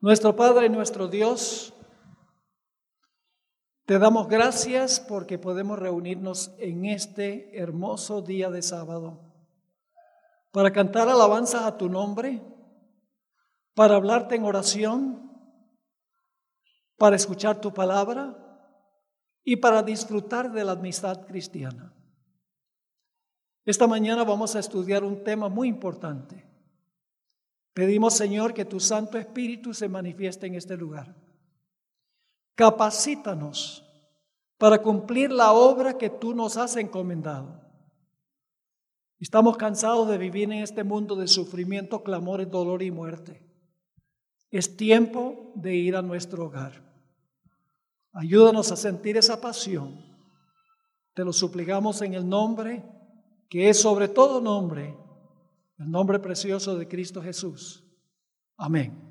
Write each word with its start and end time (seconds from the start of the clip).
Nuestro 0.00 0.36
Padre 0.36 0.66
y 0.66 0.68
nuestro 0.68 1.08
Dios, 1.08 1.74
te 3.84 3.98
damos 3.98 4.28
gracias 4.28 5.00
porque 5.00 5.38
podemos 5.38 5.76
reunirnos 5.76 6.54
en 6.58 6.84
este 6.84 7.58
hermoso 7.58 8.22
día 8.22 8.48
de 8.48 8.62
sábado 8.62 9.18
para 10.52 10.72
cantar 10.72 11.08
alabanzas 11.08 11.62
a 11.62 11.76
tu 11.76 11.88
nombre, 11.88 12.40
para 13.74 13.96
hablarte 13.96 14.36
en 14.36 14.44
oración, 14.44 15.32
para 16.96 17.16
escuchar 17.16 17.60
tu 17.60 17.74
palabra 17.74 18.36
y 19.42 19.56
para 19.56 19.82
disfrutar 19.82 20.52
de 20.52 20.64
la 20.64 20.72
amistad 20.72 21.26
cristiana. 21.26 21.92
Esta 23.64 23.88
mañana 23.88 24.22
vamos 24.22 24.54
a 24.54 24.60
estudiar 24.60 25.02
un 25.02 25.24
tema 25.24 25.48
muy 25.48 25.66
importante. 25.66 26.47
Pedimos, 27.78 28.14
Señor, 28.14 28.54
que 28.54 28.64
tu 28.64 28.80
Santo 28.80 29.18
Espíritu 29.18 29.72
se 29.72 29.88
manifieste 29.88 30.48
en 30.48 30.56
este 30.56 30.76
lugar. 30.76 31.14
Capacítanos 32.56 33.84
para 34.56 34.82
cumplir 34.82 35.30
la 35.30 35.52
obra 35.52 35.96
que 35.96 36.10
tú 36.10 36.34
nos 36.34 36.56
has 36.56 36.74
encomendado. 36.74 37.62
Estamos 39.20 39.56
cansados 39.56 40.08
de 40.08 40.18
vivir 40.18 40.50
en 40.50 40.58
este 40.64 40.82
mundo 40.82 41.14
de 41.14 41.28
sufrimiento, 41.28 42.02
clamores, 42.02 42.50
dolor 42.50 42.82
y 42.82 42.90
muerte. 42.90 43.48
Es 44.50 44.76
tiempo 44.76 45.52
de 45.54 45.76
ir 45.76 45.94
a 45.94 46.02
nuestro 46.02 46.46
hogar. 46.46 46.82
Ayúdanos 48.12 48.72
a 48.72 48.76
sentir 48.76 49.16
esa 49.16 49.40
pasión. 49.40 50.04
Te 51.14 51.24
lo 51.24 51.32
suplicamos 51.32 52.02
en 52.02 52.14
el 52.14 52.28
nombre 52.28 52.84
que 53.48 53.68
es 53.68 53.80
sobre 53.80 54.08
todo 54.08 54.40
nombre, 54.40 54.98
el 55.78 55.90
nombre 55.90 56.18
precioso 56.18 56.76
de 56.76 56.88
Cristo 56.88 57.22
Jesús. 57.22 57.84
Amén. 58.56 59.08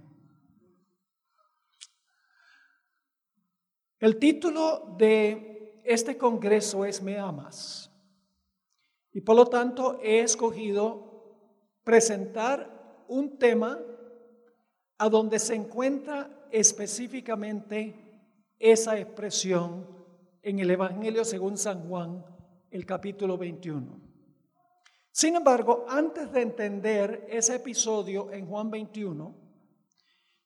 El 3.99 4.17
título 4.19 4.95
de 4.97 5.81
este 5.85 6.17
congreso 6.17 6.85
es 6.85 7.01
Me 7.01 7.17
amas. 7.17 7.91
Y 9.13 9.21
por 9.21 9.35
lo 9.35 9.45
tanto 9.45 9.99
he 10.03 10.19
escogido 10.19 11.07
presentar 11.83 13.05
un 13.07 13.37
tema 13.39 13.79
a 14.97 15.09
donde 15.09 15.39
se 15.39 15.55
encuentra 15.55 16.47
específicamente 16.51 17.95
esa 18.59 18.99
expresión 18.99 19.87
en 20.41 20.59
el 20.59 20.69
Evangelio 20.69 21.23
según 21.23 21.57
San 21.57 21.87
Juan, 21.87 22.23
el 22.69 22.85
capítulo 22.85 23.37
21. 23.37 24.06
Sin 25.17 25.35
embargo, 25.35 25.83
antes 25.89 26.31
de 26.31 26.43
entender 26.43 27.25
ese 27.27 27.55
episodio 27.55 28.31
en 28.31 28.45
Juan 28.45 28.69
21, 28.69 29.33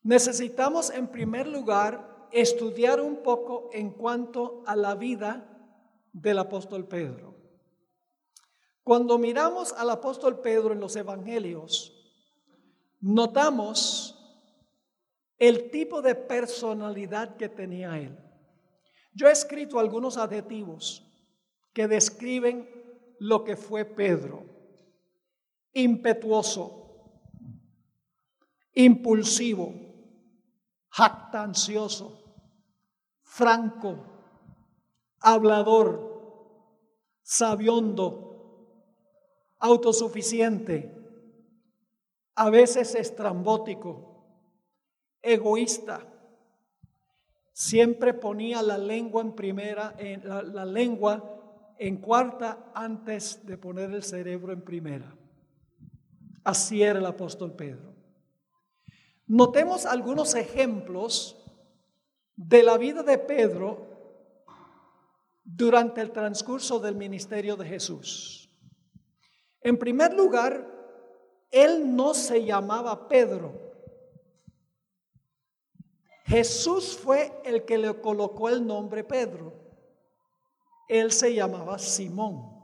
necesitamos 0.03 0.91
en 0.91 1.09
primer 1.09 1.45
lugar 1.45 2.29
estudiar 2.31 3.01
un 3.01 3.17
poco 3.17 3.69
en 3.73 3.89
cuanto 3.89 4.63
a 4.65 4.77
la 4.77 4.95
vida 4.95 5.45
del 6.13 6.39
apóstol 6.39 6.87
Pedro. 6.87 7.35
Cuando 8.81 9.17
miramos 9.17 9.73
al 9.73 9.89
apóstol 9.89 10.39
Pedro 10.39 10.71
en 10.71 10.79
los 10.79 10.95
evangelios, 10.95 11.91
notamos 13.01 14.17
el 15.37 15.69
tipo 15.69 16.01
de 16.01 16.15
personalidad 16.15 17.35
que 17.35 17.49
tenía 17.49 17.99
él. 17.99 18.17
Yo 19.13 19.27
he 19.27 19.33
escrito 19.33 19.81
algunos 19.81 20.15
adjetivos 20.15 21.05
que 21.73 21.89
describen 21.89 22.69
lo 23.19 23.43
que 23.43 23.57
fue 23.57 23.83
Pedro 23.83 24.50
impetuoso, 25.73 26.81
impulsivo, 28.73 29.73
jactancioso, 30.89 32.21
franco, 33.21 33.97
hablador, 35.19 36.11
sabiondo, 37.23 38.31
autosuficiente, 39.59 40.97
a 42.35 42.49
veces 42.49 42.95
estrambótico, 42.95 44.25
egoísta. 45.21 46.07
Siempre 47.53 48.13
ponía 48.13 48.61
la 48.61 48.77
lengua 48.77 49.21
en 49.21 49.33
primera, 49.33 49.95
en 49.97 50.27
la, 50.27 50.41
la 50.41 50.65
lengua 50.65 51.75
en 51.77 51.97
cuarta 51.97 52.71
antes 52.73 53.45
de 53.45 53.57
poner 53.57 53.91
el 53.91 54.03
cerebro 54.03 54.53
en 54.53 54.61
primera. 54.61 55.15
Así 56.43 56.81
era 56.81 56.99
el 56.99 57.05
apóstol 57.05 57.53
Pedro. 57.55 57.93
Notemos 59.27 59.85
algunos 59.85 60.35
ejemplos 60.35 61.37
de 62.35 62.63
la 62.63 62.77
vida 62.77 63.03
de 63.03 63.17
Pedro 63.17 63.87
durante 65.43 66.01
el 66.01 66.11
transcurso 66.11 66.79
del 66.79 66.95
ministerio 66.95 67.55
de 67.55 67.65
Jesús. 67.65 68.49
En 69.61 69.77
primer 69.77 70.13
lugar, 70.13 70.67
él 71.51 71.95
no 71.95 72.13
se 72.13 72.43
llamaba 72.43 73.07
Pedro. 73.07 73.53
Jesús 76.25 76.97
fue 76.97 77.41
el 77.43 77.65
que 77.65 77.77
le 77.77 77.99
colocó 77.99 78.49
el 78.49 78.65
nombre 78.65 79.03
Pedro. 79.03 79.53
Él 80.87 81.11
se 81.11 81.33
llamaba 81.33 81.77
Simón. 81.77 82.60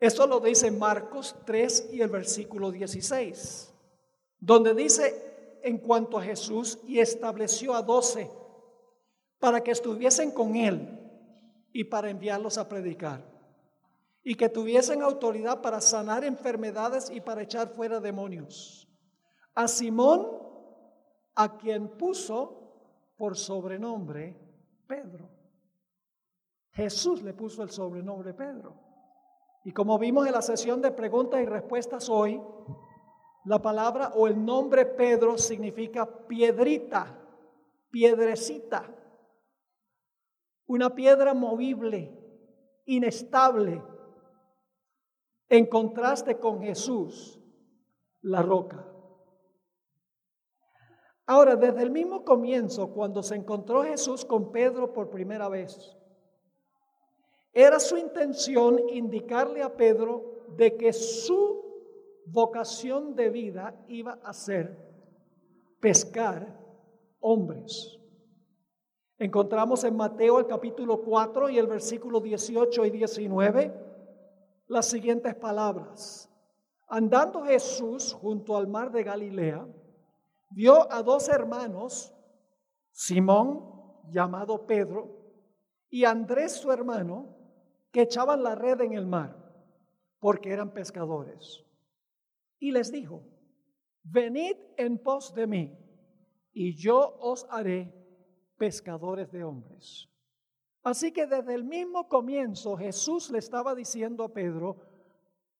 Esto 0.00 0.26
lo 0.26 0.40
dice 0.40 0.70
Marcos 0.70 1.34
3 1.44 1.90
y 1.92 2.00
el 2.00 2.08
versículo 2.08 2.70
16, 2.70 3.74
donde 4.38 4.74
dice 4.74 5.58
en 5.62 5.78
cuanto 5.78 6.18
a 6.18 6.22
Jesús 6.22 6.78
y 6.86 7.00
estableció 7.00 7.74
a 7.74 7.82
doce 7.82 8.30
para 9.38 9.62
que 9.62 9.72
estuviesen 9.72 10.30
con 10.30 10.54
él 10.54 11.00
y 11.72 11.84
para 11.84 12.10
enviarlos 12.10 12.58
a 12.58 12.68
predicar 12.68 13.24
y 14.22 14.34
que 14.34 14.48
tuviesen 14.48 15.02
autoridad 15.02 15.62
para 15.62 15.80
sanar 15.80 16.22
enfermedades 16.24 17.10
y 17.10 17.20
para 17.20 17.42
echar 17.42 17.70
fuera 17.70 17.98
demonios. 17.98 18.86
A 19.54 19.66
Simón, 19.66 20.28
a 21.34 21.56
quien 21.56 21.88
puso 21.96 23.12
por 23.16 23.36
sobrenombre 23.36 24.36
Pedro. 24.86 25.28
Jesús 26.72 27.22
le 27.22 27.32
puso 27.32 27.62
el 27.62 27.70
sobrenombre 27.70 28.34
Pedro. 28.34 28.87
Y 29.68 29.72
como 29.72 29.98
vimos 29.98 30.26
en 30.26 30.32
la 30.32 30.40
sesión 30.40 30.80
de 30.80 30.90
preguntas 30.90 31.42
y 31.42 31.44
respuestas 31.44 32.08
hoy, 32.08 32.40
la 33.44 33.60
palabra 33.60 34.12
o 34.14 34.26
el 34.26 34.42
nombre 34.42 34.86
Pedro 34.86 35.36
significa 35.36 36.06
piedrita, 36.26 37.20
piedrecita, 37.90 38.90
una 40.68 40.94
piedra 40.94 41.34
movible, 41.34 42.18
inestable, 42.86 43.82
en 45.50 45.66
contraste 45.66 46.38
con 46.38 46.62
Jesús, 46.62 47.38
la 48.22 48.40
roca. 48.40 48.90
Ahora, 51.26 51.56
desde 51.56 51.82
el 51.82 51.90
mismo 51.90 52.24
comienzo, 52.24 52.94
cuando 52.94 53.22
se 53.22 53.34
encontró 53.34 53.84
Jesús 53.84 54.24
con 54.24 54.50
Pedro 54.50 54.94
por 54.94 55.10
primera 55.10 55.50
vez, 55.50 55.97
era 57.52 57.80
su 57.80 57.96
intención 57.96 58.78
indicarle 58.90 59.62
a 59.62 59.74
Pedro 59.74 60.44
de 60.56 60.76
que 60.76 60.92
su 60.92 61.64
vocación 62.26 63.14
de 63.14 63.30
vida 63.30 63.74
iba 63.88 64.18
a 64.22 64.32
ser 64.32 64.76
pescar 65.80 66.58
hombres. 67.20 67.98
Encontramos 69.18 69.82
en 69.84 69.96
Mateo 69.96 70.38
el 70.38 70.46
capítulo 70.46 71.02
4 71.02 71.50
y 71.50 71.58
el 71.58 71.66
versículo 71.66 72.20
18 72.20 72.84
y 72.84 72.90
19 72.90 73.88
las 74.68 74.86
siguientes 74.86 75.34
palabras. 75.34 76.30
Andando 76.88 77.42
Jesús 77.42 78.12
junto 78.12 78.56
al 78.56 78.68
mar 78.68 78.92
de 78.92 79.02
Galilea, 79.02 79.66
vio 80.50 80.90
a 80.90 81.02
dos 81.02 81.28
hermanos, 81.28 82.14
Simón, 82.92 83.64
llamado 84.10 84.66
Pedro, 84.66 85.18
y 85.90 86.04
Andrés 86.04 86.52
su 86.52 86.70
hermano, 86.70 87.37
que 87.90 88.02
echaban 88.02 88.42
la 88.42 88.54
red 88.54 88.80
en 88.80 88.92
el 88.92 89.06
mar, 89.06 89.36
porque 90.18 90.50
eran 90.50 90.72
pescadores. 90.72 91.64
Y 92.58 92.72
les 92.72 92.90
dijo, 92.92 93.22
venid 94.02 94.56
en 94.76 94.98
pos 94.98 95.34
de 95.34 95.46
mí, 95.46 95.78
y 96.52 96.74
yo 96.74 97.16
os 97.20 97.46
haré 97.50 97.94
pescadores 98.56 99.30
de 99.30 99.44
hombres. 99.44 100.08
Así 100.82 101.12
que 101.12 101.26
desde 101.26 101.54
el 101.54 101.64
mismo 101.64 102.08
comienzo 102.08 102.76
Jesús 102.76 103.30
le 103.30 103.38
estaba 103.38 103.74
diciendo 103.74 104.24
a 104.24 104.32
Pedro, 104.32 104.76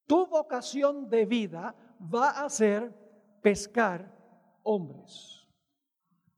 tu 0.07 0.27
vocación 0.27 1.09
de 1.09 1.27
vida 1.27 1.75
va 2.01 2.31
a 2.31 2.49
ser 2.49 2.95
pescar 3.43 4.17
hombres. 4.63 5.47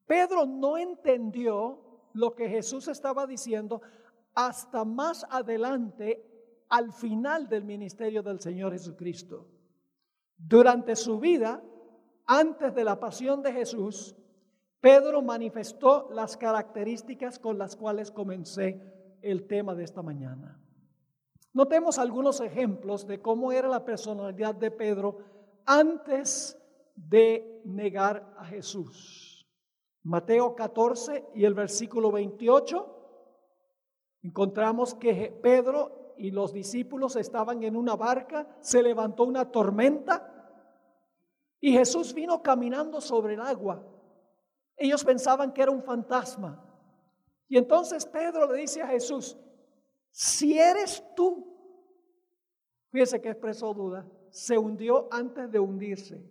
Pedro 0.06 0.44
no 0.44 0.76
entendió 0.76 2.08
lo 2.12 2.34
que 2.34 2.48
Jesús 2.48 2.88
estaba 2.88 3.26
diciendo 3.26 3.80
hasta 4.46 4.84
más 4.84 5.26
adelante 5.28 6.26
al 6.68 6.92
final 6.92 7.48
del 7.48 7.64
ministerio 7.64 8.22
del 8.22 8.40
Señor 8.40 8.72
Jesucristo. 8.72 9.46
Durante 10.36 10.96
su 10.96 11.18
vida, 11.18 11.62
antes 12.26 12.74
de 12.74 12.84
la 12.84 12.98
pasión 12.98 13.42
de 13.42 13.52
Jesús, 13.52 14.16
Pedro 14.80 15.20
manifestó 15.20 16.08
las 16.12 16.36
características 16.36 17.38
con 17.38 17.58
las 17.58 17.76
cuales 17.76 18.10
comencé 18.10 19.18
el 19.20 19.46
tema 19.46 19.74
de 19.74 19.84
esta 19.84 20.00
mañana. 20.00 20.58
Notemos 21.52 21.98
algunos 21.98 22.40
ejemplos 22.40 23.06
de 23.06 23.20
cómo 23.20 23.52
era 23.52 23.68
la 23.68 23.84
personalidad 23.84 24.54
de 24.54 24.70
Pedro 24.70 25.18
antes 25.66 26.56
de 26.94 27.60
negar 27.64 28.32
a 28.38 28.44
Jesús. 28.46 29.46
Mateo 30.02 30.54
14 30.54 31.26
y 31.34 31.44
el 31.44 31.52
versículo 31.52 32.10
28, 32.10 32.99
encontramos 34.22 34.94
que 34.94 35.38
Pedro 35.42 36.14
y 36.16 36.30
los 36.30 36.52
discípulos 36.52 37.16
estaban 37.16 37.62
en 37.62 37.76
una 37.76 37.96
barca, 37.96 38.46
se 38.60 38.82
levantó 38.82 39.24
una 39.24 39.50
tormenta 39.50 40.40
y 41.60 41.72
Jesús 41.72 42.14
vino 42.14 42.42
caminando 42.42 43.00
sobre 43.00 43.34
el 43.34 43.40
agua. 43.40 43.84
Ellos 44.76 45.04
pensaban 45.04 45.52
que 45.52 45.62
era 45.62 45.70
un 45.70 45.82
fantasma. 45.82 46.66
Y 47.48 47.58
entonces 47.58 48.06
Pedro 48.06 48.50
le 48.50 48.60
dice 48.60 48.80
a 48.80 48.86
Jesús, 48.86 49.36
si 50.10 50.58
eres 50.58 51.04
tú, 51.14 51.46
fíjese 52.90 53.20
que 53.20 53.28
expresó 53.30 53.74
duda, 53.74 54.06
se 54.30 54.56
hundió 54.56 55.08
antes 55.10 55.50
de 55.50 55.58
hundirse. 55.58 56.24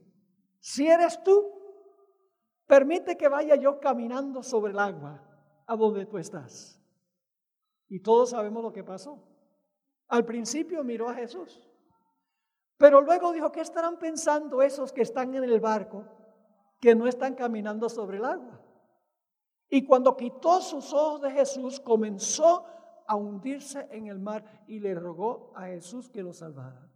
Si 0.59 0.88
eres 0.88 1.21
tú, 1.24 1.51
permite 2.65 3.18
que 3.18 3.27
vaya 3.27 3.56
yo 3.56 3.80
caminando 3.80 4.42
sobre 4.42 4.71
el 4.71 4.80
agua 4.80 5.24
a 5.68 5.75
donde 5.75 6.06
tú 6.06 6.18
estás. 6.18 6.78
Y 7.89 8.00
todos 8.00 8.30
sabemos 8.30 8.63
lo 8.63 8.71
que 8.71 8.83
pasó. 8.83 9.19
Al 10.07 10.25
principio 10.25 10.83
miró 10.83 11.09
a 11.09 11.15
Jesús, 11.15 11.68
pero 12.77 13.01
luego 13.01 13.33
dijo, 13.33 13.51
¿qué 13.51 13.62
estarán 13.62 14.00
pensando 14.00 14.62
esos 14.62 14.94
que 14.94 15.01
están 15.01 15.36
en 15.36 15.44
el 15.44 15.59
barco 15.59 16.06
que 16.80 16.95
no 16.95 17.07
están 17.07 17.36
caminando 17.36 17.89
sobre 17.89 18.18
el 18.18 18.25
agua? 18.25 18.62
Y 19.69 19.86
cuando 19.86 20.15
quitó 20.15 20.62
sus 20.62 20.94
ojos 20.94 21.21
de 21.21 21.31
Jesús, 21.31 21.80
comenzó 21.80 22.65
a 23.06 23.15
hundirse 23.15 23.88
en 23.92 24.07
el 24.07 24.19
mar 24.19 24.63
y 24.68 24.80
le 24.80 24.95
rogó 24.95 25.51
a 25.56 25.65
Jesús 25.65 26.09
que 26.09 26.24
lo 26.24 26.33
salvara. 26.33 26.89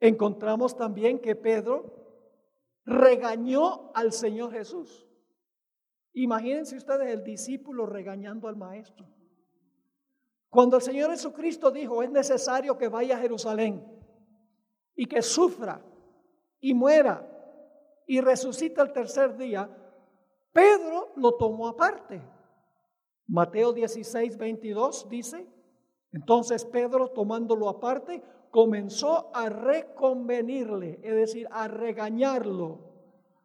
Encontramos 0.00 0.76
también 0.76 1.18
que 1.18 1.34
Pedro 1.34 1.96
regañó 2.84 3.90
al 3.94 4.12
Señor 4.12 4.52
Jesús. 4.52 5.07
Imagínense 6.14 6.76
ustedes 6.76 7.08
el 7.10 7.22
discípulo 7.22 7.86
regañando 7.86 8.48
al 8.48 8.56
maestro. 8.56 9.06
Cuando 10.50 10.76
el 10.76 10.82
Señor 10.82 11.10
Jesucristo 11.10 11.70
dijo, 11.70 12.02
es 12.02 12.10
necesario 12.10 12.76
que 12.78 12.88
vaya 12.88 13.16
a 13.16 13.20
Jerusalén 13.20 13.84
y 14.94 15.06
que 15.06 15.22
sufra 15.22 15.84
y 16.60 16.74
muera 16.74 17.26
y 18.06 18.20
resucita 18.20 18.82
el 18.82 18.92
tercer 18.92 19.36
día, 19.36 19.68
Pedro 20.52 21.12
lo 21.16 21.36
tomó 21.36 21.68
aparte. 21.68 22.22
Mateo 23.26 23.74
16, 23.74 24.38
22 24.38 25.08
dice, 25.10 25.46
entonces 26.12 26.64
Pedro 26.64 27.08
tomándolo 27.08 27.68
aparte, 27.68 28.22
comenzó 28.50 29.30
a 29.34 29.50
reconvenirle, 29.50 31.00
es 31.02 31.14
decir, 31.14 31.46
a 31.50 31.68
regañarlo, 31.68 32.78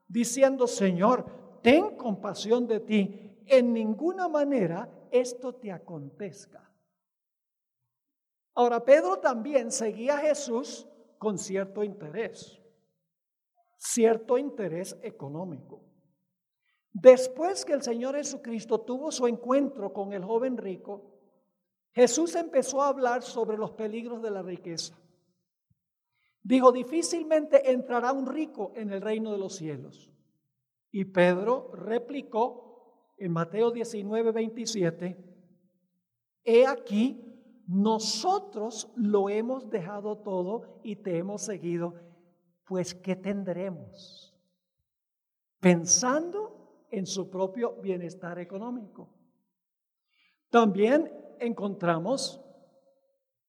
diciendo, 0.07 0.67
Señor, 0.67 1.42
ten 1.63 1.95
compasión 1.95 2.67
de 2.67 2.79
ti, 2.81 3.43
en 3.47 3.73
ninguna 3.73 4.27
manera 4.27 4.87
esto 5.09 5.55
te 5.55 5.71
acontezca. 5.71 6.69
Ahora, 8.53 8.83
Pedro 8.83 9.17
también 9.17 9.71
seguía 9.71 10.17
a 10.17 10.21
Jesús 10.21 10.87
con 11.17 11.39
cierto 11.39 11.83
interés, 11.83 12.61
cierto 13.77 14.37
interés 14.37 14.95
económico. 15.01 15.81
Después 16.91 17.65
que 17.65 17.73
el 17.73 17.81
Señor 17.81 18.15
Jesucristo 18.15 18.81
tuvo 18.81 19.11
su 19.11 19.25
encuentro 19.25 19.91
con 19.91 20.13
el 20.13 20.23
joven 20.23 20.57
rico, 20.57 21.09
Jesús 21.91 22.35
empezó 22.35 22.81
a 22.81 22.89
hablar 22.89 23.23
sobre 23.23 23.57
los 23.57 23.71
peligros 23.71 24.21
de 24.21 24.31
la 24.31 24.43
riqueza. 24.43 24.95
Dijo, 26.43 26.71
difícilmente 26.71 27.71
entrará 27.71 28.11
un 28.11 28.27
rico 28.27 28.73
en 28.75 28.91
el 28.91 29.01
reino 29.01 29.31
de 29.31 29.37
los 29.37 29.55
cielos. 29.55 30.12
Y 30.95 31.05
Pedro 31.05 31.71
replicó 31.73 33.13
en 33.17 33.31
Mateo 33.31 33.71
19, 33.71 34.31
27, 34.31 35.17
he 36.43 36.67
aquí, 36.67 37.19
nosotros 37.65 38.93
lo 38.95 39.27
hemos 39.27 39.71
dejado 39.71 40.19
todo 40.19 40.79
y 40.83 40.97
te 40.97 41.17
hemos 41.17 41.41
seguido, 41.41 41.95
pues 42.65 42.93
¿qué 42.93 43.15
tendremos? 43.15 44.37
Pensando 45.59 46.85
en 46.91 47.07
su 47.07 47.27
propio 47.27 47.81
bienestar 47.81 48.37
económico. 48.37 49.09
También 50.51 51.11
encontramos 51.39 52.39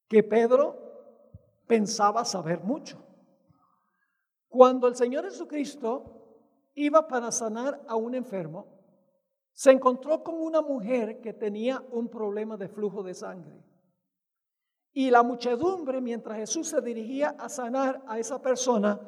que 0.07 0.23
Pedro 0.23 0.81
pensaba 1.67 2.25
saber 2.25 2.61
mucho. 2.61 3.05
Cuando 4.47 4.87
el 4.87 4.95
Señor 4.95 5.25
Jesucristo 5.25 6.24
iba 6.75 7.07
para 7.07 7.31
sanar 7.31 7.81
a 7.87 7.95
un 7.95 8.13
enfermo, 8.15 8.67
se 9.53 9.71
encontró 9.71 10.21
con 10.23 10.35
una 10.35 10.61
mujer 10.61 11.21
que 11.21 11.33
tenía 11.33 11.81
un 11.91 12.09
problema 12.09 12.57
de 12.57 12.67
flujo 12.67 13.01
de 13.03 13.13
sangre. 13.13 13.63
Y 14.91 15.09
la 15.09 15.23
muchedumbre, 15.23 16.01
mientras 16.01 16.37
Jesús 16.37 16.67
se 16.67 16.81
dirigía 16.81 17.35
a 17.39 17.49
sanar 17.49 18.03
a 18.07 18.19
esa 18.19 18.41
persona, 18.41 18.99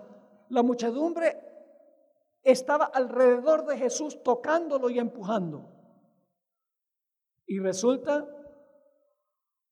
la 0.50 0.64
muchedumbre 0.64 1.38
estaba 2.44 2.86
alrededor 2.86 3.66
de 3.66 3.78
Jesús 3.78 4.24
tocándolo 4.24 4.90
y 4.90 5.00
empujando. 5.00 5.70
Y 7.46 7.60
resulta 7.60 8.26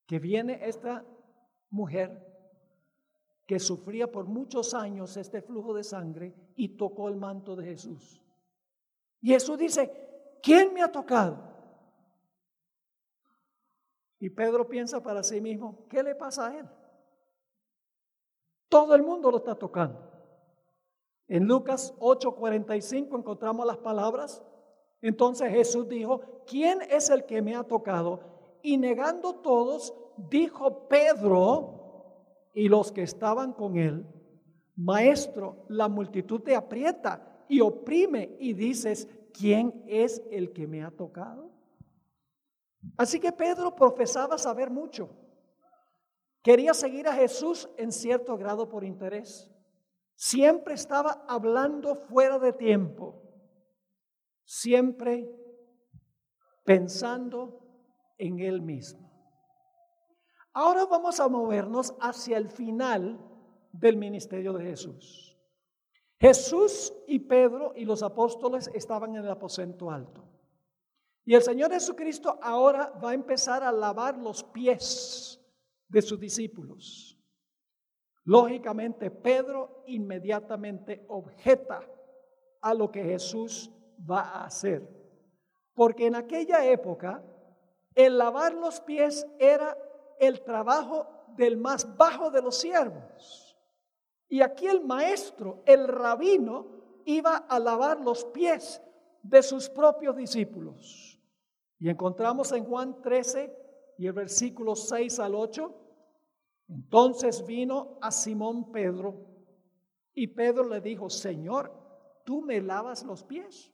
que 0.06 0.20
viene 0.20 0.60
esta 0.68 1.06
mujer 1.70 2.35
que 3.46 3.60
sufría 3.60 4.12
por 4.12 4.26
muchos 4.26 4.74
años 4.74 5.18
este 5.18 5.42
flujo 5.42 5.74
de 5.74 5.84
sangre 5.84 6.34
y 6.56 6.70
tocó 6.70 7.10
el 7.10 7.16
manto 7.16 7.56
de 7.56 7.66
Jesús. 7.66 8.22
Y 9.22 9.30
Jesús 9.30 9.58
dice, 9.58 9.92
¿quién 10.42 10.74
me 10.74 10.82
ha 10.82 10.92
tocado? 10.92 11.38
Y 14.20 14.30
Pedro 14.30 14.68
piensa 14.68 15.02
para 15.04 15.22
sí 15.24 15.42
mismo, 15.42 15.86
¿qué 15.90 16.02
le 16.02 16.16
pasa 16.16 16.48
a 16.48 16.60
él? 16.60 16.66
Todo 18.70 18.96
el 18.96 19.04
mundo 19.04 19.30
lo 19.30 19.38
está 19.38 19.56
tocando. 19.56 20.12
En 21.28 21.48
Lucas 21.48 21.94
8:45 22.00 23.18
encontramos 23.18 23.66
las 23.66 23.78
palabras. 23.78 24.44
Entonces 25.02 25.52
Jesús 25.52 25.88
dijo, 25.88 26.22
¿quién 26.48 26.82
es 26.90 27.10
el 27.10 27.26
que 27.26 27.42
me 27.42 27.56
ha 27.56 27.64
tocado? 27.64 28.22
Y 28.64 28.78
negando 28.78 29.36
todos, 29.36 29.94
dijo 30.18 30.88
Pedro 30.88 31.85
y 32.56 32.70
los 32.70 32.92
que 32.92 33.04
estaban 33.04 33.54
con 33.54 33.78
él, 33.78 34.08
Maestro, 34.76 35.66
la 35.70 35.88
multitud 35.88 36.42
te 36.42 36.56
aprieta 36.56 37.46
y 37.48 37.62
oprime 37.62 38.36
y 38.40 38.54
dices, 38.54 39.08
¿quién 39.34 39.84
es 39.88 40.24
el 40.32 40.52
que 40.54 40.66
me 40.66 40.84
ha 40.84 40.90
tocado? 40.90 41.52
Así 42.98 43.20
que 43.20 43.32
Pedro 43.32 43.76
profesaba 43.76 44.38
saber 44.38 44.70
mucho. 44.70 45.10
Quería 46.42 46.74
seguir 46.74 47.08
a 47.08 47.14
Jesús 47.14 47.70
en 47.78 47.92
cierto 47.92 48.38
grado 48.38 48.70
por 48.70 48.84
interés. 48.84 49.52
Siempre 50.16 50.76
estaba 50.76 51.26
hablando 51.28 51.96
fuera 51.96 52.40
de 52.40 52.54
tiempo. 52.54 53.22
Siempre 54.46 55.30
pensando 56.64 57.60
en 58.18 58.40
él 58.40 58.62
mismo. 58.62 59.05
Ahora 60.58 60.86
vamos 60.86 61.20
a 61.20 61.28
movernos 61.28 61.94
hacia 62.00 62.38
el 62.38 62.50
final 62.50 63.20
del 63.74 63.98
ministerio 63.98 64.54
de 64.54 64.64
Jesús. 64.64 65.38
Jesús 66.18 66.94
y 67.08 67.20
Pedro 67.20 67.74
y 67.76 67.84
los 67.84 68.02
apóstoles 68.02 68.72
estaban 68.74 69.16
en 69.16 69.26
el 69.26 69.30
aposento 69.30 69.92
alto. 69.92 70.24
Y 71.26 71.36
el 71.36 71.42
Señor 71.42 71.74
Jesucristo 71.74 72.40
ahora 72.42 72.90
va 73.04 73.10
a 73.10 73.14
empezar 73.14 73.64
a 73.64 73.72
lavar 73.74 74.18
los 74.18 74.46
pies 74.46 75.42
de 75.90 76.02
sus 76.02 76.22
discípulos. 76.22 77.20
Lógicamente, 78.24 79.12
Pedro 79.12 79.84
inmediatamente 79.88 81.06
objeta 81.10 81.82
a 82.62 82.74
lo 82.74 82.90
que 82.90 83.04
Jesús 83.04 83.70
va 84.10 84.22
a 84.22 84.46
hacer. 84.46 84.88
Porque 85.74 86.08
en 86.08 86.16
aquella 86.16 86.66
época, 86.66 87.22
el 87.94 88.18
lavar 88.18 88.54
los 88.54 88.80
pies 88.80 89.28
era 89.38 89.78
el 90.20 90.42
trabajo 90.42 91.08
del 91.36 91.58
más 91.58 91.98
bajo 91.98 92.32
de 92.32 92.42
los 92.42 92.58
siervos. 92.58 93.58
Y 94.28 94.42
aquí 94.42 94.68
el 94.68 94.84
maestro, 94.84 95.62
el 95.66 95.88
rabino, 95.88 96.68
iba 97.06 97.38
a 97.38 97.60
lavar 97.60 98.00
los 98.00 98.26
pies 98.26 98.82
de 99.22 99.44
sus 99.44 99.70
propios 99.70 100.16
discípulos. 100.16 101.20
Y 101.80 101.90
encontramos 101.90 102.52
en 102.52 102.66
Juan 102.66 103.02
13 103.02 103.54
y 103.98 104.08
el 104.08 104.14
versículo 104.14 104.76
6 104.76 105.20
al 105.20 105.36
8. 105.36 105.74
Entonces 106.70 107.46
vino 107.46 107.98
a 108.02 108.12
Simón 108.12 108.72
Pedro 108.72 109.36
y 110.14 110.28
Pedro 110.28 110.68
le 110.68 110.82
dijo, 110.82 111.10
Señor, 111.10 111.72
tú 112.24 112.42
me 112.42 112.62
lavas 112.62 113.04
los 113.04 113.24
pies. 113.24 113.72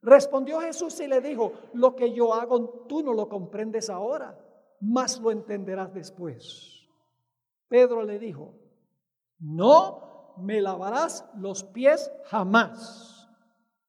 Respondió 0.00 0.60
Jesús 0.60 1.00
y 1.00 1.08
le 1.08 1.20
dijo, 1.20 1.52
lo 1.74 1.96
que 1.96 2.12
yo 2.12 2.32
hago 2.32 2.86
tú 2.88 3.02
no 3.02 3.12
lo 3.12 3.28
comprendes 3.28 3.90
ahora, 3.90 4.38
mas 4.80 5.20
lo 5.20 5.30
entenderás 5.30 5.92
después. 5.92 6.88
Pedro 7.68 8.02
le 8.02 8.18
dijo, 8.18 8.54
no 9.38 10.34
me 10.38 10.60
lavarás 10.60 11.24
los 11.36 11.64
pies 11.64 12.10
jamás. 12.26 13.28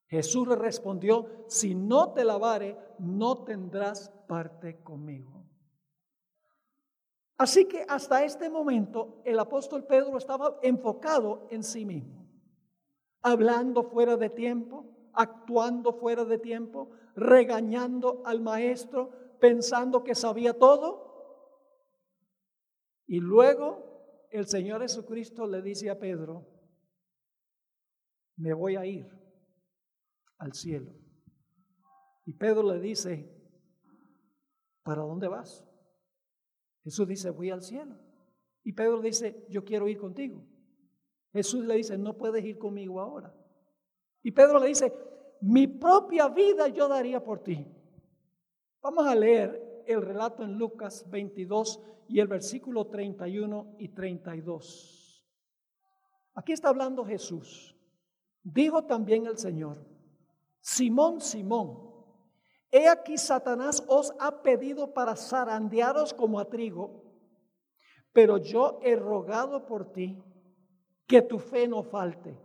Jesús 0.07 0.47
le 0.47 0.55
respondió, 0.55 1.45
si 1.47 1.75
no 1.75 2.13
te 2.13 2.23
lavare, 2.23 2.77
no 2.97 3.43
tendrás 3.43 4.09
parte 4.27 4.81
conmigo. 4.81 5.45
Así 7.37 7.65
que 7.65 7.85
hasta 7.87 8.23
este 8.25 8.49
momento 8.49 9.21
el 9.23 9.39
apóstol 9.39 9.85
Pedro 9.85 10.17
estaba 10.17 10.59
enfocado 10.61 11.47
en 11.51 11.63
sí 11.63 11.85
mismo, 11.85 12.27
hablando 13.21 13.83
fuera 13.83 14.17
de 14.17 14.29
tiempo, 14.29 14.85
actuando 15.13 15.93
fuera 15.93 16.25
de 16.25 16.37
tiempo, 16.37 16.89
regañando 17.15 18.21
al 18.25 18.41
maestro, 18.41 19.11
pensando 19.39 20.03
que 20.03 20.15
sabía 20.15 20.53
todo. 20.53 21.07
Y 23.07 23.19
luego 23.19 24.27
el 24.29 24.47
Señor 24.47 24.81
Jesucristo 24.81 25.47
le 25.47 25.61
dice 25.61 25.89
a 25.89 25.99
Pedro, 25.99 26.47
me 28.37 28.53
voy 28.53 28.75
a 28.75 28.85
ir 28.85 29.07
al 30.37 30.53
cielo. 30.53 30.93
Y 32.25 32.33
Pedro 32.33 32.63
le 32.63 32.79
dice, 32.79 33.27
¿para 34.83 35.01
dónde 35.01 35.27
vas? 35.27 35.65
Jesús 36.83 37.07
dice, 37.07 37.31
voy 37.31 37.49
al 37.49 37.63
cielo. 37.63 37.97
Y 38.63 38.73
Pedro 38.73 39.01
dice, 39.01 39.45
yo 39.49 39.63
quiero 39.63 39.87
ir 39.87 39.97
contigo. 39.97 40.45
Jesús 41.33 41.65
le 41.65 41.75
dice, 41.75 41.97
no 41.97 42.17
puedes 42.17 42.43
ir 42.45 42.57
conmigo 42.57 42.99
ahora. 43.01 43.35
Y 44.21 44.31
Pedro 44.31 44.59
le 44.59 44.67
dice, 44.67 44.93
mi 45.41 45.67
propia 45.67 46.27
vida 46.27 46.67
yo 46.67 46.87
daría 46.87 47.23
por 47.23 47.41
ti. 47.41 47.65
Vamos 48.81 49.07
a 49.07 49.15
leer 49.15 49.83
el 49.87 50.01
relato 50.01 50.41
en 50.43 50.57
Lucas 50.57 51.09
22 51.09 51.81
y 52.07 52.21
el 52.21 52.27
versículo 52.27 52.87
31 52.87 53.75
y 53.77 53.89
32. 53.89 55.25
Aquí 56.33 56.53
está 56.53 56.69
hablando 56.69 57.03
Jesús. 57.03 57.75
Dijo 58.41 58.85
también 58.85 59.25
el 59.25 59.37
Señor, 59.37 59.85
Simón, 60.61 61.19
Simón, 61.19 61.93
he 62.71 62.87
aquí 62.87 63.17
Satanás 63.17 63.83
os 63.87 64.13
ha 64.17 64.41
pedido 64.41 64.93
para 64.93 65.17
zarandearos 65.17 66.13
como 66.13 66.39
a 66.39 66.45
trigo, 66.45 67.03
pero 68.13 68.37
yo 68.37 68.79
he 68.81 68.95
rogado 68.95 69.65
por 69.65 69.91
ti 69.91 70.23
que 71.05 71.21
tu 71.21 71.37
fe 71.37 71.67
no 71.67 71.83
falte. 71.83 72.39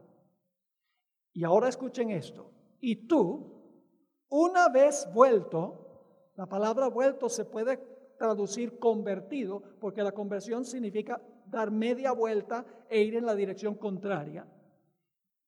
Y 1.32 1.44
ahora 1.44 1.68
escuchen 1.68 2.10
esto. 2.10 2.50
Y 2.80 3.06
tú, 3.06 3.86
una 4.28 4.68
vez 4.68 5.08
vuelto, 5.14 5.83
la 6.36 6.46
palabra 6.46 6.88
vuelto 6.88 7.28
se 7.28 7.44
puede 7.44 7.78
traducir 8.18 8.78
convertido, 8.78 9.62
porque 9.80 10.02
la 10.02 10.12
conversión 10.12 10.64
significa 10.64 11.20
dar 11.46 11.70
media 11.70 12.12
vuelta 12.12 12.64
e 12.88 13.02
ir 13.02 13.16
en 13.16 13.26
la 13.26 13.34
dirección 13.34 13.74
contraria. 13.74 14.46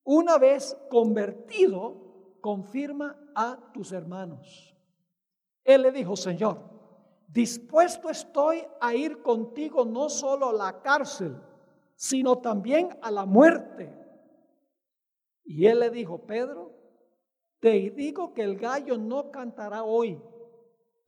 Una 0.04 0.38
vez 0.38 0.76
convertido, 0.88 2.38
confirma 2.40 3.18
a 3.34 3.72
tus 3.72 3.90
hermanos. 3.92 4.76
Él 5.64 5.82
le 5.82 5.90
dijo, 5.90 6.14
Señor, 6.14 6.60
dispuesto 7.26 8.08
estoy 8.08 8.62
a 8.80 8.94
ir 8.94 9.22
contigo 9.22 9.84
no 9.84 10.08
solo 10.08 10.50
a 10.50 10.52
la 10.52 10.80
cárcel, 10.82 11.36
sino 11.96 12.38
también 12.38 12.96
a 13.02 13.10
la 13.10 13.26
muerte. 13.26 13.92
Y 15.44 15.66
él 15.66 15.80
le 15.80 15.90
dijo, 15.90 16.18
Pedro, 16.18 16.72
te 17.58 17.90
digo 17.90 18.32
que 18.32 18.42
el 18.42 18.56
gallo 18.56 18.96
no 18.96 19.32
cantará 19.32 19.82
hoy 19.82 20.20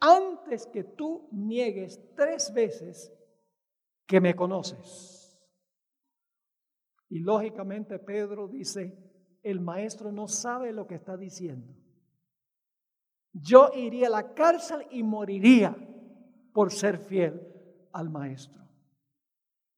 antes 0.01 0.67
que 0.67 0.85
tú 0.85 1.29
niegues 1.33 2.01
tres 2.15 2.53
veces 2.53 3.13
que 4.07 4.21
me 4.21 4.35
conoces. 4.35 5.39
Y 7.09 7.21
lógicamente 7.21 7.99
Pedro 7.99 8.49
dice, 8.49 8.97
el 9.43 9.61
maestro 9.61 10.13
no 10.13 10.29
sabe 10.29 10.73
lo 10.73 10.87
que 10.87 10.97
está 10.97 11.17
diciendo. 11.17 11.75
Yo 13.33 13.71
iría 13.75 14.09
a 14.09 14.11
la 14.11 14.35
cárcel 14.35 14.87
y 14.91 15.03
moriría 15.03 15.77
por 16.53 16.73
ser 16.73 16.99
fiel 16.99 17.41
al 17.93 18.11
maestro. 18.11 18.59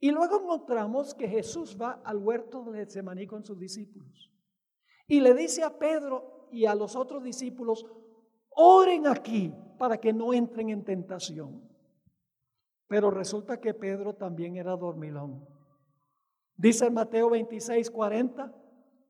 Y 0.00 0.10
luego 0.10 0.40
encontramos 0.40 1.14
que 1.14 1.28
Jesús 1.28 1.76
va 1.80 2.00
al 2.04 2.16
huerto 2.16 2.64
de 2.64 2.78
Getsemaní 2.78 3.26
con 3.26 3.44
sus 3.44 3.58
discípulos. 3.58 4.32
Y 5.06 5.20
le 5.20 5.34
dice 5.34 5.62
a 5.62 5.78
Pedro, 5.78 6.48
y 6.50 6.66
a 6.66 6.74
los 6.74 6.96
otros 6.96 7.22
discípulos, 7.22 7.86
oren 8.50 9.06
aquí 9.06 9.54
para 9.80 9.96
que 9.96 10.12
no 10.12 10.34
entren 10.34 10.68
en 10.68 10.84
tentación. 10.84 11.62
Pero 12.86 13.10
resulta 13.10 13.58
que 13.58 13.72
Pedro 13.72 14.14
también 14.14 14.56
era 14.56 14.76
dormilón. 14.76 15.42
Dice 16.54 16.84
en 16.84 16.92
Mateo 16.92 17.30
26, 17.30 17.90
40, 17.90 18.54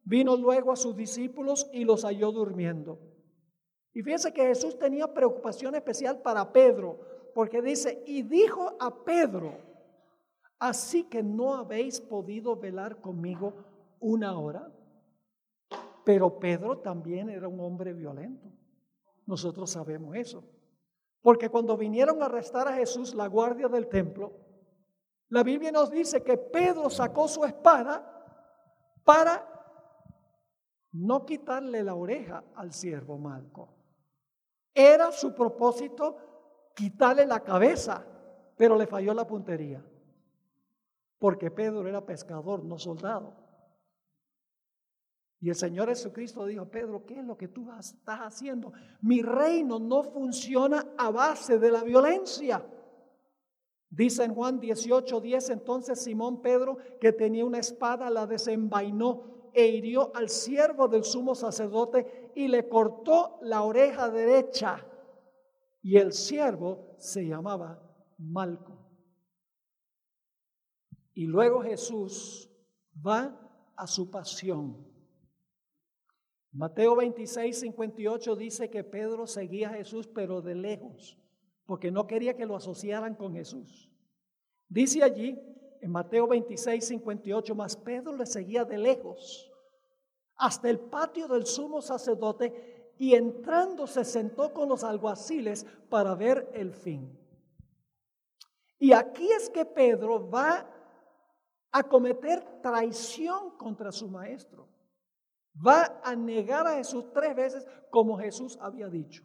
vino 0.05 0.37
luego 0.37 0.71
a 0.71 0.77
sus 0.77 0.95
discípulos 0.95 1.69
y 1.73 1.85
los 1.85 2.05
halló 2.05 2.31
durmiendo. 2.31 3.01
Y 3.93 4.03
fíjense 4.03 4.33
que 4.33 4.47
Jesús 4.47 4.79
tenía 4.79 5.13
preocupación 5.13 5.75
especial 5.75 6.23
para 6.23 6.53
Pedro, 6.53 7.01
porque 7.35 7.61
dice, 7.61 8.05
y 8.07 8.23
dijo 8.23 8.77
a 8.79 9.03
Pedro, 9.03 9.55
así 10.61 11.03
que 11.03 11.21
no 11.21 11.57
habéis 11.57 12.01
podido 12.01 12.55
velar 12.55 13.01
conmigo 13.01 13.55
una 13.99 14.39
hora. 14.39 14.73
Pero 16.05 16.39
Pedro 16.39 16.79
también 16.79 17.29
era 17.29 17.49
un 17.49 17.59
hombre 17.59 17.93
violento. 17.93 18.47
Nosotros 19.27 19.69
sabemos 19.69 20.15
eso. 20.15 20.45
Porque 21.23 21.49
cuando 21.51 21.77
vinieron 21.77 22.23
a 22.23 22.27
arrestar 22.27 22.69
a 22.69 22.75
Jesús, 22.75 23.15
la 23.15 23.27
guardia 23.27 23.69
del 23.69 23.89
templo, 23.89 24.33
la 25.29 25.43
Biblia 25.43 25.71
nos 25.71 25.91
dice 25.91 26.23
que 26.23 26.37
Pedro 26.37 26.91
sacó 26.91 27.29
su 27.29 27.45
espada 27.45 28.07
para 29.05 29.47
no 30.93 31.25
quitarle 31.25 31.85
la 31.85 31.95
oreja 31.95 32.43
al 32.55 32.73
siervo 32.73 33.19
Malco. 33.19 33.69
Era 34.75 35.13
su 35.13 35.35
propósito 35.35 36.17
quitarle 36.75 37.27
la 37.27 37.41
cabeza, 37.41 38.05
pero 38.57 38.77
le 38.77 38.87
falló 38.87 39.15
la 39.15 39.27
puntería. 39.27 39.85
Porque 41.19 41.51
Pedro 41.51 41.87
era 41.87 42.05
pescador, 42.05 42.65
no 42.65 42.79
soldado. 42.79 43.35
Y 45.41 45.49
el 45.49 45.55
Señor 45.55 45.89
Jesucristo 45.89 46.45
dijo, 46.45 46.67
Pedro, 46.67 47.07
¿qué 47.07 47.19
es 47.19 47.25
lo 47.25 47.37
que 47.37 47.49
tú 47.49 47.67
estás 47.73 48.21
haciendo? 48.21 48.75
Mi 49.01 49.23
reino 49.23 49.79
no 49.79 50.03
funciona 50.03 50.87
a 50.99 51.11
base 51.11 51.59
de 51.59 51.71
la 51.71 51.83
violencia. 51.83 52.63
Dice 53.89 54.25
en 54.25 54.35
Juan 54.35 54.61
18, 54.61 55.19
10, 55.19 55.51
entonces 55.51 56.03
Simón 56.03 56.43
Pedro, 56.43 56.77
que 57.01 57.13
tenía 57.13 57.47
una 57.47 57.59
espada, 57.59 58.11
la 58.11 58.27
desenvainó 58.27 59.51
e 59.55 59.67
hirió 59.67 60.15
al 60.15 60.29
siervo 60.29 60.89
del 60.89 61.05
sumo 61.05 61.35
sacerdote 61.35 62.33
y 62.35 62.47
le 62.49 62.69
cortó 62.69 63.39
la 63.41 63.63
oreja 63.63 64.11
derecha. 64.11 64.87
Y 65.83 65.97
el 65.97 66.13
siervo 66.13 66.95
se 66.99 67.27
llamaba 67.27 67.83
Malco. 68.19 68.79
Y 71.15 71.25
luego 71.25 71.63
Jesús 71.63 72.51
va 72.95 73.73
a 73.75 73.87
su 73.87 74.11
pasión. 74.11 74.90
Mateo 76.53 76.97
26, 76.97 77.61
58 77.61 78.37
dice 78.37 78.71
que 78.71 78.83
Pedro 78.83 79.27
seguía 79.27 79.71
a 79.71 79.75
Jesús, 79.75 80.09
pero 80.09 80.43
de 80.43 80.57
lejos, 80.57 81.17
porque 81.65 81.93
no 81.93 82.07
quería 82.09 82.37
que 82.37 82.47
lo 82.47 82.57
asociaran 82.57 83.15
con 83.15 83.33
Jesús. 83.33 83.89
Dice 84.69 85.03
allí, 85.03 85.41
en 85.81 85.93
Mateo 85.93 86.27
26, 86.27 86.85
58, 86.85 87.55
más 87.55 87.77
Pedro 87.77 88.17
le 88.17 88.27
seguía 88.27 88.65
de 88.65 88.79
lejos 88.79 89.51
hasta 90.37 90.71
el 90.71 90.81
patio 90.81 91.29
del 91.29 91.47
sumo 91.47 91.83
sacerdote 91.83 92.93
y 92.99 93.15
entrando 93.15 93.87
se 93.87 94.05
sentó 94.05 94.53
con 94.53 94.69
los 94.69 94.83
alguaciles 94.83 95.65
para 95.89 96.15
ver 96.15 96.51
el 96.55 96.73
fin. 96.73 97.17
Y 98.79 98.93
aquí 98.93 99.31
es 99.31 99.51
que 99.51 99.65
Pedro 99.65 100.29
va 100.29 100.67
a 101.71 101.83
cometer 101.83 102.43
traición 102.63 103.57
contra 103.57 103.93
su 103.93 104.09
maestro 104.09 104.70
va 105.55 106.01
a 106.03 106.15
negar 106.15 106.67
a 106.67 106.77
Jesús 106.77 107.13
tres 107.13 107.35
veces 107.35 107.67
como 107.91 108.19
Jesús 108.19 108.59
había 108.61 108.89
dicho. 108.89 109.23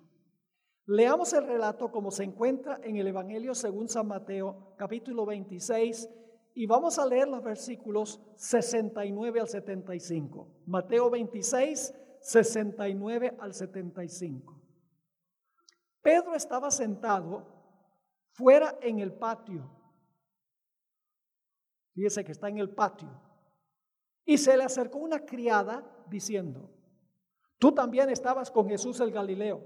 Leamos 0.88 1.34
el 1.34 1.48
relato 1.48 1.92
como 1.92 2.12
se 2.12 2.24
encuentra 2.24 2.80
en 2.84 2.98
el 2.98 3.08
Evangelio 3.08 3.56
según 3.56 3.90
San 3.90 4.08
Mateo, 4.08 4.76
capítulo 4.78 5.26
26, 5.26 6.10
y 6.54 6.68
vamos 6.68 7.00
a 7.00 7.06
leer 7.06 7.28
los 7.28 7.44
versículos 7.44 8.22
69 8.38 9.40
al 9.40 9.48
75. 9.48 10.64
Mateo 10.68 11.10
26, 11.10 11.94
69 12.22 13.38
al 13.40 13.54
75. 13.54 14.62
Pedro 16.02 16.36
estaba 16.36 16.70
sentado 16.70 17.56
fuera 18.34 18.78
en 18.82 19.00
el 19.00 19.14
patio. 19.14 19.70
Fíjese 21.94 22.24
que 22.24 22.32
está 22.32 22.48
en 22.48 22.60
el 22.60 22.76
patio. 22.76 23.10
Y 24.24 24.38
se 24.38 24.56
le 24.56 24.64
acercó 24.64 25.00
una 25.00 25.26
criada 25.26 25.95
diciendo, 26.10 26.70
tú 27.58 27.74
también 27.74 28.10
estabas 28.10 28.52
con 28.52 28.68
Jesús 28.68 29.00
el 29.00 29.12
Galileo. 29.12 29.64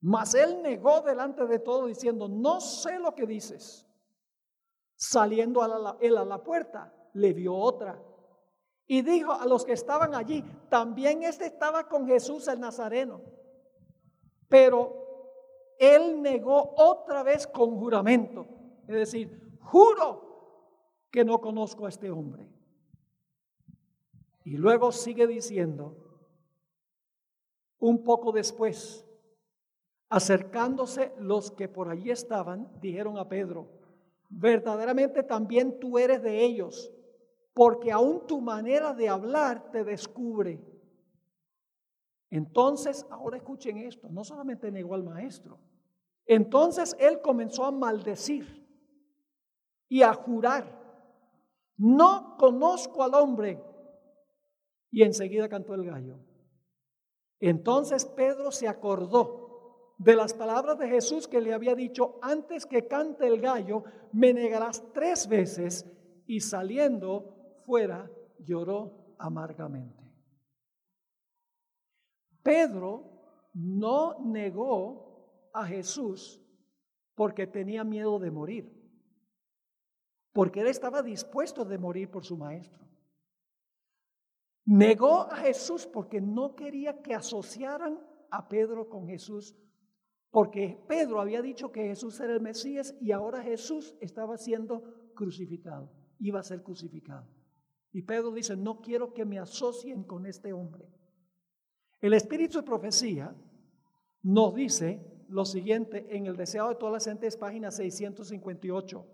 Mas 0.00 0.34
él 0.34 0.60
negó 0.62 1.00
delante 1.00 1.46
de 1.46 1.58
todo 1.58 1.86
diciendo, 1.86 2.28
no 2.28 2.60
sé 2.60 2.98
lo 2.98 3.14
que 3.14 3.26
dices. 3.26 3.86
Saliendo 4.96 5.62
a 5.62 5.68
la, 5.68 5.96
él 6.00 6.16
a 6.18 6.24
la 6.24 6.42
puerta, 6.42 6.92
le 7.14 7.32
vio 7.32 7.54
otra. 7.54 8.00
Y 8.86 9.00
dijo 9.02 9.32
a 9.32 9.46
los 9.46 9.64
que 9.64 9.72
estaban 9.72 10.14
allí, 10.14 10.44
también 10.68 11.22
este 11.22 11.46
estaba 11.46 11.88
con 11.88 12.06
Jesús 12.06 12.48
el 12.48 12.60
Nazareno. 12.60 13.22
Pero 14.48 15.04
él 15.78 16.20
negó 16.20 16.74
otra 16.76 17.22
vez 17.22 17.46
con 17.46 17.78
juramento. 17.78 18.46
Es 18.86 18.94
decir, 18.94 19.58
juro 19.62 20.24
que 21.10 21.24
no 21.24 21.40
conozco 21.40 21.86
a 21.86 21.88
este 21.88 22.10
hombre. 22.10 22.48
Y 24.44 24.58
luego 24.58 24.92
sigue 24.92 25.26
diciendo, 25.26 25.96
un 27.78 28.04
poco 28.04 28.30
después, 28.30 29.06
acercándose 30.10 31.14
los 31.18 31.50
que 31.50 31.66
por 31.66 31.88
allí 31.88 32.10
estaban, 32.10 32.70
dijeron 32.78 33.16
a 33.18 33.26
Pedro, 33.26 33.68
verdaderamente 34.28 35.22
también 35.22 35.80
tú 35.80 35.98
eres 35.98 36.22
de 36.22 36.44
ellos, 36.44 36.92
porque 37.54 37.90
aún 37.90 38.26
tu 38.26 38.42
manera 38.42 38.92
de 38.92 39.08
hablar 39.08 39.70
te 39.70 39.82
descubre. 39.82 40.62
Entonces, 42.28 43.06
ahora 43.10 43.38
escuchen 43.38 43.78
esto, 43.78 44.08
no 44.10 44.24
solamente 44.24 44.70
negó 44.70 44.94
al 44.94 45.04
maestro, 45.04 45.58
entonces 46.26 46.94
él 46.98 47.22
comenzó 47.22 47.64
a 47.64 47.70
maldecir 47.70 48.62
y 49.88 50.02
a 50.02 50.12
jurar, 50.12 50.82
no 51.78 52.36
conozco 52.36 53.02
al 53.02 53.14
hombre 53.14 53.73
y 54.94 55.02
enseguida 55.02 55.48
cantó 55.48 55.74
el 55.74 55.84
gallo. 55.84 56.20
Entonces 57.40 58.04
Pedro 58.04 58.52
se 58.52 58.68
acordó 58.68 59.96
de 59.98 60.14
las 60.14 60.32
palabras 60.34 60.78
de 60.78 60.86
Jesús 60.86 61.26
que 61.26 61.40
le 61.40 61.52
había 61.52 61.74
dicho, 61.74 62.20
antes 62.22 62.64
que 62.64 62.86
cante 62.86 63.26
el 63.26 63.40
gallo, 63.40 63.82
me 64.12 64.32
negarás 64.32 64.84
tres 64.92 65.26
veces. 65.26 65.84
Y 66.26 66.38
saliendo 66.38 67.58
fuera, 67.66 68.08
lloró 68.38 69.16
amargamente. 69.18 70.00
Pedro 72.44 73.50
no 73.52 74.20
negó 74.24 75.50
a 75.52 75.66
Jesús 75.66 76.40
porque 77.16 77.48
tenía 77.48 77.82
miedo 77.82 78.20
de 78.20 78.30
morir, 78.30 78.72
porque 80.32 80.60
él 80.60 80.68
estaba 80.68 81.02
dispuesto 81.02 81.64
de 81.64 81.78
morir 81.78 82.12
por 82.12 82.24
su 82.24 82.36
maestro. 82.36 82.83
Negó 84.66 85.30
a 85.30 85.36
Jesús 85.36 85.86
porque 85.86 86.20
no 86.20 86.56
quería 86.56 87.02
que 87.02 87.14
asociaran 87.14 88.00
a 88.30 88.48
Pedro 88.48 88.88
con 88.88 89.06
Jesús, 89.06 89.54
porque 90.30 90.82
Pedro 90.88 91.20
había 91.20 91.42
dicho 91.42 91.70
que 91.70 91.86
Jesús 91.86 92.18
era 92.20 92.32
el 92.32 92.40
Mesías 92.40 92.94
y 93.00 93.12
ahora 93.12 93.42
Jesús 93.42 93.94
estaba 94.00 94.38
siendo 94.38 95.12
crucificado, 95.14 95.92
iba 96.18 96.40
a 96.40 96.42
ser 96.42 96.62
crucificado. 96.62 97.28
Y 97.92 98.02
Pedro 98.02 98.32
dice, 98.32 98.56
no 98.56 98.80
quiero 98.80 99.12
que 99.12 99.24
me 99.24 99.38
asocien 99.38 100.02
con 100.02 100.26
este 100.26 100.52
hombre. 100.52 100.88
El 102.00 102.14
espíritu 102.14 102.58
de 102.58 102.64
profecía 102.64 103.36
nos 104.22 104.54
dice 104.54 105.24
lo 105.28 105.44
siguiente 105.44 106.16
en 106.16 106.26
el 106.26 106.36
deseado 106.36 106.70
de 106.70 106.74
todas 106.76 106.94
las 106.94 107.04
gentes, 107.04 107.36
página 107.36 107.70
658. 107.70 109.06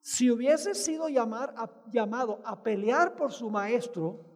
Si 0.00 0.30
hubiese 0.30 0.74
sido 0.74 1.08
llamado 1.08 2.42
a 2.44 2.62
pelear 2.62 3.16
por 3.16 3.32
su 3.32 3.50
maestro, 3.50 4.33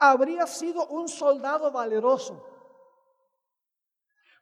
habría 0.00 0.46
sido 0.46 0.86
un 0.88 1.08
soldado 1.08 1.70
valeroso. 1.70 2.44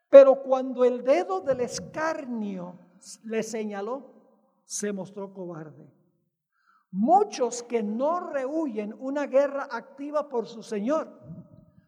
Pero 0.08 0.42
cuando 0.42 0.84
el 0.84 1.04
dedo 1.04 1.40
del 1.40 1.60
escarnio 1.60 2.78
le 3.24 3.42
señaló, 3.42 4.14
se 4.64 4.92
mostró 4.92 5.34
cobarde. 5.34 5.92
Muchos 6.90 7.62
que 7.62 7.82
no 7.82 8.30
rehuyen 8.30 8.94
una 8.98 9.26
guerra 9.26 9.68
activa 9.70 10.28
por 10.28 10.46
su 10.46 10.62
Señor 10.62 11.20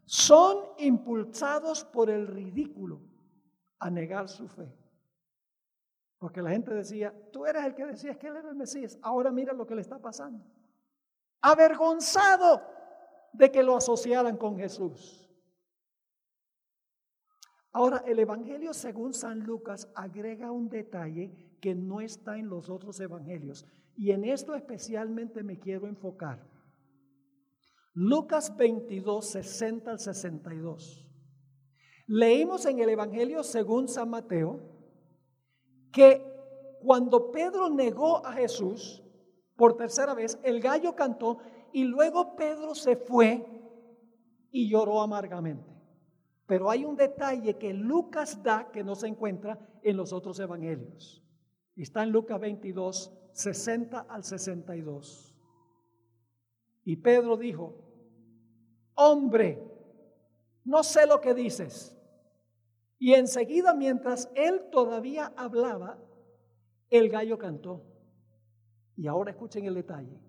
son 0.05 0.59
impulsados 0.79 1.85
por 1.85 2.11
el 2.11 2.27
ridículo 2.27 3.01
a 3.79 3.89
negar 3.89 4.29
su 4.29 4.49
fe. 4.49 4.77
Porque 6.19 6.43
la 6.43 6.51
gente 6.51 6.75
decía, 6.75 7.15
tú 7.33 7.47
eres 7.47 7.65
el 7.65 7.75
que 7.75 7.87
decías 7.87 8.19
que 8.19 8.27
él 8.27 8.37
era 8.37 8.51
el 8.51 8.57
Mesías, 8.57 8.99
ahora 9.01 9.31
mira 9.31 9.55
lo 9.55 9.67
que 9.67 9.75
le 9.75 9.81
está 9.81 9.99
pasando. 9.99 10.45
Avergonzado 11.41 12.61
de 13.33 13.51
que 13.51 13.63
lo 13.63 13.77
asociaran 13.77 14.37
con 14.37 14.57
Jesús. 14.57 15.31
Ahora, 17.73 18.03
el 18.07 18.19
Evangelio 18.19 18.75
según 18.75 19.15
San 19.15 19.41
Lucas 19.41 19.89
agrega 19.95 20.51
un 20.51 20.69
detalle 20.69 21.57
que 21.61 21.75
no 21.75 22.01
está 22.01 22.37
en 22.37 22.49
los 22.49 22.69
otros 22.69 22.99
evangelios. 22.99 23.67
Y 23.97 24.11
en 24.11 24.25
esto 24.25 24.55
especialmente 24.55 25.43
me 25.43 25.59
quiero 25.59 25.87
enfocar. 25.87 26.45
Lucas 27.93 28.57
22, 28.57 29.25
60 29.31 29.91
al 29.91 29.99
62. 29.99 31.07
Leímos 32.07 32.67
en 32.67 32.81
el 32.81 32.89
Evangelio 32.89 33.43
según 33.45 33.89
San 33.89 34.11
Mateo 34.11 34.61
que 35.93 36.25
cuando 36.83 37.31
Pedro 37.31 37.69
negó 37.69 38.25
a 38.25 38.33
Jesús 38.33 39.03
por 39.55 39.77
tercera 39.77 40.15
vez, 40.15 40.39
el 40.43 40.61
gallo 40.61 40.97
cantó 40.97 41.39
y 41.73 41.85
luego 41.85 42.37
Pedro 42.37 42.75
se 42.75 42.97
fue 42.97 43.45
y 44.51 44.69
lloró 44.69 45.01
amargamente. 45.01 45.71
Pero 46.47 46.71
hay 46.71 46.85
un 46.85 46.97
detalle 46.97 47.57
que 47.59 47.73
Lucas 47.73 48.43
da 48.43 48.71
que 48.73 48.83
no 48.83 48.95
se 48.95 49.07
encuentra 49.07 49.59
en 49.83 49.97
los 49.97 50.13
otros 50.13 50.39
evangelios. 50.41 51.23
Está 51.77 52.03
en 52.03 52.11
Lucas 52.11 52.41
22, 52.41 53.13
60 53.33 54.01
al 54.01 54.25
62. 54.25 55.37
Y 56.85 56.97
Pedro 56.97 57.37
dijo, 57.37 57.77
hombre, 58.95 59.63
no 60.65 60.83
sé 60.83 61.07
lo 61.07 61.21
que 61.21 61.35
dices. 61.35 61.97
Y 62.99 63.15
enseguida, 63.15 63.73
mientras 63.73 64.31
él 64.35 64.69
todavía 64.71 65.33
hablaba, 65.37 65.99
el 66.91 67.09
gallo 67.09 67.39
cantó. 67.39 67.83
Y 68.97 69.07
ahora 69.07 69.31
escuchen 69.31 69.65
el 69.65 69.75
detalle. 69.75 70.21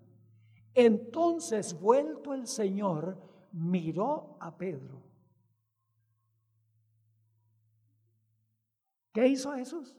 Entonces, 0.74 1.78
vuelto 1.78 2.32
el 2.32 2.46
Señor, 2.46 3.16
miró 3.52 4.36
a 4.40 4.56
Pedro. 4.56 5.02
¿Qué 9.12 9.26
hizo 9.26 9.52
Jesús? 9.52 9.94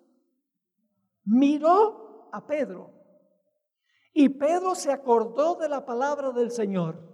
Miró 1.26 2.30
a 2.32 2.46
Pedro. 2.46 2.90
Y 4.14 4.30
Pedro 4.30 4.76
se 4.76 4.92
acordó 4.92 5.56
de 5.56 5.70
la 5.70 5.86
palabra 5.86 6.32
del 6.32 6.52
Señor 6.52 7.14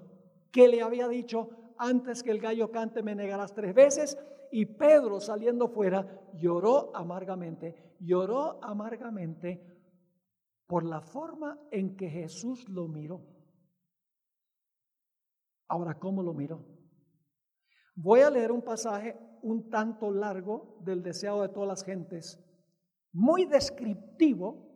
que 0.51 0.67
le 0.67 0.81
había 0.81 1.07
dicho, 1.07 1.49
antes 1.77 2.23
que 2.23 2.31
el 2.31 2.39
gallo 2.39 2.71
cante 2.71 3.03
me 3.03 3.15
negarás 3.15 3.53
tres 3.53 3.73
veces. 3.73 4.17
Y 4.51 4.65
Pedro 4.65 5.19
saliendo 5.19 5.67
fuera 5.67 6.19
lloró 6.33 6.91
amargamente, 6.95 7.95
lloró 7.99 8.63
amargamente 8.63 9.63
por 10.65 10.83
la 10.83 11.01
forma 11.01 11.59
en 11.71 11.95
que 11.95 12.09
Jesús 12.09 12.67
lo 12.69 12.87
miró. 12.87 13.38
Ahora, 15.69 15.97
¿cómo 15.97 16.23
lo 16.23 16.33
miró? 16.33 16.65
Voy 17.95 18.21
a 18.21 18.29
leer 18.29 18.51
un 18.51 18.63
pasaje 18.63 19.17
un 19.41 19.69
tanto 19.69 20.11
largo 20.11 20.79
del 20.81 21.01
deseado 21.03 21.43
de 21.43 21.49
todas 21.49 21.69
las 21.69 21.83
gentes, 21.85 22.43
muy 23.13 23.45
descriptivo 23.45 24.67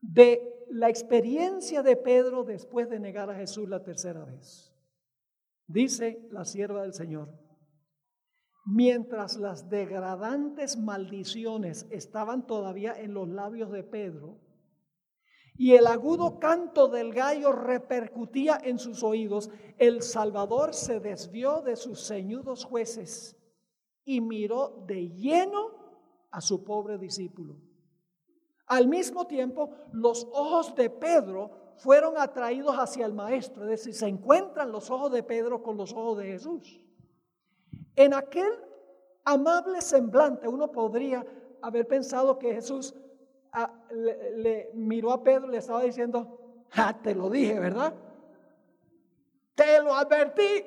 de 0.00 0.66
la 0.70 0.88
experiencia 0.88 1.82
de 1.82 1.96
Pedro 1.96 2.44
después 2.44 2.90
de 2.90 3.00
negar 3.00 3.30
a 3.30 3.34
Jesús 3.34 3.68
la 3.68 3.82
tercera 3.82 4.24
vez. 4.24 4.74
Dice 5.66 6.26
la 6.30 6.44
sierva 6.44 6.82
del 6.82 6.94
Señor, 6.94 7.32
mientras 8.66 9.36
las 9.36 9.68
degradantes 9.70 10.76
maldiciones 10.76 11.86
estaban 11.90 12.46
todavía 12.46 12.92
en 12.98 13.14
los 13.14 13.28
labios 13.28 13.70
de 13.70 13.84
Pedro, 13.84 14.40
y 15.58 15.74
el 15.74 15.88
agudo 15.88 16.38
canto 16.38 16.86
del 16.86 17.12
gallo 17.12 17.50
repercutía 17.50 18.60
en 18.62 18.78
sus 18.78 19.02
oídos, 19.02 19.50
el 19.76 20.02
Salvador 20.02 20.72
se 20.72 21.00
desvió 21.00 21.62
de 21.62 21.74
sus 21.74 22.06
ceñudos 22.06 22.64
jueces 22.64 23.36
y 24.04 24.20
miró 24.20 24.84
de 24.86 25.08
lleno 25.08 25.72
a 26.30 26.40
su 26.40 26.62
pobre 26.62 26.96
discípulo. 26.96 27.56
Al 28.66 28.86
mismo 28.86 29.26
tiempo, 29.26 29.70
los 29.90 30.28
ojos 30.32 30.76
de 30.76 30.90
Pedro 30.90 31.50
fueron 31.78 32.16
atraídos 32.18 32.76
hacia 32.76 33.04
el 33.04 33.12
Maestro, 33.12 33.64
es 33.64 33.70
decir, 33.70 33.94
se 33.94 34.06
encuentran 34.06 34.70
los 34.70 34.92
ojos 34.92 35.10
de 35.10 35.24
Pedro 35.24 35.60
con 35.60 35.76
los 35.76 35.92
ojos 35.92 36.18
de 36.18 36.26
Jesús. 36.26 36.80
En 37.96 38.14
aquel 38.14 38.52
amable 39.24 39.80
semblante 39.80 40.46
uno 40.46 40.70
podría 40.70 41.26
haber 41.60 41.88
pensado 41.88 42.38
que 42.38 42.54
Jesús 42.54 42.94
le, 43.90 44.70
miró 44.74 45.12
a 45.12 45.22
Pedro 45.22 45.48
y 45.48 45.52
le 45.52 45.58
estaba 45.58 45.82
diciendo, 45.82 46.66
te 47.02 47.14
lo 47.14 47.30
dije, 47.30 47.58
¿verdad? 47.58 47.94
Te 49.54 49.82
lo 49.82 49.94
advertí. 49.94 50.64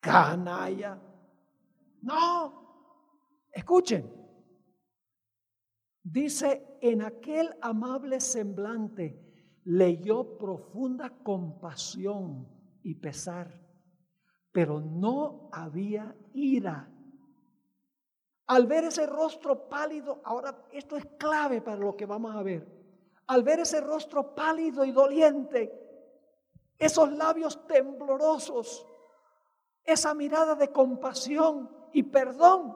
Canalla. 0.00 0.98
No. 2.02 3.46
Escuchen. 3.52 4.18
Dice, 6.02 6.78
en 6.80 7.02
aquel 7.02 7.54
amable 7.60 8.20
semblante 8.20 9.28
leyó 9.64 10.38
profunda 10.38 11.10
compasión 11.22 12.48
y 12.82 12.94
pesar, 12.94 13.52
pero 14.52 14.80
no 14.80 15.50
había 15.52 16.16
ira. 16.32 16.90
Al 18.48 18.66
ver 18.66 18.84
ese 18.84 19.06
rostro 19.06 19.68
pálido, 19.68 20.20
ahora 20.24 20.64
esto 20.72 20.96
es 20.96 21.04
clave 21.18 21.60
para 21.60 21.76
lo 21.76 21.94
que 21.94 22.06
vamos 22.06 22.34
a 22.34 22.42
ver. 22.42 22.66
Al 23.26 23.42
ver 23.42 23.60
ese 23.60 23.80
rostro 23.82 24.34
pálido 24.34 24.86
y 24.86 24.90
doliente, 24.90 25.70
esos 26.78 27.12
labios 27.12 27.66
temblorosos, 27.66 28.86
esa 29.84 30.14
mirada 30.14 30.54
de 30.54 30.72
compasión 30.72 31.70
y 31.92 32.04
perdón, 32.04 32.74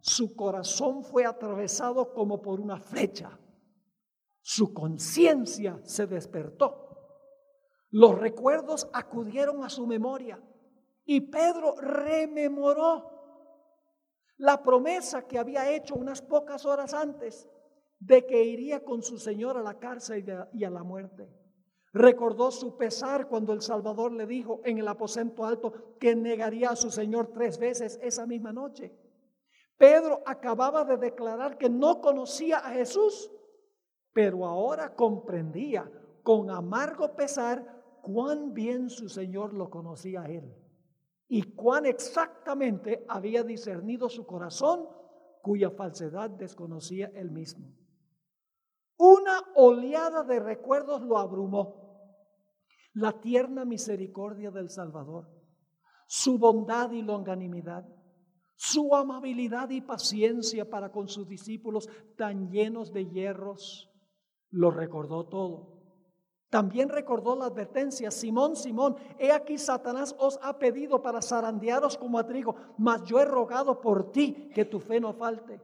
su 0.00 0.34
corazón 0.34 1.04
fue 1.04 1.26
atravesado 1.26 2.14
como 2.14 2.40
por 2.40 2.58
una 2.58 2.80
flecha. 2.80 3.38
Su 4.40 4.72
conciencia 4.72 5.80
se 5.84 6.06
despertó. 6.06 6.96
Los 7.90 8.18
recuerdos 8.18 8.88
acudieron 8.94 9.64
a 9.64 9.68
su 9.68 9.86
memoria 9.86 10.42
y 11.04 11.20
Pedro 11.20 11.76
rememoró 11.76 13.11
la 14.38 14.62
promesa 14.62 15.26
que 15.26 15.38
había 15.38 15.70
hecho 15.70 15.94
unas 15.94 16.22
pocas 16.22 16.64
horas 16.66 16.94
antes 16.94 17.48
de 17.98 18.26
que 18.26 18.44
iría 18.44 18.82
con 18.82 19.02
su 19.02 19.18
Señor 19.18 19.56
a 19.56 19.62
la 19.62 19.78
cárcel 19.78 20.24
y 20.52 20.64
a 20.64 20.70
la 20.70 20.82
muerte. 20.82 21.28
Recordó 21.92 22.50
su 22.50 22.76
pesar 22.76 23.28
cuando 23.28 23.52
el 23.52 23.60
Salvador 23.60 24.12
le 24.12 24.26
dijo 24.26 24.60
en 24.64 24.78
el 24.78 24.88
aposento 24.88 25.44
alto 25.44 25.96
que 26.00 26.16
negaría 26.16 26.70
a 26.70 26.76
su 26.76 26.90
Señor 26.90 27.28
tres 27.32 27.58
veces 27.58 27.98
esa 28.02 28.26
misma 28.26 28.52
noche. 28.52 28.92
Pedro 29.76 30.22
acababa 30.26 30.84
de 30.84 30.96
declarar 30.96 31.58
que 31.58 31.68
no 31.68 32.00
conocía 32.00 32.58
a 32.58 32.70
Jesús, 32.70 33.30
pero 34.12 34.46
ahora 34.46 34.94
comprendía 34.94 35.90
con 36.22 36.50
amargo 36.50 37.14
pesar 37.14 37.82
cuán 38.02 38.54
bien 38.54 38.88
su 38.88 39.08
Señor 39.08 39.52
lo 39.52 39.70
conocía 39.70 40.22
a 40.22 40.26
él 40.26 40.61
y 41.34 41.54
cuán 41.54 41.86
exactamente 41.86 43.06
había 43.08 43.42
discernido 43.42 44.10
su 44.10 44.26
corazón 44.26 44.86
cuya 45.40 45.70
falsedad 45.70 46.28
desconocía 46.28 47.10
él 47.14 47.30
mismo. 47.30 47.74
Una 48.98 49.40
oleada 49.54 50.24
de 50.24 50.40
recuerdos 50.40 51.00
lo 51.00 51.16
abrumó. 51.16 51.96
La 52.92 53.18
tierna 53.22 53.64
misericordia 53.64 54.50
del 54.50 54.68
Salvador, 54.68 55.26
su 56.06 56.38
bondad 56.38 56.90
y 56.90 57.00
longanimidad, 57.00 57.88
su 58.54 58.94
amabilidad 58.94 59.70
y 59.70 59.80
paciencia 59.80 60.68
para 60.68 60.92
con 60.92 61.08
sus 61.08 61.26
discípulos 61.26 61.88
tan 62.18 62.50
llenos 62.50 62.92
de 62.92 63.08
hierros, 63.08 63.90
lo 64.50 64.70
recordó 64.70 65.26
todo. 65.30 65.71
También 66.52 66.90
recordó 66.90 67.34
la 67.34 67.46
advertencia, 67.46 68.10
Simón, 68.10 68.56
Simón, 68.56 68.94
he 69.18 69.32
aquí 69.32 69.56
Satanás 69.56 70.14
os 70.18 70.38
ha 70.42 70.58
pedido 70.58 71.00
para 71.00 71.22
zarandearos 71.22 71.96
como 71.96 72.18
a 72.18 72.26
trigo, 72.26 72.54
mas 72.76 73.02
yo 73.04 73.18
he 73.18 73.24
rogado 73.24 73.80
por 73.80 74.12
ti 74.12 74.50
que 74.54 74.66
tu 74.66 74.78
fe 74.78 75.00
no 75.00 75.14
falte. 75.14 75.62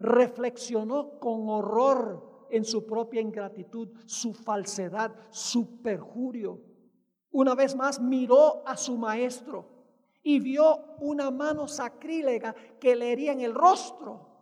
Reflexionó 0.00 1.20
con 1.20 1.48
horror 1.48 2.48
en 2.50 2.64
su 2.64 2.84
propia 2.84 3.20
ingratitud, 3.20 3.90
su 4.06 4.34
falsedad, 4.34 5.14
su 5.30 5.80
perjurio. 5.82 6.60
Una 7.30 7.54
vez 7.54 7.76
más 7.76 8.00
miró 8.00 8.66
a 8.66 8.76
su 8.76 8.98
maestro 8.98 9.68
y 10.20 10.40
vio 10.40 10.96
una 10.98 11.30
mano 11.30 11.68
sacrílega 11.68 12.56
que 12.80 12.96
le 12.96 13.12
hería 13.12 13.30
en 13.30 13.40
el 13.40 13.54
rostro, 13.54 14.32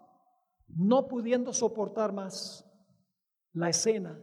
no 0.68 1.06
pudiendo 1.06 1.52
soportar 1.52 2.14
más 2.14 2.64
la 3.52 3.68
escena 3.68 4.18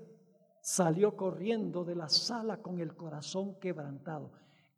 salió 0.61 1.17
corriendo 1.17 1.83
de 1.83 1.95
la 1.95 2.07
sala 2.07 2.61
con 2.61 2.79
el 2.79 2.95
corazón 2.95 3.59
quebrantado. 3.59 4.31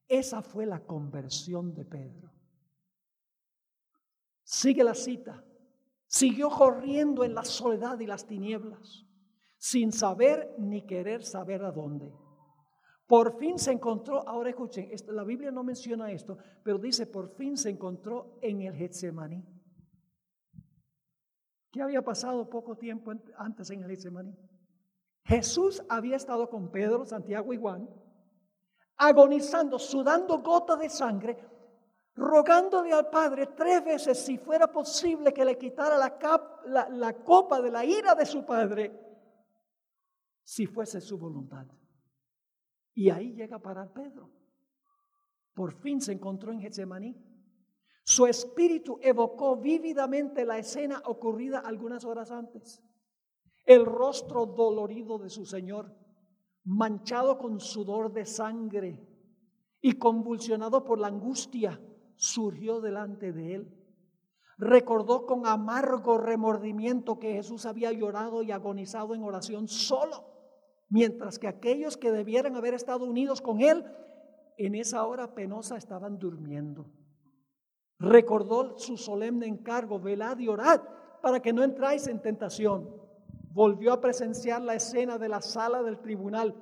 Esa 0.07 0.41
fue 0.41 0.65
la 0.65 0.79
conversión 0.79 1.73
de 1.73 1.85
Pedro. 1.85 2.31
Sigue 4.43 4.83
la 4.83 4.95
cita. 4.95 5.43
Siguió 6.07 6.49
corriendo 6.49 7.23
en 7.23 7.33
la 7.33 7.43
soledad 7.43 7.99
y 7.99 8.05
las 8.05 8.27
tinieblas, 8.27 9.05
sin 9.57 9.91
saber 9.91 10.55
ni 10.59 10.85
querer 10.85 11.23
saber 11.23 11.63
a 11.63 11.71
dónde. 11.71 12.13
Por 13.07 13.37
fin 13.37 13.57
se 13.57 13.71
encontró, 13.71 14.27
ahora 14.27 14.49
escuchen, 14.49 14.89
la 15.07 15.23
Biblia 15.23 15.51
no 15.51 15.63
menciona 15.63 16.11
esto, 16.11 16.37
pero 16.63 16.77
dice, 16.77 17.07
por 17.07 17.29
fin 17.35 17.57
se 17.57 17.71
encontró 17.71 18.37
en 18.41 18.61
el 18.61 18.75
Getsemaní. 18.75 19.43
¿Qué 21.71 21.81
había 21.81 22.03
pasado 22.03 22.47
poco 22.47 22.77
tiempo 22.77 23.11
antes 23.37 23.69
en 23.71 23.81
el 23.83 23.89
Getsemaní? 23.89 24.37
Jesús 25.25 25.81
había 25.88 26.17
estado 26.17 26.49
con 26.49 26.69
Pedro, 26.69 27.05
Santiago 27.05 27.53
y 27.53 27.57
Juan, 27.57 27.89
agonizando, 28.97 29.79
sudando 29.79 30.39
gotas 30.39 30.79
de 30.79 30.89
sangre, 30.89 31.38
rogándole 32.15 32.91
al 32.91 33.09
Padre 33.09 33.47
tres 33.47 33.83
veces 33.83 34.19
si 34.19 34.38
fuera 34.38 34.71
posible 34.71 35.33
que 35.33 35.45
le 35.45 35.57
quitara 35.57 35.97
la, 35.97 37.13
copa 37.23 37.62
de 37.62 37.71
la 37.71 37.86
ira 37.86 38.15
de 38.15 38.25
su 38.25 38.45
Padre, 38.45 38.91
si 40.43 40.67
fuese 40.67 40.99
su 40.99 41.17
voluntad. 41.17 41.65
Y 42.93 43.09
ahí 43.09 43.33
llega 43.33 43.55
a 43.55 43.62
parar 43.62 43.91
Pedro. 43.93 44.29
Por 45.53 45.71
fin 45.71 46.01
se 46.01 46.12
encontró 46.12 46.51
en 46.51 46.59
Getsemaní. 46.59 47.15
Su 48.03 48.27
espíritu 48.27 48.99
evocó 49.01 49.55
vívidamente 49.55 50.45
la 50.45 50.57
escena 50.57 51.01
ocurrida 51.05 51.59
algunas 51.59 52.03
horas 52.03 52.29
antes 52.29 52.83
el 53.65 53.86
rostro 53.86 54.45
dolorido 54.45 55.17
de 55.17 55.30
su 55.30 55.45
Señor, 55.45 55.95
manchado 56.63 57.38
con 57.38 57.60
sudor 57.60 58.12
de 58.12 58.26
sangre 58.26 58.99
y 59.82 59.93
convulsionado 59.93 60.84
por 60.84 60.99
la 60.99 61.08
angustia, 61.08 61.82
surgió 62.15 62.82
delante 62.82 63.32
de 63.32 63.56
él. 63.56 63.80
Recordó 64.58 65.26
con 65.26 65.45
amargo 65.45 66.17
remordimiento 66.17 67.19
que 67.19 67.34
Jesús 67.34 67.65
había 67.65 67.91
llorado 67.91 68.43
y 68.43 68.52
agonizado 68.52 69.15
en 69.15 69.23
oración 69.23 69.67
solo, 69.67 70.26
mientras 70.89 71.39
que 71.39 71.47
aquellos 71.47 71.97
que 71.97 72.12
debieran 72.12 72.56
haber 72.56 72.73
estado 72.73 73.06
unidos 73.06 73.41
con 73.41 73.62
él 73.62 73.84
en 74.58 74.76
esa 74.76 75.06
hora 75.06 75.34
penosa 75.34 75.78
estaban 75.78 76.19
durmiendo. 76.19 76.86
Recordó 77.99 78.78
su 78.78 78.97
solemne 78.97 79.47
encargo, 79.47 79.99
velad 79.99 80.38
y 80.38 80.47
orad 80.47 80.82
para 81.21 81.39
que 81.41 81.54
no 81.54 81.63
entráis 81.63 82.08
en 82.08 82.21
tentación 82.21 83.02
volvió 83.53 83.93
a 83.93 84.01
presenciar 84.01 84.61
la 84.61 84.75
escena 84.75 85.17
de 85.17 85.29
la 85.29 85.41
sala 85.41 85.83
del 85.83 85.99
tribunal. 85.99 86.55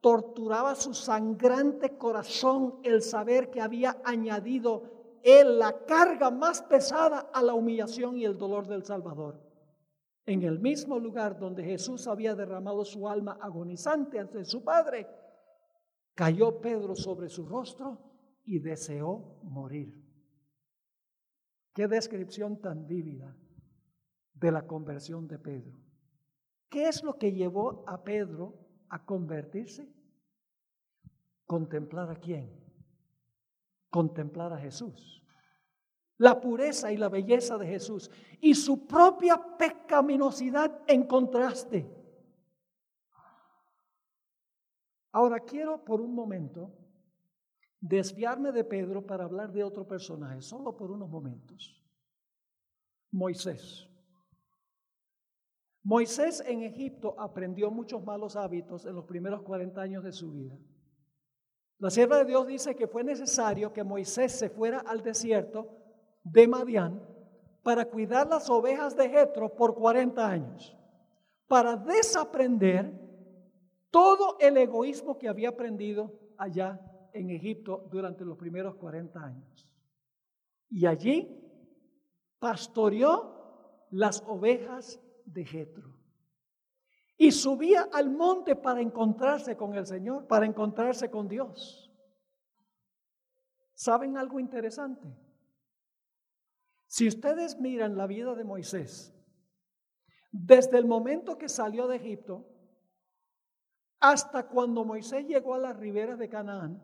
Torturaba 0.00 0.74
su 0.74 0.94
sangrante 0.94 1.96
corazón 1.96 2.78
el 2.84 3.02
saber 3.02 3.50
que 3.50 3.60
había 3.60 4.00
añadido 4.04 4.96
él 5.22 5.58
la 5.58 5.84
carga 5.86 6.30
más 6.30 6.62
pesada 6.62 7.30
a 7.32 7.42
la 7.42 7.54
humillación 7.54 8.16
y 8.16 8.24
el 8.24 8.38
dolor 8.38 8.68
del 8.68 8.84
Salvador. 8.84 9.42
En 10.24 10.42
el 10.42 10.60
mismo 10.60 11.00
lugar 11.00 11.38
donde 11.38 11.64
Jesús 11.64 12.06
había 12.06 12.36
derramado 12.36 12.84
su 12.84 13.08
alma 13.08 13.38
agonizante 13.40 14.20
ante 14.20 14.44
su 14.44 14.62
Padre, 14.62 15.08
cayó 16.14 16.60
Pedro 16.60 16.94
sobre 16.94 17.28
su 17.28 17.44
rostro 17.44 17.98
y 18.44 18.60
deseó 18.60 19.40
morir. 19.42 20.00
Qué 21.72 21.88
descripción 21.88 22.60
tan 22.60 22.86
vívida 22.86 23.36
de 24.34 24.52
la 24.52 24.66
conversión 24.66 25.26
de 25.26 25.38
Pedro. 25.40 25.85
¿Qué 26.68 26.88
es 26.88 27.02
lo 27.02 27.18
que 27.18 27.32
llevó 27.32 27.84
a 27.86 28.02
Pedro 28.02 28.54
a 28.88 29.04
convertirse? 29.04 29.88
Contemplar 31.46 32.10
a 32.10 32.16
quién? 32.16 32.50
Contemplar 33.90 34.52
a 34.52 34.58
Jesús. 34.58 35.22
La 36.18 36.40
pureza 36.40 36.90
y 36.92 36.96
la 36.96 37.08
belleza 37.08 37.58
de 37.58 37.66
Jesús 37.66 38.10
y 38.40 38.54
su 38.54 38.86
propia 38.86 39.56
pecaminosidad 39.58 40.82
en 40.86 41.06
contraste. 41.06 41.86
Ahora 45.12 45.40
quiero 45.40 45.84
por 45.84 46.00
un 46.00 46.14
momento 46.14 46.72
desviarme 47.80 48.52
de 48.52 48.64
Pedro 48.64 49.06
para 49.06 49.24
hablar 49.24 49.52
de 49.52 49.62
otro 49.62 49.86
personaje, 49.86 50.42
solo 50.42 50.76
por 50.76 50.90
unos 50.90 51.08
momentos. 51.08 51.82
Moisés. 53.10 53.88
Moisés 55.86 56.42
en 56.44 56.64
Egipto 56.64 57.14
aprendió 57.16 57.70
muchos 57.70 58.02
malos 58.02 58.34
hábitos 58.34 58.84
en 58.86 58.96
los 58.96 59.04
primeros 59.04 59.42
40 59.42 59.80
años 59.80 60.02
de 60.02 60.10
su 60.10 60.32
vida. 60.32 60.58
La 61.78 61.90
sierva 61.90 62.18
de 62.18 62.24
Dios 62.24 62.44
dice 62.44 62.74
que 62.74 62.88
fue 62.88 63.04
necesario 63.04 63.72
que 63.72 63.84
Moisés 63.84 64.32
se 64.32 64.50
fuera 64.50 64.80
al 64.80 65.04
desierto 65.04 65.68
de 66.24 66.48
Madián 66.48 67.00
para 67.62 67.84
cuidar 67.84 68.26
las 68.26 68.50
ovejas 68.50 68.96
de 68.96 69.08
Jetro 69.08 69.54
por 69.54 69.76
40 69.76 70.28
años, 70.28 70.76
para 71.46 71.76
desaprender 71.76 72.92
todo 73.92 74.38
el 74.40 74.56
egoísmo 74.56 75.16
que 75.16 75.28
había 75.28 75.50
aprendido 75.50 76.12
allá 76.36 76.80
en 77.12 77.30
Egipto 77.30 77.86
durante 77.92 78.24
los 78.24 78.36
primeros 78.36 78.74
40 78.74 79.20
años. 79.24 79.68
Y 80.68 80.84
allí 80.84 81.40
pastoreó 82.40 83.86
las 83.92 84.24
ovejas 84.26 85.00
de 85.26 85.44
Jetro. 85.44 85.94
Y 87.18 87.32
subía 87.32 87.88
al 87.92 88.10
monte 88.10 88.56
para 88.56 88.80
encontrarse 88.80 89.56
con 89.56 89.74
el 89.74 89.86
Señor, 89.86 90.26
para 90.26 90.46
encontrarse 90.46 91.10
con 91.10 91.28
Dios. 91.28 91.90
¿Saben 93.74 94.16
algo 94.16 94.40
interesante? 94.40 95.06
Si 96.86 97.06
ustedes 97.08 97.58
miran 97.60 97.96
la 97.96 98.06
vida 98.06 98.34
de 98.34 98.44
Moisés, 98.44 99.12
desde 100.30 100.78
el 100.78 100.86
momento 100.86 101.36
que 101.36 101.48
salió 101.48 101.86
de 101.86 101.96
Egipto 101.96 102.46
hasta 103.98 104.46
cuando 104.48 104.84
Moisés 104.84 105.26
llegó 105.26 105.54
a 105.54 105.58
las 105.58 105.76
riberas 105.76 106.18
de 106.18 106.28
Canaán, 106.28 106.82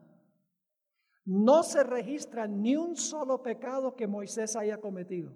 no 1.25 1.63
se 1.63 1.85
registra 1.85 2.47
ni 2.47 2.77
un 2.77 2.97
solo 2.97 3.43
pecado 3.43 3.95
que 3.95 4.07
Moisés 4.07 4.57
haya 4.57 4.79
cometido, 4.79 5.33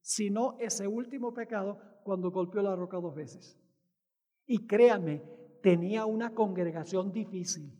sino 0.00 0.56
ese 0.60 0.86
último 0.86 1.34
pecado 1.34 1.78
cuando 2.06 2.30
golpeó 2.30 2.62
la 2.62 2.76
roca 2.76 2.98
dos 2.98 3.16
veces. 3.16 3.58
Y 4.46 4.64
créanme, 4.64 5.24
tenía 5.60 6.06
una 6.06 6.32
congregación 6.32 7.12
difícil. 7.12 7.76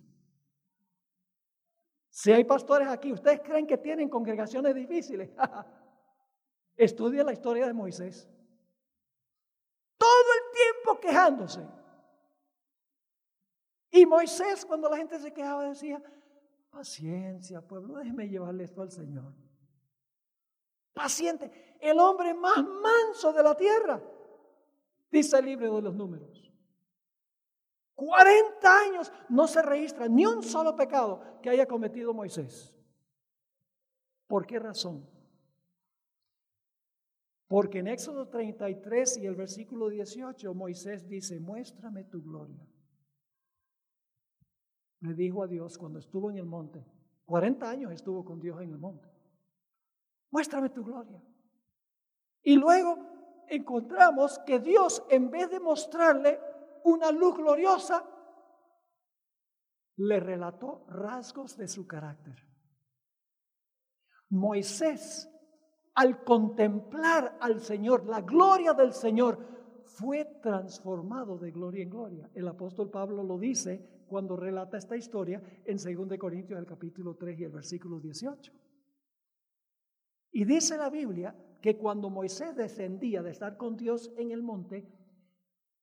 Si 2.10 2.32
hay 2.32 2.42
pastores 2.42 2.88
aquí, 2.88 3.12
¿ustedes 3.12 3.40
creen 3.40 3.68
que 3.68 3.78
tienen 3.78 4.08
congregaciones 4.08 4.74
difíciles? 4.74 5.30
Estudia 6.76 7.22
la 7.22 7.32
historia 7.32 7.68
de 7.68 7.72
Moisés. 7.72 8.28
Todo 9.96 10.08
el 10.08 10.52
tiempo 10.52 11.00
quejándose. 11.00 11.60
Y 13.92 14.04
Moisés, 14.06 14.66
cuando 14.66 14.90
la 14.90 14.96
gente 14.96 15.20
se 15.20 15.32
quejaba, 15.32 15.68
decía, 15.68 16.02
paciencia, 16.68 17.60
pueblo, 17.60 17.94
déjeme 17.94 18.28
llevarle 18.28 18.64
esto 18.64 18.82
al 18.82 18.90
Señor. 18.90 19.32
Paciente, 20.92 21.76
el 21.80 22.00
hombre 22.00 22.34
más 22.34 22.64
manso 22.64 23.32
de 23.32 23.42
la 23.42 23.54
tierra, 23.54 24.02
dice 25.10 25.38
el 25.38 25.46
libro 25.46 25.76
de 25.76 25.82
los 25.82 25.94
números. 25.94 26.46
40 27.94 28.78
años 28.78 29.12
no 29.28 29.48
se 29.48 29.62
registra 29.62 30.06
ni 30.06 30.26
un 30.26 30.42
solo 30.42 30.76
pecado 30.76 31.40
que 31.42 31.50
haya 31.50 31.66
cometido 31.66 32.12
Moisés. 32.12 32.74
¿Por 34.26 34.46
qué 34.46 34.58
razón? 34.58 35.08
Porque 37.48 37.78
en 37.78 37.86
Éxodo 37.88 38.28
33 38.28 39.18
y 39.18 39.26
el 39.26 39.36
versículo 39.36 39.88
18 39.88 40.52
Moisés 40.52 41.08
dice, 41.08 41.40
muéstrame 41.40 42.04
tu 42.04 42.22
gloria. 42.22 42.66
Le 45.00 45.14
dijo 45.14 45.42
a 45.42 45.46
Dios 45.46 45.78
cuando 45.78 45.98
estuvo 45.98 46.30
en 46.30 46.38
el 46.38 46.46
monte, 46.46 46.84
40 47.24 47.70
años 47.70 47.92
estuvo 47.92 48.24
con 48.24 48.40
Dios 48.40 48.60
en 48.60 48.70
el 48.70 48.78
monte, 48.78 49.08
muéstrame 50.30 50.70
tu 50.70 50.84
gloria. 50.84 51.22
Y 52.42 52.56
luego 52.56 53.15
encontramos 53.48 54.38
que 54.40 54.59
Dios 54.59 55.04
en 55.11 55.30
vez 55.30 55.50
de 55.50 55.61
mostrarle 55.61 56.40
una 56.85 57.11
luz 57.11 57.37
gloriosa, 57.37 58.04
le 59.96 60.20
relató 60.20 60.85
rasgos 60.88 61.56
de 61.56 61.68
su 61.68 61.87
carácter. 61.87 62.37
Moisés 64.28 65.30
al 65.96 66.22
contemplar 66.24 67.38
al 67.40 67.61
Señor, 67.61 68.06
la 68.06 68.20
gloria 68.20 68.74
del 68.74 68.92
Señor, 68.92 69.38
fue 69.87 70.26
transformado 70.42 71.38
de 71.38 71.50
gloria 71.50 71.82
en 71.82 71.90
gloria. 71.90 72.30
El 72.35 72.46
apóstol 72.48 72.90
Pablo 72.90 73.22
lo 73.22 73.38
dice 73.38 74.04
cuando 74.06 74.37
relata 74.37 74.76
esta 74.76 74.96
historia 74.96 75.42
en 75.64 75.76
2 75.78 76.18
Corintios 76.18 76.59
el 76.59 76.66
capítulo 76.66 77.16
3 77.16 77.40
y 77.40 77.44
el 77.44 77.50
versículo 77.50 77.98
18. 77.98 78.52
Y 80.32 80.44
dice 80.44 80.76
la 80.76 80.90
Biblia 80.90 81.35
que 81.66 81.76
cuando 81.76 82.11
Moisés 82.11 82.55
descendía 82.55 83.24
de 83.24 83.33
estar 83.33 83.57
con 83.57 83.76
Dios 83.76 84.12
en 84.16 84.31
el 84.31 84.40
monte, 84.40 84.88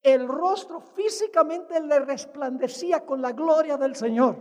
el 0.02 0.30
rostro 0.30 0.80
físicamente 0.80 1.78
le 1.82 2.00
resplandecía 2.00 3.06
con 3.06 3.22
la 3.22 3.34
gloria 3.34 3.76
del 3.76 3.94
Señor. 3.94 4.38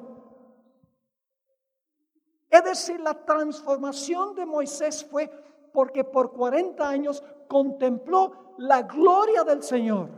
Es 2.49 2.63
decir, 2.63 3.01
la 3.01 3.25
transformación 3.25 4.37
de 4.37 4.47
Moisés 4.47 5.05
fue 5.05 5.29
porque 5.73 6.05
por 6.05 6.31
40 6.31 6.89
años 6.89 7.25
contempló 7.49 8.55
la 8.59 8.83
gloria 8.83 9.43
del 9.43 9.65
Señor 9.65 10.11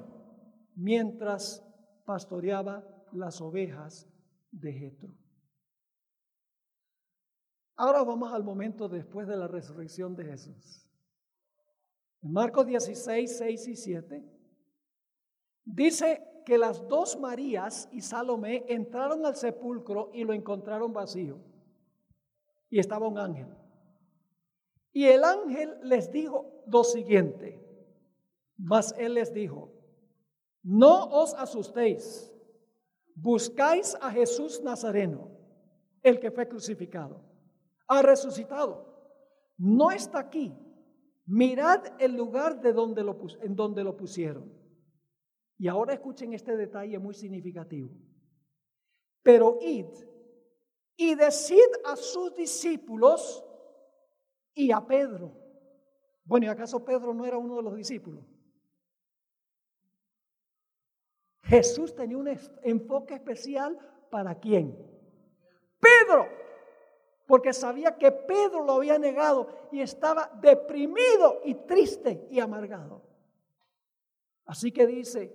mientras 0.75 1.67
pastoreaba 2.05 2.85
las 3.13 3.41
ovejas 3.41 4.07
de 4.51 4.73
Jetro. 4.75 5.09
Ahora 7.77 8.03
vamos 8.03 8.31
al 8.31 8.45
momento 8.45 8.91
después 8.91 9.27
de 9.27 9.39
la 9.39 9.49
resurrección 9.49 10.15
de 10.17 10.27
Jesús. 10.27 10.84
Marcos 12.25 12.67
16, 12.67 13.37
6 13.37 13.69
y 13.69 13.77
7 13.77 14.25
dice 15.67 16.23
que 16.47 16.57
las 16.57 16.89
dos 16.89 17.21
Marías 17.21 17.87
y 17.93 18.01
Salomé 18.01 18.65
entraron 18.67 19.27
al 19.27 19.37
sepulcro 19.37 20.11
y 20.15 20.25
lo 20.25 20.33
encontraron 20.33 20.93
vacío. 20.93 21.39
Y 22.71 22.79
estaba 22.79 23.07
un 23.07 23.19
ángel. 23.19 23.49
Y 24.91 25.05
el 25.05 25.23
ángel 25.23 25.79
les 25.83 26.11
dijo 26.11 26.63
lo 26.67 26.83
siguiente, 26.83 27.63
mas 28.57 28.95
él 28.97 29.15
les 29.15 29.35
dijo, 29.35 29.71
no 30.63 31.05
os 31.05 31.35
asustéis, 31.35 32.33
buscáis 33.15 33.97
a 34.01 34.11
Jesús 34.11 34.63
Nazareno, 34.63 35.29
el 36.03 36.19
que 36.21 36.31
fue 36.31 36.49
crucificado, 36.49 37.21
ha 37.87 38.01
resucitado, 38.01 38.87
no 39.59 39.91
está 39.91 40.21
aquí, 40.21 40.55
mirad 41.27 42.01
el 42.01 42.17
lugar 42.17 42.61
de 42.61 42.73
donde 42.73 43.03
lo 43.03 43.19
en 43.41 43.55
donde 43.57 43.85
lo 43.85 43.97
pusieron. 43.97 44.53
Y 45.57 45.69
ahora 45.69 45.95
escuchen 45.95 46.35
este 46.35 46.57
detalle 46.57 46.99
muy 46.99 47.15
significativo. 47.15 47.91
Pero 49.23 49.59
id 49.63 49.87
y 50.97 51.15
decid 51.15 51.69
a 51.85 51.97
sus 51.97 52.35
discípulos, 52.35 53.45
y 54.55 54.71
a 54.71 54.81
Pedro. 54.87 55.33
Bueno, 56.25 56.47
¿y 56.47 56.49
acaso 56.49 56.85
Pedro 56.85 57.13
no 57.13 57.27
era 57.27 57.37
uno 57.37 57.57
de 57.57 57.63
los 57.63 57.75
discípulos? 57.75 58.25
Jesús 61.43 61.95
tenía 61.95 62.17
un 62.17 62.29
enfoque 62.63 63.15
especial 63.15 63.77
para 64.11 64.39
quién? 64.39 64.75
Pedro, 65.79 66.27
porque 67.27 67.53
sabía 67.53 67.97
que 67.97 68.13
Pedro 68.13 68.65
lo 68.65 68.73
había 68.75 68.99
negado 68.99 69.49
y 69.73 69.81
estaba 69.81 70.31
deprimido 70.41 71.41
y 71.45 71.55
triste 71.55 72.27
y 72.31 72.41
amargado. 72.41 73.03
Así 74.45 74.73
que 74.73 74.87
dice, 74.87 75.33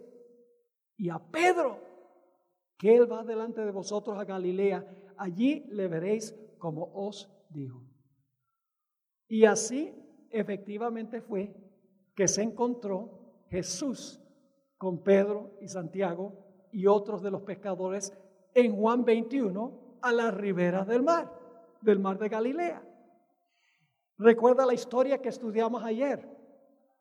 y 0.98 1.10
a 1.10 1.20
Pedro, 1.20 1.80
que 2.78 2.96
él 2.96 3.12
va 3.12 3.24
delante 3.24 3.66
de 3.66 3.72
vosotros 3.72 4.18
a 4.18 4.26
Galilea, 4.26 4.86
allí 5.18 5.66
le 5.70 5.88
veréis 5.88 6.36
como 6.58 6.92
os 6.94 7.30
dijo. 7.50 7.84
Y 9.28 9.46
así 9.46 9.94
efectivamente 10.30 11.22
fue 11.22 11.54
que 12.16 12.28
se 12.28 12.42
encontró 12.42 13.46
Jesús 13.50 14.22
con 14.78 15.04
Pedro 15.04 15.58
y 15.62 15.68
Santiago 15.68 16.68
y 16.72 16.88
otros 16.88 17.22
de 17.22 17.32
los 17.32 17.42
pescadores 17.42 18.14
en 18.54 18.76
Juan 18.76 19.04
21 19.04 19.98
a 20.02 20.12
las 20.12 20.34
riberas 20.34 20.88
del 20.88 21.04
mar, 21.04 21.39
del 21.82 22.00
mar 22.00 22.18
de 22.18 22.30
Galilea. 22.30 22.84
Recuerda 24.18 24.66
la 24.66 24.74
historia 24.74 25.22
que 25.22 25.30
estudiamos 25.30 25.84
ayer, 25.84 26.28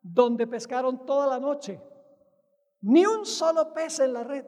donde 0.01 0.47
pescaron 0.47 1.05
toda 1.05 1.27
la 1.27 1.39
noche, 1.39 1.81
ni 2.81 3.05
un 3.05 3.25
solo 3.25 3.73
pez 3.73 3.99
en 3.99 4.13
la 4.13 4.23
red. 4.23 4.45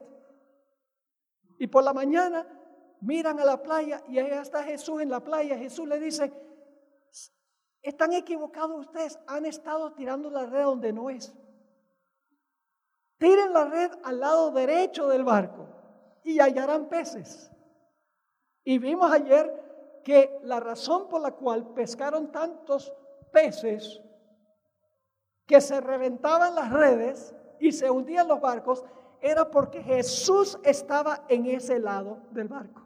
Y 1.58 1.66
por 1.66 1.84
la 1.84 1.92
mañana 1.92 2.46
miran 3.02 3.38
a 3.40 3.44
la 3.44 3.62
playa 3.62 4.02
y 4.08 4.18
ahí 4.18 4.30
está 4.30 4.64
Jesús 4.64 5.02
en 5.02 5.10
la 5.10 5.20
playa. 5.20 5.58
Jesús 5.58 5.86
le 5.86 6.00
dice, 6.00 6.32
están 7.82 8.12
equivocados 8.12 8.86
ustedes, 8.86 9.18
han 9.26 9.44
estado 9.44 9.92
tirando 9.92 10.30
la 10.30 10.46
red 10.46 10.64
donde 10.64 10.92
no 10.92 11.10
es. 11.10 11.34
Tiren 13.18 13.52
la 13.52 13.64
red 13.64 13.92
al 14.02 14.18
lado 14.18 14.50
derecho 14.50 15.08
del 15.08 15.24
barco 15.24 15.68
y 16.24 16.40
hallarán 16.40 16.88
peces. 16.88 17.50
Y 18.64 18.78
vimos 18.78 19.10
ayer 19.12 19.61
que 20.02 20.38
la 20.42 20.60
razón 20.60 21.08
por 21.08 21.20
la 21.20 21.32
cual 21.32 21.68
pescaron 21.74 22.30
tantos 22.30 22.92
peces 23.32 24.00
que 25.46 25.60
se 25.60 25.80
reventaban 25.80 26.54
las 26.54 26.72
redes 26.72 27.34
y 27.60 27.72
se 27.72 27.90
hundían 27.90 28.28
los 28.28 28.40
barcos 28.40 28.84
era 29.20 29.50
porque 29.50 29.82
Jesús 29.82 30.58
estaba 30.64 31.24
en 31.28 31.46
ese 31.46 31.78
lado 31.78 32.18
del 32.30 32.48
barco. 32.48 32.82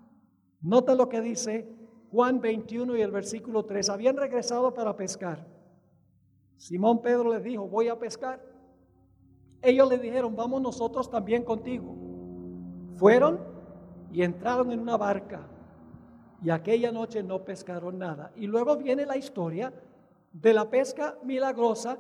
Nota 0.61 0.95
lo 0.95 1.09
que 1.09 1.21
dice 1.21 1.77
Juan 2.11 2.41
21 2.41 2.97
y 2.97 3.03
el 3.03 3.11
versículo 3.11 3.65
3, 3.65 3.91
habían 3.91 4.17
regresado 4.17 4.73
para 4.73 4.97
pescar. 4.97 5.47
Simón 6.57 7.03
Pedro 7.03 7.33
les 7.33 7.43
dijo, 7.43 7.69
voy 7.69 7.89
a 7.89 7.99
pescar. 7.99 8.41
Ellos 9.61 9.89
le 9.89 9.99
dijeron, 9.99 10.37
vamos 10.37 10.63
nosotros 10.63 11.11
también 11.11 11.43
contigo. 11.43 11.95
Fueron 12.97 13.41
y 14.13 14.23
entraron 14.23 14.73
en 14.73 14.81
una 14.81 14.97
barca 14.97 15.47
y 16.43 16.51
aquella 16.51 16.93
noche 16.93 17.23
no 17.23 17.45
pescaron 17.45 17.99
nada. 17.99 18.33
Y 18.37 18.47
luego 18.47 18.77
viene 18.77 19.07
la 19.07 19.17
historia 19.17 19.73
de 20.33 20.53
la 20.53 20.69
pesca 20.69 21.19
milagrosa 21.25 21.99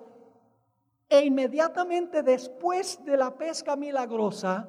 e 1.08 1.24
inmediatamente 1.24 2.22
después 2.22 3.02
de 3.04 3.16
la 3.16 3.36
pesca 3.36 3.76
milagrosa 3.76 4.68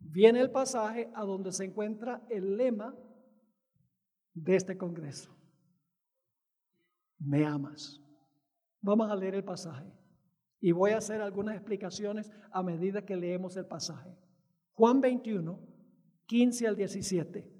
viene 0.00 0.40
el 0.40 0.50
pasaje 0.50 1.10
a 1.14 1.24
donde 1.24 1.52
se 1.52 1.64
encuentra 1.64 2.22
el 2.30 2.56
lema 2.56 2.94
de 4.34 4.56
este 4.56 4.76
congreso. 4.76 5.36
Me 7.18 7.44
amas. 7.44 8.00
Vamos 8.80 9.10
a 9.10 9.16
leer 9.16 9.34
el 9.34 9.44
pasaje 9.44 9.92
y 10.60 10.72
voy 10.72 10.92
a 10.92 10.98
hacer 10.98 11.20
algunas 11.20 11.56
explicaciones 11.56 12.30
a 12.52 12.62
medida 12.62 13.04
que 13.04 13.16
leemos 13.16 13.56
el 13.56 13.66
pasaje. 13.66 14.16
Juan 14.74 15.00
21, 15.00 15.58
15 16.26 16.66
al 16.68 16.76
17 16.76 17.55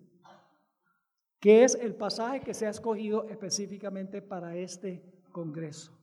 que 1.46 1.62
es 1.62 1.76
el 1.76 1.94
pasaje 1.94 2.40
que 2.40 2.52
se 2.52 2.66
ha 2.66 2.70
escogido 2.70 3.28
específicamente 3.28 4.20
para 4.20 4.56
este 4.56 5.00
Congreso. 5.30 5.96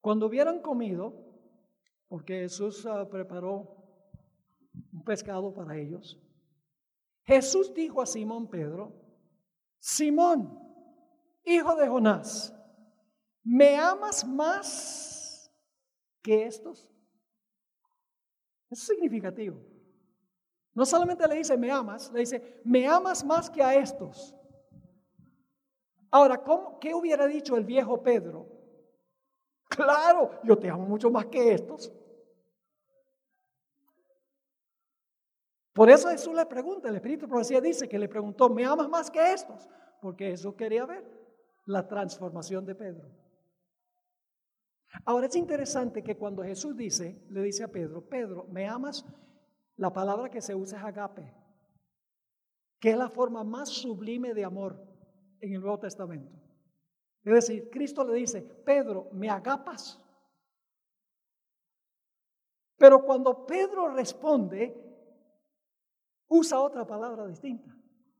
Cuando 0.00 0.26
hubieran 0.26 0.60
comido, 0.62 1.12
porque 2.06 2.42
Jesús 2.42 2.86
ah, 2.86 3.08
preparó 3.10 3.84
un 4.92 5.02
pescado 5.02 5.52
para 5.52 5.76
ellos, 5.76 6.16
Jesús 7.24 7.74
dijo 7.74 8.00
a 8.00 8.06
Simón 8.06 8.48
Pedro, 8.48 8.92
Simón, 9.80 10.60
hijo 11.44 11.74
de 11.74 11.88
Jonás, 11.88 12.54
¿me 13.42 13.74
amas 13.74 14.24
más 14.24 15.52
que 16.22 16.46
estos? 16.46 16.88
Es 18.70 18.78
significativo. 18.78 19.60
No 20.76 20.84
solamente 20.84 21.26
le 21.26 21.36
dice, 21.36 21.56
me 21.56 21.70
amas, 21.70 22.12
le 22.12 22.20
dice, 22.20 22.60
me 22.62 22.86
amas 22.86 23.24
más 23.24 23.48
que 23.48 23.62
a 23.62 23.74
estos. 23.74 24.36
Ahora, 26.10 26.36
¿cómo, 26.42 26.78
¿qué 26.78 26.94
hubiera 26.94 27.26
dicho 27.26 27.56
el 27.56 27.64
viejo 27.64 28.02
Pedro? 28.02 28.46
Claro, 29.70 30.38
yo 30.44 30.58
te 30.58 30.68
amo 30.68 30.84
mucho 30.84 31.10
más 31.10 31.24
que 31.26 31.54
estos. 31.54 31.90
Por 35.72 35.88
eso 35.88 36.10
Jesús 36.10 36.34
le 36.34 36.44
pregunta, 36.44 36.90
el 36.90 36.96
Espíritu 36.96 37.22
de 37.22 37.30
Profecía 37.30 37.60
dice 37.62 37.88
que 37.88 37.98
le 37.98 38.08
preguntó, 38.08 38.50
¿me 38.50 38.66
amas 38.66 38.88
más 38.90 39.10
que 39.10 39.32
estos? 39.32 39.66
Porque 40.02 40.28
Jesús 40.28 40.54
quería 40.56 40.84
ver 40.84 41.06
la 41.64 41.88
transformación 41.88 42.66
de 42.66 42.74
Pedro. 42.74 43.08
Ahora 45.06 45.26
es 45.26 45.36
interesante 45.36 46.02
que 46.02 46.18
cuando 46.18 46.42
Jesús 46.42 46.76
dice, 46.76 47.24
le 47.30 47.40
dice 47.40 47.64
a 47.64 47.68
Pedro, 47.68 48.06
Pedro, 48.06 48.44
¿me 48.50 48.68
amas 48.68 49.06
la 49.76 49.92
palabra 49.92 50.30
que 50.30 50.40
se 50.40 50.54
usa 50.54 50.78
es 50.78 50.84
agape, 50.84 51.32
que 52.80 52.90
es 52.90 52.96
la 52.96 53.08
forma 53.08 53.44
más 53.44 53.68
sublime 53.68 54.34
de 54.34 54.44
amor 54.44 54.82
en 55.40 55.52
el 55.52 55.60
Nuevo 55.60 55.78
Testamento. 55.78 56.32
Es 57.24 57.32
decir, 57.32 57.68
Cristo 57.70 58.04
le 58.04 58.14
dice, 58.14 58.42
Pedro, 58.42 59.08
¿me 59.12 59.28
agapas? 59.28 60.00
Pero 62.78 63.02
cuando 63.04 63.44
Pedro 63.46 63.88
responde, 63.88 64.74
usa 66.28 66.60
otra 66.60 66.86
palabra 66.86 67.26
distinta. 67.26 67.74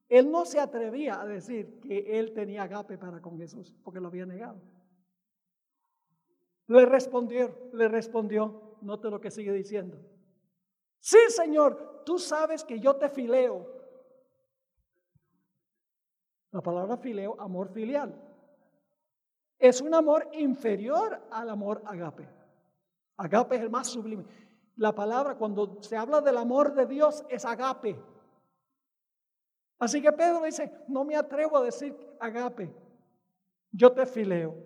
Él 0.08 0.30
no 0.30 0.44
se 0.44 0.60
atrevía 0.60 1.20
a 1.20 1.26
decir 1.26 1.80
que 1.80 2.18
él 2.18 2.32
tenía 2.32 2.62
agape 2.64 2.96
para 2.96 3.20
con 3.20 3.38
Jesús, 3.38 3.76
porque 3.82 4.00
lo 4.00 4.08
había 4.08 4.26
negado. 4.26 4.60
Le 6.68 6.84
respondió, 6.86 7.70
le 7.72 7.88
respondió, 7.88 8.78
note 8.82 9.10
lo 9.10 9.20
que 9.20 9.30
sigue 9.30 9.52
diciendo. 9.52 9.98
Sí, 11.06 11.18
Señor, 11.28 12.02
tú 12.04 12.18
sabes 12.18 12.64
que 12.64 12.80
yo 12.80 12.96
te 12.96 13.08
fileo. 13.08 13.64
La 16.50 16.60
palabra 16.60 16.96
fileo, 16.96 17.40
amor 17.40 17.68
filial. 17.68 18.12
Es 19.56 19.80
un 19.80 19.94
amor 19.94 20.28
inferior 20.32 21.22
al 21.30 21.48
amor 21.48 21.80
agape. 21.86 22.28
Agape 23.18 23.54
es 23.54 23.62
el 23.62 23.70
más 23.70 23.86
sublime. 23.86 24.24
La 24.74 24.96
palabra, 24.96 25.36
cuando 25.36 25.80
se 25.80 25.96
habla 25.96 26.20
del 26.20 26.38
amor 26.38 26.74
de 26.74 26.86
Dios, 26.86 27.24
es 27.28 27.44
agape. 27.44 27.96
Así 29.78 30.02
que 30.02 30.10
Pedro 30.10 30.42
dice, 30.42 30.72
no 30.88 31.04
me 31.04 31.14
atrevo 31.14 31.58
a 31.58 31.62
decir 31.62 31.96
agape, 32.18 32.74
yo 33.70 33.92
te 33.92 34.06
fileo. 34.06 34.56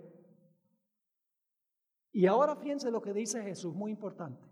Y 2.12 2.24
ahora 2.24 2.56
fíjense 2.56 2.90
lo 2.90 3.02
que 3.02 3.12
dice 3.12 3.42
Jesús, 3.42 3.74
muy 3.74 3.90
importante. 3.90 4.49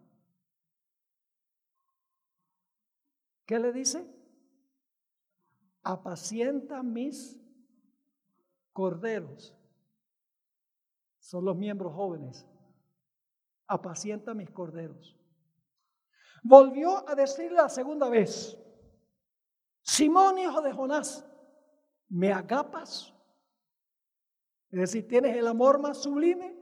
¿Qué 3.48 3.58
le 3.58 3.72
dice? 3.72 4.06
Apacienta 5.82 6.82
mis 6.82 7.40
corderos. 8.74 9.56
Son 11.18 11.46
los 11.46 11.56
miembros 11.56 11.94
jóvenes. 11.94 12.46
Apacienta 13.66 14.34
mis 14.34 14.50
corderos. 14.50 15.18
Volvió 16.42 17.08
a 17.08 17.14
decirle 17.14 17.56
la 17.56 17.70
segunda 17.70 18.10
vez, 18.10 18.54
Simón, 19.80 20.36
hijo 20.36 20.60
de 20.60 20.72
Jonás, 20.74 21.26
¿me 22.10 22.30
agapas? 22.30 23.14
Es 24.70 24.78
decir, 24.78 25.08
¿tienes 25.08 25.34
el 25.34 25.46
amor 25.46 25.80
más 25.80 26.02
sublime? 26.02 26.54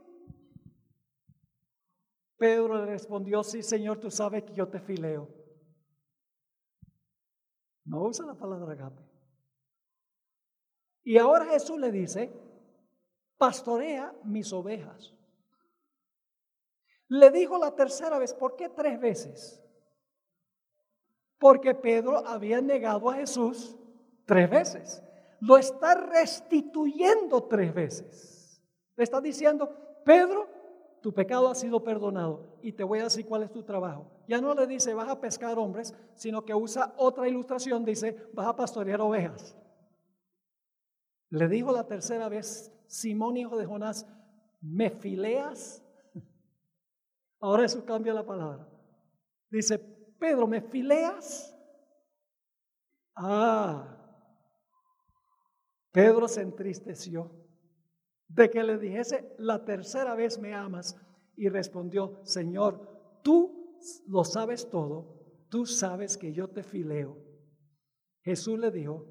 Pedro 2.37 2.77
le 2.77 2.85
respondió, 2.85 3.43
sí, 3.43 3.61
Señor, 3.61 3.99
tú 3.99 4.09
sabes 4.09 4.43
que 4.45 4.53
yo 4.53 4.69
te 4.69 4.79
fileo. 4.79 5.46
No 7.87 8.03
usa 8.03 8.25
la 8.25 8.33
palabra 8.33 8.73
agape. 8.73 9.01
Y 11.03 11.17
ahora 11.17 11.45
Jesús 11.45 11.79
le 11.79 11.89
dice, 11.89 12.29
pastorea 13.37 14.13
mis 14.25 14.51
ovejas. 14.51 15.13
Le 17.07 17.31
dijo 17.31 17.57
la 17.57 17.73
tercera 17.73 18.19
vez, 18.19 18.33
¿por 18.33 18.57
qué 18.57 18.67
tres 18.67 18.99
veces? 18.99 19.63
Porque 21.39 21.73
Pedro 21.73 22.27
había 22.27 22.59
negado 22.59 23.09
a 23.09 23.15
Jesús 23.15 23.77
tres 24.25 24.49
veces. 24.49 25.01
Lo 25.39 25.57
está 25.57 25.95
restituyendo 25.95 27.43
tres 27.43 27.73
veces. 27.73 28.61
Le 28.97 29.03
está 29.05 29.21
diciendo, 29.21 30.01
Pedro, 30.03 30.49
tu 31.01 31.13
pecado 31.13 31.47
ha 31.47 31.55
sido 31.55 31.81
perdonado 31.81 32.56
y 32.67 32.73
te 32.73 32.83
voy 32.83 32.99
a 32.99 33.05
decir 33.05 33.25
cuál 33.25 33.43
es 33.43 33.51
tu 33.53 33.63
trabajo. 33.63 34.11
Ya 34.27 34.41
no 34.41 34.53
le 34.53 34.67
dice 34.67 34.93
vas 34.93 35.07
a 35.07 35.21
pescar 35.21 35.57
hombres, 35.57 35.95
sino 36.15 36.43
que 36.43 36.53
usa 36.53 36.93
otra 36.97 37.25
ilustración, 37.25 37.85
dice 37.85 38.29
vas 38.33 38.45
a 38.45 38.57
pastorear 38.57 38.99
ovejas. 38.99 39.57
Le 41.29 41.47
dijo 41.47 41.71
la 41.71 41.87
tercera 41.87 42.27
vez, 42.27 42.69
Simón 42.85 43.37
hijo 43.37 43.55
de 43.55 43.65
Jonás, 43.65 44.05
¿me 44.59 44.89
fileas? 44.89 45.81
Ahora 47.39 47.63
eso 47.63 47.85
cambia 47.85 48.13
la 48.13 48.25
palabra. 48.25 48.67
Dice, 49.49 49.79
Pedro, 50.19 50.45
¿me 50.45 50.59
fileas? 50.59 51.57
Ah, 53.15 53.97
Pedro 55.93 56.27
se 56.27 56.41
entristeció 56.41 57.31
de 58.27 58.49
que 58.49 58.61
le 58.61 58.77
dijese 58.77 59.33
la 59.37 59.63
tercera 59.63 60.15
vez 60.15 60.37
me 60.37 60.53
amas 60.53 60.97
y 61.37 61.47
respondió, 61.47 62.19
Señor, 62.23 63.21
tú 63.23 63.77
lo 64.07 64.25
sabes 64.25 64.69
todo, 64.69 65.45
tú 65.49 65.65
sabes 65.65 66.17
que 66.17 66.33
yo 66.33 66.49
te 66.49 66.63
fileo. 66.63 67.17
Jesús 68.21 68.59
le 68.59 68.71
dijo, 68.71 69.05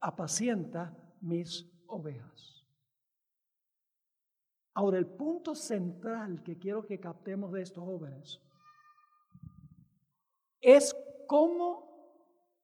apacienta 0.00 0.96
mis 1.20 1.70
ovejas. 1.86 2.66
Ahora, 4.74 4.98
el 4.98 5.06
punto 5.06 5.54
central 5.54 6.42
que 6.42 6.58
quiero 6.58 6.84
que 6.84 6.98
captemos 6.98 7.52
de 7.52 7.62
estos 7.62 7.84
jóvenes 7.84 8.40
es 10.60 10.96
cómo 11.26 11.86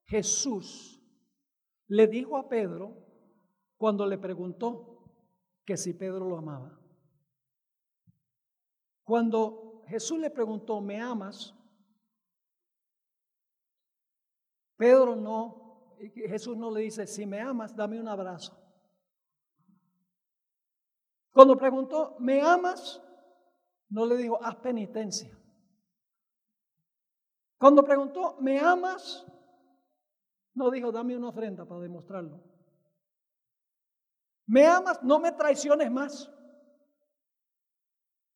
Jesús 0.05 1.01
le 1.87 2.07
dijo 2.07 2.37
a 2.37 2.49
Pedro 2.49 2.97
cuando 3.77 4.05
le 4.05 4.17
preguntó, 4.17 4.95
que 5.65 5.77
si 5.77 5.93
Pedro 5.93 6.29
lo 6.29 6.37
amaba. 6.37 6.79
Cuando 9.05 9.83
Jesús 9.87 10.19
le 10.19 10.31
preguntó, 10.31 10.81
¿me 10.81 10.99
amas? 10.99 11.53
Pedro 14.75 15.15
no, 15.15 15.95
Jesús 16.15 16.57
no 16.57 16.71
le 16.71 16.81
dice, 16.81 17.07
si 17.07 17.25
me 17.25 17.39
amas, 17.39 17.75
dame 17.75 17.99
un 17.99 18.07
abrazo. 18.07 18.59
Cuando 21.31 21.55
preguntó, 21.55 22.15
¿me 22.19 22.41
amas? 22.41 23.01
No 23.89 24.05
le 24.05 24.17
dijo, 24.17 24.43
haz 24.43 24.55
penitencia. 24.55 25.37
Cuando 27.57 27.83
preguntó, 27.83 28.37
¿me 28.41 28.59
amas? 28.59 29.23
No 30.55 30.71
dijo, 30.71 30.91
dame 30.91 31.15
una 31.15 31.29
ofrenda 31.29 31.65
para 31.65 31.81
demostrarlo. 31.81 32.43
¿Me 34.47 34.65
amas? 34.65 35.01
No 35.03 35.19
me 35.19 35.31
traiciones 35.31 35.91
más. 35.91 36.31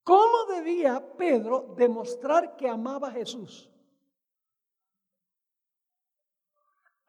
¿Cómo 0.09 0.45
debía 0.51 0.99
Pedro 1.17 1.75
demostrar 1.77 2.55
que 2.57 2.67
amaba 2.67 3.09
a 3.09 3.11
Jesús? 3.11 3.69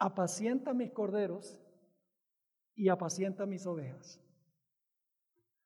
apacienta 0.00 0.72
mis 0.72 0.90
corderos 0.90 1.58
y 2.74 2.88
apacienta 2.88 3.46
mis 3.46 3.66
ovejas. 3.66 4.18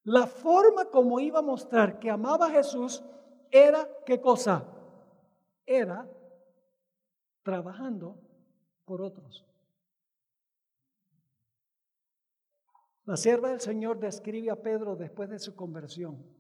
La 0.03 0.27
forma 0.27 0.87
como 0.91 1.21
iba 1.21 1.39
a 1.39 1.43
mostrar 1.43 1.99
que 1.99 2.11
amaba 2.11 2.47
a 2.47 2.51
Jesús 2.51 3.03
era, 3.51 3.89
¿qué 4.05 4.21
cosa? 4.21 4.65
Era 5.65 6.09
trabajando 7.43 8.17
por 8.85 9.01
otros. 9.03 9.47
La 13.05 13.17
sierva 13.17 13.51
del 13.51 13.61
Señor 13.61 13.99
describe 13.99 14.51
a 14.51 14.61
Pedro 14.61 14.97
después 14.97 15.29
de 15.31 15.39
su 15.39 15.55
conversión. 15.55 16.34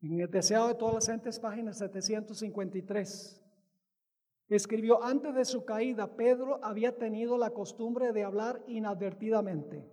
En 0.00 0.20
el 0.20 0.30
deseado 0.30 0.68
de 0.68 0.74
todas 0.74 0.94
las 0.94 1.06
gentes, 1.06 1.40
página 1.40 1.72
753. 1.72 3.44
Escribió, 4.48 5.02
antes 5.02 5.34
de 5.34 5.44
su 5.44 5.64
caída, 5.64 6.16
Pedro 6.16 6.58
había 6.62 6.96
tenido 6.96 7.36
la 7.36 7.50
costumbre 7.50 8.12
de 8.12 8.24
hablar 8.24 8.62
inadvertidamente, 8.66 9.86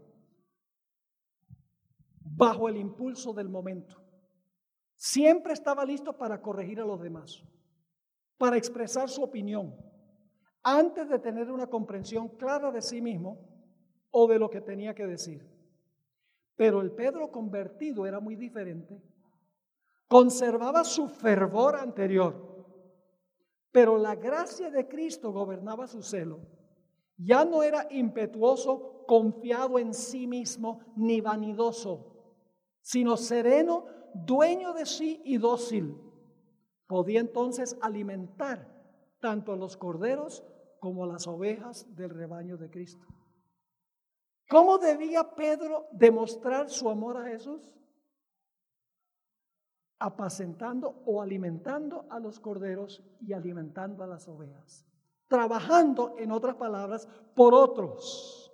bajo 2.20 2.70
el 2.70 2.78
impulso 2.78 3.34
del 3.34 3.50
momento. 3.50 4.02
Siempre 4.96 5.54
estaba 5.54 5.84
listo 5.84 6.18
para 6.18 6.42
corregir 6.42 6.80
a 6.80 6.86
los 6.86 7.02
demás, 7.02 7.44
para 8.38 8.56
expresar 8.58 9.10
su 9.10 9.24
opinión, 9.24 9.76
antes 10.64 11.10
de 11.10 11.20
tener 11.20 11.52
una 11.52 11.68
comprensión 11.68 12.30
clara 12.30 12.72
de 12.72 12.82
sí 12.82 13.02
mismo 13.02 13.40
o 14.12 14.28
de 14.28 14.40
lo 14.40 14.50
que 14.50 14.62
tenía 14.62 14.94
que 14.94 15.06
decir. 15.06 15.46
Pero 16.56 16.80
el 16.80 16.92
Pedro 16.92 17.30
convertido 17.30 18.06
era 18.06 18.22
muy 18.22 18.38
diferente. 18.38 19.02
Conservaba 20.16 20.84
su 20.84 21.10
fervor 21.10 21.76
anterior 21.76 22.34
pero 23.76 23.98
la 23.98 24.16
gracia 24.16 24.72
de 24.72 24.88
Cristo 24.88 25.34
gobernaba 25.34 25.86
su 25.86 26.02
celo. 26.02 26.40
Ya 27.18 27.44
no 27.44 27.62
era 27.62 27.86
impetuoso, 27.92 29.04
confiado 29.06 29.78
en 29.80 29.94
sí 29.94 30.28
mismo, 30.28 30.80
ni 30.96 31.20
vanidoso, 31.20 32.40
sino 32.80 33.18
sereno, 33.18 33.84
dueño 34.14 34.72
de 34.72 34.86
sí 34.86 35.22
y 35.26 35.38
dócil. 35.38 35.94
Podía 36.88 37.20
entonces 37.20 37.78
alimentar 37.82 38.66
tanto 39.20 39.52
a 39.52 39.58
los 39.58 39.76
corderos 39.76 40.42
como 40.80 41.04
a 41.04 41.08
las 41.08 41.28
ovejas 41.28 41.94
del 41.94 42.12
rebaño 42.12 42.56
de 42.56 42.70
Cristo. 42.70 43.06
¿Cómo 44.48 44.78
debía 44.78 45.36
Pedro 45.36 45.88
demostrar 45.92 46.70
su 46.70 46.90
amor 46.90 47.18
a 47.18 47.26
Jesús? 47.26 47.76
Apacentando 50.00 51.02
o 51.06 51.22
alimentando 51.22 52.06
a 52.10 52.20
los 52.20 52.40
corderos 52.40 53.04
y 53.22 53.34
alimentando 53.34 54.04
a 54.04 54.08
las 54.08 54.28
ovejas. 54.28 54.86
Trabajando, 55.28 56.16
en 56.20 56.32
otras 56.32 56.56
palabras, 56.56 57.08
por 57.36 57.54
otros. 57.54 58.54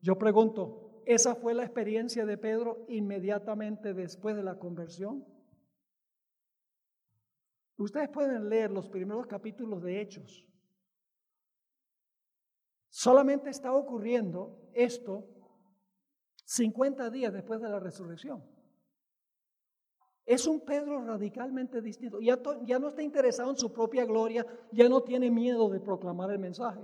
Yo 0.00 0.18
pregunto, 0.18 1.02
¿esa 1.06 1.34
fue 1.34 1.54
la 1.54 1.64
experiencia 1.64 2.26
de 2.26 2.36
Pedro 2.36 2.84
inmediatamente 2.88 3.94
después 3.94 4.36
de 4.36 4.42
la 4.42 4.58
conversión? 4.58 5.24
Ustedes 7.78 8.08
pueden 8.08 8.48
leer 8.48 8.70
los 8.70 8.88
primeros 8.88 9.26
capítulos 9.26 9.82
de 9.82 10.00
Hechos. 10.00 10.46
Solamente 12.88 13.50
está 13.50 13.72
ocurriendo 13.72 14.70
esto 14.72 15.28
50 16.44 17.10
días 17.10 17.32
después 17.32 17.60
de 17.60 17.68
la 17.68 17.80
resurrección. 17.80 18.55
Es 20.26 20.48
un 20.48 20.60
Pedro 20.60 21.04
radicalmente 21.04 21.80
distinto. 21.80 22.20
Ya, 22.20 22.36
ya, 22.64 22.80
no 22.80 22.88
está 22.88 23.00
interesado 23.00 23.50
en 23.50 23.56
su 23.56 23.72
propia 23.72 24.04
gloria, 24.04 24.44
ya 24.72 24.88
no 24.88 25.00
tiene 25.02 25.30
miedo 25.30 25.68
de 25.70 25.78
proclamar 25.78 26.32
el 26.32 26.40
mensaje. 26.40 26.80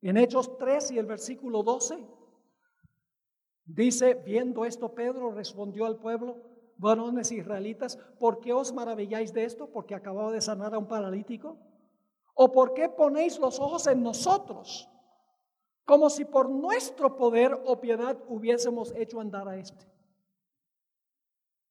En 0.00 0.16
Hechos 0.16 0.56
3 0.56 0.92
y 0.92 0.98
el 0.98 1.04
versículo 1.04 1.62
12 1.62 2.02
dice, 3.66 4.14
viendo 4.14 4.64
esto 4.64 4.94
Pedro 4.94 5.32
respondió 5.32 5.84
al 5.84 5.98
pueblo, 5.98 6.38
varones 6.78 7.30
israelitas, 7.30 7.98
¿por 8.18 8.40
qué 8.40 8.54
os 8.54 8.72
maravilláis 8.72 9.34
de 9.34 9.44
esto? 9.44 9.70
Porque 9.70 9.94
acababa 9.94 10.32
de 10.32 10.40
sanar 10.40 10.74
a 10.74 10.78
un 10.78 10.88
paralítico. 10.88 11.58
¿O 12.34 12.50
por 12.50 12.72
qué 12.72 12.88
ponéis 12.88 13.38
los 13.38 13.60
ojos 13.60 13.86
en 13.86 14.02
nosotros? 14.02 14.88
Como 15.84 16.08
si 16.08 16.24
por 16.24 16.48
nuestro 16.48 17.16
poder 17.16 17.52
o 17.66 17.78
piedad 17.82 18.16
hubiésemos 18.28 18.94
hecho 18.96 19.20
andar 19.20 19.46
a 19.46 19.58
este. 19.58 19.91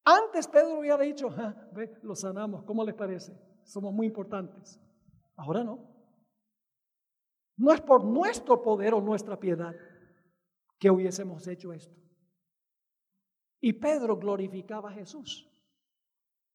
Antes 0.03 0.47
Pedro 0.47 0.79
hubiera 0.79 0.97
dicho, 0.97 1.29
ve, 1.73 1.93
lo 2.01 2.15
sanamos, 2.15 2.63
¿cómo 2.63 2.83
les 2.83 2.95
parece? 2.95 3.37
Somos 3.63 3.93
muy 3.93 4.07
importantes. 4.07 4.79
Ahora 5.35 5.63
no. 5.63 5.91
No 7.57 7.71
es 7.71 7.81
por 7.81 8.03
nuestro 8.03 8.61
poder 8.61 8.93
o 8.93 9.01
nuestra 9.01 9.39
piedad 9.39 9.75
que 10.79 10.89
hubiésemos 10.89 11.47
hecho 11.47 11.71
esto. 11.71 11.95
Y 13.59 13.73
Pedro 13.73 14.17
glorificaba 14.17 14.89
a 14.89 14.93
Jesús. 14.93 15.47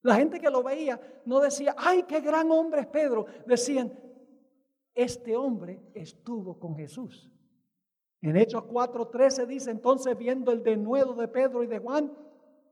La 0.02 0.16
gente 0.16 0.40
que 0.40 0.50
lo 0.50 0.62
veía 0.62 1.00
no 1.24 1.40
decía, 1.40 1.74
ay, 1.78 2.02
qué 2.04 2.20
gran 2.20 2.50
hombre 2.50 2.80
es 2.80 2.86
Pedro. 2.88 3.26
Decían, 3.46 3.92
este 4.94 5.36
hombre 5.36 5.80
estuvo 5.94 6.58
con 6.58 6.74
Jesús. 6.76 7.30
En 8.22 8.36
Hechos 8.36 8.64
4:13 8.64 9.46
dice, 9.46 9.70
entonces 9.70 10.16
viendo 10.16 10.50
el 10.50 10.62
denuedo 10.62 11.14
de 11.14 11.28
Pedro 11.28 11.62
y 11.62 11.66
de 11.66 11.78
Juan, 11.78 12.12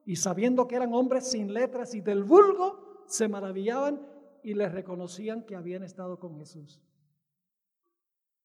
y 0.05 0.17
sabiendo 0.17 0.69
que 0.69 0.77
eran 0.77 0.93
hombres 0.93 1.31
sin 1.31 1.53
letras 1.53 1.95
y 1.95 2.01
del 2.01 2.25
vulgo, 2.25 3.05
se 3.07 3.29
maravillaban 3.29 4.07
y 4.43 4.55
les 4.55 4.73
reconocían 4.73 5.45
que 5.45 5.57
habían 5.57 5.83
estado 5.83 6.19
con 6.19 6.39
Jesús. 6.39 6.83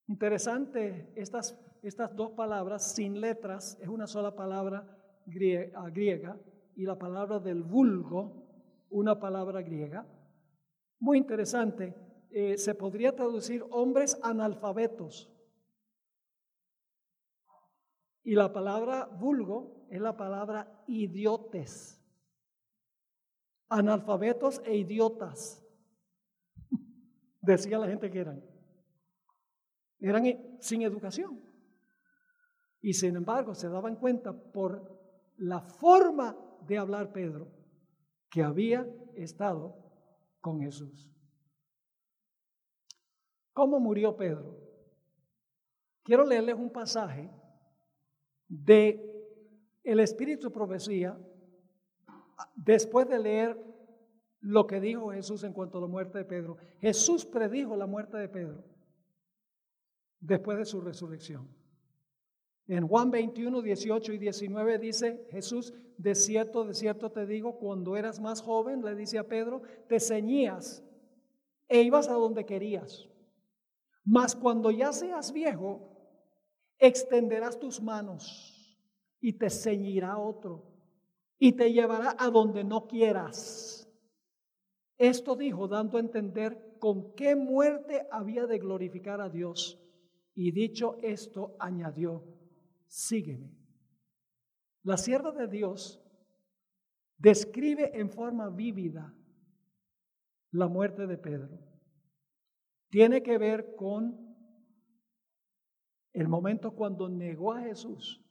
Interesante, 0.08 1.12
estas, 1.16 1.60
estas 1.84 2.16
dos 2.16 2.32
palabras, 2.32 2.94
sin 2.96 3.20
letras, 3.20 3.78
es 3.82 3.90
una 3.90 4.08
sola 4.08 4.36
palabra 4.36 4.88
ah, 5.76 5.90
griega, 5.90 6.40
y 6.76 6.86
la 6.86 6.98
palabra 6.98 7.40
del 7.40 7.64
vulgo, 7.64 8.48
una 8.90 9.20
palabra 9.20 9.62
griega. 9.62 10.08
Muy 11.00 11.18
interesante, 11.18 11.94
eh, 12.32 12.58
se 12.58 12.74
podría 12.74 13.16
traducir 13.16 13.66
hombres 13.70 14.18
analfabetos. 14.24 15.32
Y 18.24 18.36
la 18.36 18.54
palabra 18.54 19.06
vulgo 19.06 19.79
es 19.90 20.00
la 20.00 20.16
palabra 20.16 20.84
idiotes. 20.88 22.00
Analfabetos 23.70 24.62
e 24.66 24.76
idiotas. 24.76 25.66
Decía 27.42 27.78
la 27.78 27.88
gente 27.88 28.10
que 28.10 28.20
eran. 28.20 28.44
Eran 30.00 30.58
sin 30.60 30.82
educación. 30.82 31.42
Y 32.82 32.94
sin 32.94 33.16
embargo 33.16 33.54
se 33.54 33.68
daban 33.68 33.96
cuenta 33.96 34.34
por 34.34 35.00
la 35.38 35.62
forma 35.62 36.38
de 36.66 36.78
hablar 36.78 37.12
Pedro 37.12 37.52
que 38.30 38.44
había 38.44 38.88
estado 39.16 39.76
con 40.40 40.62
Jesús. 40.62 41.12
¿Cómo 43.54 43.80
murió 43.80 44.16
Pedro? 44.16 44.58
Quiero 46.04 46.26
leerles 46.26 46.56
un 46.56 46.72
pasaje 46.72 47.30
de 48.48 49.19
el 49.92 50.00
espíritu 50.02 50.52
profecía, 50.52 51.18
después 52.56 53.08
de 53.10 53.18
leer 53.18 53.60
lo 54.40 54.68
que 54.68 54.80
dijo 54.80 55.10
Jesús 55.10 55.44
en 55.44 55.52
cuanto 55.52 55.80
a 55.80 55.82
la 55.82 55.88
muerte 55.88 56.20
de 56.20 56.26
Pedro, 56.26 56.58
Jesús 56.80 57.26
predijo 57.26 57.76
la 57.76 57.88
muerte 57.88 58.18
de 58.18 58.30
Pedro 58.30 58.64
después 60.20 60.60
de 60.60 60.66
su 60.66 60.80
resurrección. 60.80 61.50
En 62.68 62.88
Juan 62.88 63.10
21, 63.10 63.64
18 63.64 64.14
y 64.14 64.18
19 64.20 64.78
dice 64.78 65.26
Jesús, 65.32 65.74
de 65.98 66.14
cierto, 66.14 66.66
de 66.66 66.76
cierto 66.76 67.12
te 67.12 67.26
digo, 67.26 67.58
cuando 67.58 67.98
eras 67.98 68.20
más 68.20 68.44
joven, 68.44 68.84
le 68.84 68.94
dice 68.94 69.18
a 69.18 69.28
Pedro, 69.28 69.64
te 69.88 70.00
ceñías 70.00 70.84
e 71.68 71.82
ibas 71.82 72.10
a 72.10 72.14
donde 72.14 72.46
querías. 72.46 73.10
Mas 74.06 74.36
cuando 74.36 74.70
ya 74.70 74.94
seas 74.94 75.34
viejo, 75.34 75.82
extenderás 76.78 77.60
tus 77.60 77.82
manos 77.82 78.59
y 79.22 79.34
te 79.34 79.50
ceñirá 79.50 80.18
otro 80.18 80.70
y 81.38 81.54
te 81.54 81.72
llevará 81.72 82.16
a 82.20 82.30
donde 82.30 82.64
no 82.64 82.88
quieras. 82.88 83.90
Esto 84.98 85.36
dijo 85.36 85.68
dando 85.68 85.98
a 85.98 86.02
entender 86.02 86.78
con 86.80 87.14
qué 87.16 87.36
muerte 87.36 88.08
había 88.12 88.46
de 88.46 88.60
glorificar 88.60 89.22
a 89.22 89.30
Dios. 89.30 89.82
Y 90.36 90.52
dicho 90.52 90.98
esto, 91.02 91.56
añadió, 91.60 92.24
sígueme. 92.88 93.58
La 94.84 94.98
sierva 94.98 95.32
de 95.32 95.48
Dios 95.48 96.02
describe 97.18 97.98
en 98.00 98.10
forma 98.10 98.50
vívida 98.50 99.14
la 100.52 100.68
muerte 100.68 101.08
de 101.08 101.18
Pedro. 101.18 101.60
Tiene 102.90 103.22
que 103.22 103.38
ver 103.38 103.76
con 103.76 104.36
el 106.14 106.28
momento 106.28 106.72
cuando 106.72 107.08
negó 107.08 107.54
a 107.54 107.62
Jesús 107.62 108.26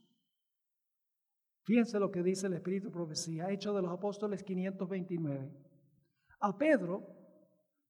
Fíjense 1.69 2.01
lo 2.01 2.11
que 2.11 2.23
dice 2.23 2.47
el 2.47 2.55
Espíritu 2.55 2.91
Profecía, 2.91 3.51
Hecho 3.51 3.75
de 3.75 3.83
los 3.83 3.93
Apóstoles 3.93 4.43
529. 4.43 5.51
A 6.41 6.57
Pedro, 6.57 7.07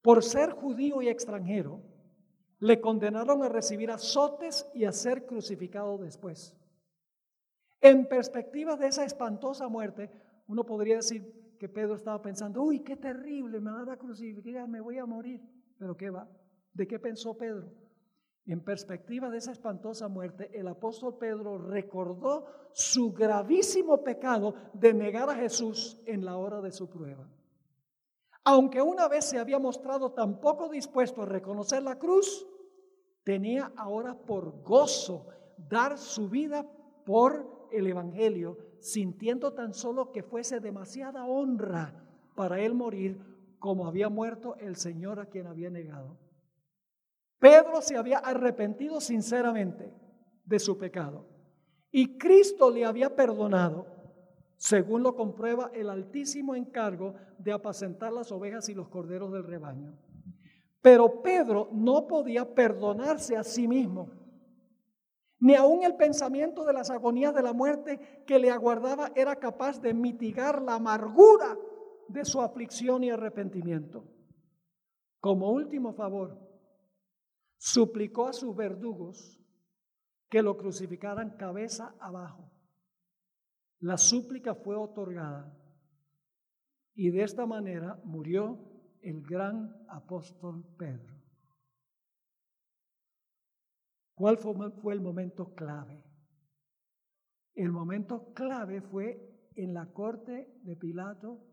por 0.02 0.24
ser 0.24 0.50
judío 0.50 1.00
y 1.00 1.08
extranjero, 1.08 1.80
le 2.58 2.80
condenaron 2.80 3.44
a 3.44 3.48
recibir 3.48 3.92
azotes 3.92 4.68
y 4.74 4.84
a 4.84 4.90
ser 4.90 5.26
crucificado 5.26 5.96
después. 5.96 6.56
En 7.80 8.08
perspectiva 8.08 8.74
de 8.74 8.88
esa 8.88 9.04
espantosa 9.04 9.68
muerte, 9.68 10.10
uno 10.48 10.64
podría 10.64 10.96
decir 10.96 11.56
que 11.56 11.68
Pedro 11.68 11.94
estaba 11.94 12.20
pensando, 12.20 12.60
uy, 12.60 12.80
qué 12.80 12.96
terrible, 12.96 13.60
me 13.60 13.70
van 13.70 13.90
a 13.90 13.96
crucificar, 13.96 14.66
me 14.66 14.80
voy 14.80 14.98
a 14.98 15.06
morir. 15.06 15.40
Pero 15.78 15.96
¿qué 15.96 16.10
va? 16.10 16.28
¿De 16.72 16.88
qué 16.88 16.98
pensó 16.98 17.36
Pedro? 17.36 17.72
En 18.48 18.60
perspectiva 18.60 19.28
de 19.28 19.36
esa 19.36 19.52
espantosa 19.52 20.08
muerte, 20.08 20.50
el 20.58 20.68
apóstol 20.68 21.18
Pedro 21.18 21.58
recordó 21.58 22.46
su 22.72 23.12
gravísimo 23.12 24.02
pecado 24.02 24.54
de 24.72 24.94
negar 24.94 25.28
a 25.28 25.34
Jesús 25.34 26.00
en 26.06 26.24
la 26.24 26.38
hora 26.38 26.62
de 26.62 26.72
su 26.72 26.88
prueba. 26.88 27.28
Aunque 28.44 28.80
una 28.80 29.06
vez 29.06 29.26
se 29.26 29.38
había 29.38 29.58
mostrado 29.58 30.12
tan 30.12 30.40
poco 30.40 30.70
dispuesto 30.70 31.20
a 31.20 31.26
reconocer 31.26 31.82
la 31.82 31.98
cruz, 31.98 32.46
tenía 33.22 33.70
ahora 33.76 34.14
por 34.14 34.62
gozo 34.62 35.26
dar 35.58 35.98
su 35.98 36.30
vida 36.30 36.66
por 37.04 37.68
el 37.70 37.86
Evangelio, 37.86 38.56
sintiendo 38.80 39.52
tan 39.52 39.74
solo 39.74 40.10
que 40.10 40.22
fuese 40.22 40.60
demasiada 40.60 41.26
honra 41.26 42.02
para 42.34 42.60
él 42.60 42.72
morir 42.72 43.20
como 43.58 43.86
había 43.86 44.08
muerto 44.08 44.56
el 44.56 44.76
Señor 44.76 45.20
a 45.20 45.26
quien 45.26 45.46
había 45.46 45.68
negado. 45.68 46.16
Pedro 47.38 47.80
se 47.80 47.96
había 47.96 48.18
arrepentido 48.18 49.00
sinceramente 49.00 49.92
de 50.44 50.58
su 50.58 50.76
pecado 50.76 51.26
y 51.90 52.18
Cristo 52.18 52.70
le 52.70 52.84
había 52.84 53.14
perdonado, 53.14 53.86
según 54.56 55.02
lo 55.02 55.14
comprueba 55.14 55.70
el 55.72 55.88
altísimo 55.88 56.54
encargo 56.54 57.14
de 57.38 57.52
apacentar 57.52 58.12
las 58.12 58.32
ovejas 58.32 58.68
y 58.68 58.74
los 58.74 58.88
corderos 58.88 59.32
del 59.32 59.44
rebaño. 59.44 59.96
Pero 60.82 61.22
Pedro 61.22 61.68
no 61.72 62.06
podía 62.06 62.54
perdonarse 62.54 63.36
a 63.36 63.44
sí 63.44 63.68
mismo, 63.68 64.10
ni 65.40 65.54
aun 65.54 65.84
el 65.84 65.94
pensamiento 65.94 66.64
de 66.64 66.72
las 66.72 66.90
agonías 66.90 67.32
de 67.34 67.42
la 67.42 67.52
muerte 67.52 68.24
que 68.26 68.40
le 68.40 68.50
aguardaba 68.50 69.12
era 69.14 69.36
capaz 69.36 69.80
de 69.80 69.94
mitigar 69.94 70.60
la 70.62 70.74
amargura 70.74 71.56
de 72.08 72.24
su 72.24 72.40
aflicción 72.40 73.04
y 73.04 73.10
arrepentimiento. 73.10 74.04
Como 75.20 75.52
último 75.52 75.92
favor, 75.92 76.47
suplicó 77.58 78.28
a 78.28 78.32
sus 78.32 78.54
verdugos 78.56 79.38
que 80.30 80.42
lo 80.42 80.56
crucificaran 80.56 81.36
cabeza 81.36 81.94
abajo. 82.00 82.50
La 83.80 83.96
súplica 83.96 84.54
fue 84.54 84.76
otorgada 84.76 85.56
y 86.94 87.10
de 87.10 87.22
esta 87.22 87.46
manera 87.46 88.00
murió 88.04 88.58
el 89.02 89.22
gran 89.22 89.86
apóstol 89.88 90.64
Pedro. 90.76 91.16
¿Cuál 94.14 94.36
fue 94.38 94.94
el 94.94 95.00
momento 95.00 95.54
clave? 95.54 96.02
El 97.54 97.70
momento 97.70 98.32
clave 98.34 98.80
fue 98.80 99.50
en 99.54 99.74
la 99.74 99.92
corte 99.92 100.58
de 100.62 100.76
Pilato 100.76 101.44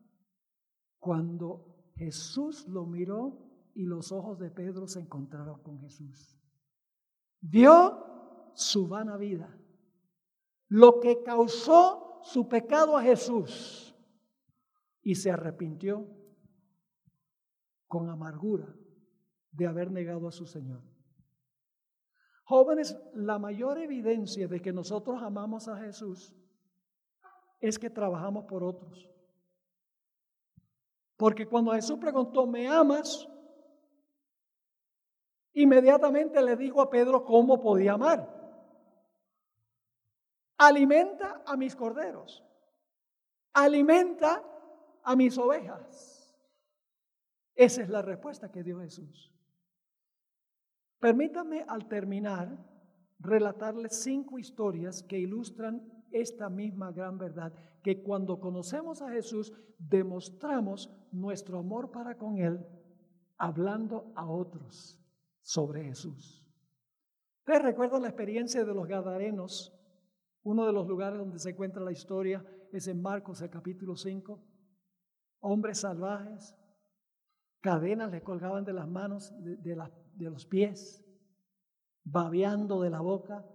cuando 1.00 1.92
Jesús 1.96 2.68
lo 2.68 2.86
miró 2.86 3.45
y 3.76 3.86
los 3.86 4.12
ojos 4.14 4.40
de 4.40 4.50
Pedro 4.50 4.88
se 4.88 5.02
encontraron 5.02 5.62
con 5.62 5.80
Jesús. 5.82 6.40
Vio 7.42 8.52
su 8.56 8.88
vana 8.88 9.18
vida, 9.18 9.56
lo 10.70 11.00
que 11.02 11.22
causó 11.22 12.22
su 12.24 12.48
pecado 12.48 12.98
a 12.98 13.04
Jesús 13.04 13.94
y 15.02 15.16
se 15.16 15.30
arrepintió 15.30 16.08
con 17.88 18.10
amargura 18.10 18.74
de 19.52 19.68
haber 19.68 19.92
negado 19.92 20.30
a 20.30 20.32
su 20.32 20.46
Señor. 20.48 20.82
Jóvenes, 22.46 22.98
la 23.14 23.38
mayor 23.40 23.78
evidencia 23.78 24.48
de 24.48 24.62
que 24.62 24.72
nosotros 24.72 25.22
amamos 25.22 25.68
a 25.68 25.78
Jesús 25.78 26.34
es 27.60 27.78
que 27.78 27.90
trabajamos 27.90 28.46
por 28.46 28.64
otros. 28.64 29.10
Porque 31.18 31.46
cuando 31.46 31.74
Jesús 31.74 31.98
preguntó, 32.00 32.48
¿me 32.48 32.68
amas? 32.68 33.28
Inmediatamente 35.56 36.42
le 36.42 36.58
dijo 36.58 36.82
a 36.82 36.90
Pedro 36.90 37.24
cómo 37.24 37.62
podía 37.62 37.94
amar. 37.94 38.30
Alimenta 40.58 41.44
a 41.46 41.56
mis 41.56 41.76
corderos. 41.76 42.44
Alimenta 43.54 44.44
a 45.02 45.16
mis 45.16 45.38
ovejas. 45.38 46.36
Esa 47.56 47.84
es 47.84 47.90
la 47.90 48.02
respuesta 48.02 48.52
que 48.52 48.64
dio 48.64 48.80
Jesús. 48.82 49.32
Permítame 51.00 51.64
al 51.68 51.88
terminar 51.88 52.58
relatarles 53.20 54.04
cinco 54.04 54.38
historias 54.38 55.04
que 55.04 55.18
ilustran 55.18 55.82
esta 56.12 56.50
misma 56.50 56.92
gran 56.92 57.18
verdad, 57.18 57.54
que 57.82 58.04
cuando 58.04 58.42
conocemos 58.42 59.02
a 59.02 59.10
Jesús 59.10 59.54
demostramos 59.78 60.90
nuestro 61.14 61.60
amor 61.60 61.92
para 61.92 62.18
con 62.18 62.40
Él 62.40 62.66
hablando 63.38 64.12
a 64.16 64.30
otros 64.30 65.00
sobre 65.46 65.84
Jesús. 65.84 66.44
¿Ustedes 67.42 67.62
recuerdan 67.62 68.02
la 68.02 68.08
experiencia 68.08 68.66
de 68.66 68.74
los 68.74 68.88
Gadarenos? 68.88 69.72
Uno 70.42 70.66
de 70.66 70.74
los 70.74 70.88
lugares 70.88 71.20
donde 71.20 71.38
se 71.38 71.52
encuentra 71.52 71.84
la 71.84 71.92
historia 71.92 72.44
es 72.72 72.88
en 72.88 73.00
Marcos, 73.00 73.42
el 73.44 73.52
capítulo 73.52 73.96
5. 73.96 74.44
Hombres 75.42 75.82
salvajes, 75.82 76.58
cadenas 77.62 78.10
le 78.12 78.24
colgaban 78.24 78.66
de 78.66 78.74
las 78.74 78.88
manos, 78.88 79.32
de, 79.44 79.56
de 79.58 80.30
los 80.32 80.48
pies, 80.48 81.06
babeando 82.04 82.82
de 82.82 82.90
la 82.90 83.02
boca, 83.02 83.46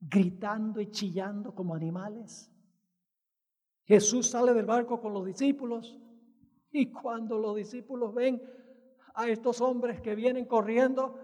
gritando 0.00 0.80
y 0.80 0.90
chillando 0.90 1.54
como 1.54 1.76
animales. 1.76 2.52
Jesús 3.84 4.26
sale 4.26 4.52
del 4.54 4.66
barco 4.66 5.00
con 5.00 5.14
los 5.14 5.24
discípulos 5.24 5.96
y 6.72 6.90
cuando 6.90 7.38
los 7.38 7.54
discípulos 7.54 8.12
ven 8.12 8.42
a 9.16 9.28
estos 9.28 9.62
hombres 9.62 10.00
que 10.02 10.14
vienen 10.14 10.44
corriendo, 10.44 11.18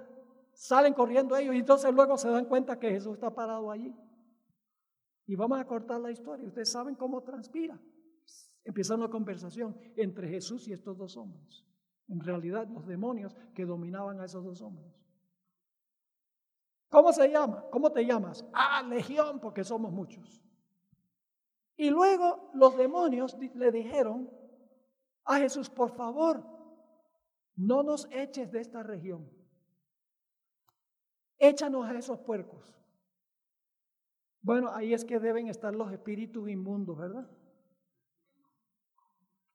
salen 0.55 0.95
corriendo 0.95 1.37
ellos 1.37 1.55
y 1.55 1.59
entonces 1.59 1.93
luego 1.93 2.17
se 2.17 2.31
dan 2.31 2.47
cuenta 2.47 2.79
que 2.79 2.91
Jesús 2.91 3.15
está 3.15 3.35
parado 3.35 3.71
allí. 3.71 3.95
Y 5.27 5.37
vamos 5.37 5.61
a 5.61 5.67
cortar 5.67 6.01
la 6.01 6.11
historia. 6.11 6.49
Ustedes 6.49 6.71
saben 6.71 6.95
cómo 6.95 7.23
transpira. 7.23 7.79
Empieza 8.65 8.95
una 8.95 9.09
conversación 9.09 9.77
entre 9.95 10.27
Jesús 10.29 10.67
y 10.69 10.73
estos 10.73 10.97
dos 10.97 11.17
hombres. 11.19 11.67
En 12.09 12.21
realidad, 12.21 12.67
los 12.69 12.87
demonios 12.87 13.37
que 13.55 13.67
dominaban 13.67 14.21
a 14.21 14.25
esos 14.25 14.43
dos 14.43 14.63
hombres. 14.63 14.91
¿Cómo 16.89 17.13
se 17.13 17.29
llama? 17.29 17.65
¿Cómo 17.71 17.93
te 17.93 18.05
llamas? 18.05 18.45
Ah, 18.55 18.83
legión, 18.83 19.39
porque 19.39 19.65
somos 19.65 19.93
muchos. 19.93 20.43
Y 21.77 21.91
luego 21.91 22.51
los 22.55 22.77
demonios 22.77 23.37
le 23.55 23.71
dijeron 23.71 24.31
a 25.25 25.39
Jesús, 25.39 25.71
por 25.71 25.91
favor, 25.91 26.52
no 27.57 27.83
nos 27.83 28.09
eches 28.11 28.51
de 28.51 28.61
esta 28.61 28.83
región. 28.83 29.29
Échanos 31.39 31.87
a 31.87 31.99
esos 31.99 32.19
puercos. 32.21 32.65
Bueno, 34.41 34.71
ahí 34.73 34.93
es 34.93 35.05
que 35.05 35.21
deben 35.21 35.49
estar 35.49 35.75
los 35.75 35.93
espíritus 35.93 36.49
inmundos, 36.49 36.99
¿verdad? 36.99 37.29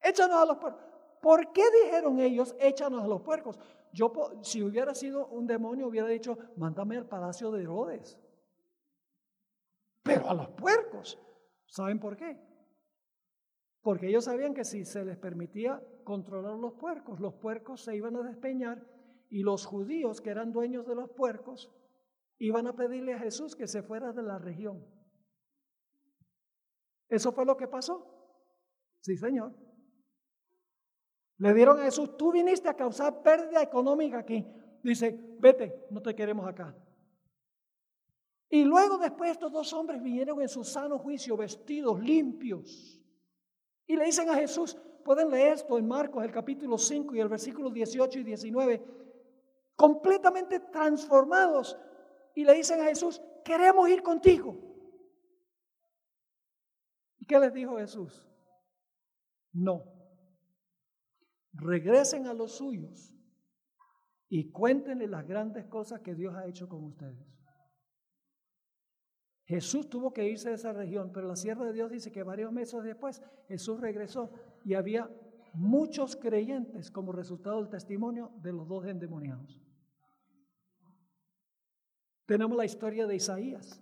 Échanos 0.01 0.37
a 0.37 0.45
los 0.45 0.57
puercos. 0.57 0.83
¿Por 1.21 1.51
qué 1.51 1.63
dijeron 1.83 2.19
ellos, 2.19 2.55
échanos 2.59 3.03
a 3.03 3.07
los 3.07 3.21
puercos? 3.21 3.59
Yo, 3.91 4.11
si 4.43 4.61
hubiera 4.63 4.93
sido 4.93 5.27
un 5.27 5.47
demonio, 5.47 5.87
hubiera 5.87 6.07
dicho, 6.07 6.37
mándame 6.55 6.97
al 6.97 7.07
palacio 7.07 7.51
de 7.51 7.63
Herodes. 7.63 8.17
Pero 10.03 10.29
a 10.29 10.33
los 10.33 10.49
puercos, 10.49 11.19
¿saben 11.65 11.99
por 11.99 12.15
qué? 12.15 12.39
Porque 13.87 14.09
ellos 14.09 14.25
sabían 14.25 14.53
que 14.53 14.65
si 14.65 14.83
se 14.83 15.05
les 15.05 15.17
permitía 15.17 15.81
controlar 16.03 16.57
los 16.57 16.73
puercos, 16.73 17.21
los 17.21 17.35
puercos 17.35 17.85
se 17.85 17.95
iban 17.95 18.17
a 18.17 18.21
despeñar 18.21 18.85
y 19.29 19.43
los 19.43 19.65
judíos 19.65 20.19
que 20.19 20.29
eran 20.29 20.51
dueños 20.51 20.85
de 20.85 20.93
los 20.93 21.09
puercos 21.11 21.73
iban 22.37 22.67
a 22.67 22.75
pedirle 22.75 23.13
a 23.13 23.19
Jesús 23.19 23.55
que 23.55 23.65
se 23.65 23.83
fuera 23.83 24.11
de 24.11 24.23
la 24.23 24.39
región. 24.39 24.85
¿Eso 27.07 27.31
fue 27.31 27.45
lo 27.45 27.55
que 27.55 27.69
pasó? 27.69 28.05
Sí, 28.99 29.15
Señor. 29.15 29.55
Le 31.37 31.53
dieron 31.53 31.79
a 31.79 31.83
Jesús, 31.83 32.17
tú 32.17 32.33
viniste 32.33 32.67
a 32.67 32.73
causar 32.73 33.23
pérdida 33.23 33.63
económica 33.63 34.19
aquí. 34.19 34.45
Dice, 34.83 35.17
vete, 35.39 35.87
no 35.91 36.01
te 36.01 36.13
queremos 36.13 36.45
acá. 36.45 36.75
Y 38.49 38.65
luego 38.65 38.97
después 38.97 39.31
estos 39.31 39.53
dos 39.53 39.71
hombres 39.71 40.03
vinieron 40.03 40.41
en 40.41 40.49
su 40.49 40.65
sano 40.65 40.99
juicio, 40.99 41.37
vestidos, 41.37 42.01
limpios 42.01 42.97
y 43.87 43.95
le 43.95 44.05
dicen 44.05 44.29
a 44.29 44.35
Jesús, 44.35 44.77
pueden 45.03 45.31
leer 45.31 45.53
esto 45.53 45.77
en 45.77 45.87
Marcos, 45.87 46.23
el 46.23 46.31
capítulo 46.31 46.77
5 46.77 47.15
y 47.15 47.21
el 47.21 47.29
versículo 47.29 47.71
18 47.71 48.19
y 48.19 48.23
19, 48.23 48.85
completamente 49.75 50.59
transformados. 50.59 51.79
Y 52.35 52.43
le 52.43 52.53
dicen 52.53 52.81
a 52.81 52.85
Jesús, 52.85 53.21
queremos 53.45 53.89
ir 53.89 54.03
contigo. 54.03 54.59
¿Y 57.17 57.25
qué 57.25 57.39
les 57.39 57.53
dijo 57.53 57.77
Jesús? 57.77 58.27
No. 59.53 59.83
Regresen 61.53 62.27
a 62.27 62.33
los 62.33 62.57
suyos 62.57 63.15
y 64.27 64.51
cuéntenle 64.51 65.07
las 65.07 65.25
grandes 65.25 65.65
cosas 65.67 66.01
que 66.01 66.13
Dios 66.13 66.35
ha 66.35 66.45
hecho 66.45 66.67
con 66.67 66.83
ustedes. 66.83 67.36
Jesús 69.47 69.89
tuvo 69.89 70.11
que 70.11 70.27
irse 70.27 70.49
de 70.49 70.55
esa 70.55 70.73
región, 70.73 71.09
pero 71.13 71.25
la 71.25 71.37
sierra 71.37 71.63
de 71.65 71.71
Dios 71.71 71.89
dice 71.89 72.11
que 72.11 72.21
varios 72.21 72.51
meses 72.51 72.83
después 72.83 73.21
Jesús 73.47 73.79
regresó 73.79 74.29
y 74.65 74.73
había 74.73 75.09
muchos 75.53 76.17
creyentes 76.17 76.91
como 76.91 77.13
resultado 77.13 77.55
del 77.55 77.69
testimonio 77.69 78.33
de 78.41 78.51
los 78.51 78.67
dos 78.67 78.85
endemoniados. 78.85 79.57
Tenemos 82.25 82.57
la 82.57 82.65
historia 82.65 83.07
de 83.07 83.15
Isaías. 83.15 83.81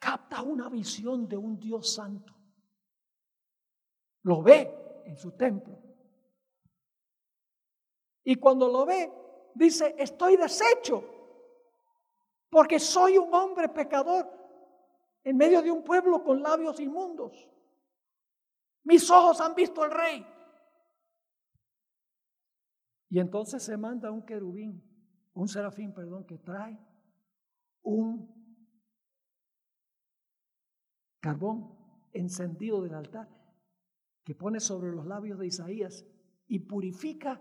Capta 0.00 0.42
una 0.42 0.68
visión 0.68 1.28
de 1.28 1.36
un 1.36 1.60
Dios 1.60 1.94
santo. 1.94 2.34
Lo 4.24 4.42
ve 4.42 5.02
en 5.04 5.16
su 5.16 5.30
templo. 5.30 5.78
Y 8.24 8.34
cuando 8.34 8.68
lo 8.68 8.84
ve, 8.84 9.12
dice, 9.54 9.94
estoy 9.96 10.36
deshecho, 10.36 11.04
porque 12.50 12.80
soy 12.80 13.16
un 13.16 13.32
hombre 13.32 13.68
pecador 13.68 14.37
en 15.28 15.36
medio 15.36 15.60
de 15.60 15.70
un 15.70 15.84
pueblo 15.84 16.24
con 16.24 16.42
labios 16.42 16.80
inmundos. 16.80 17.50
Mis 18.84 19.10
ojos 19.10 19.38
han 19.42 19.54
visto 19.54 19.82
al 19.82 19.90
rey. 19.90 20.26
Y 23.10 23.18
entonces 23.18 23.62
se 23.62 23.76
manda 23.76 24.10
un 24.10 24.24
querubín, 24.24 24.82
un 25.34 25.46
serafín, 25.46 25.92
perdón, 25.92 26.24
que 26.24 26.38
trae 26.38 26.78
un 27.82 28.26
carbón 31.20 31.76
encendido 32.14 32.80
del 32.80 32.94
altar 32.94 33.28
que 34.24 34.34
pone 34.34 34.60
sobre 34.60 34.90
los 34.92 35.04
labios 35.04 35.38
de 35.38 35.48
Isaías 35.48 36.06
y 36.46 36.60
purifica 36.60 37.38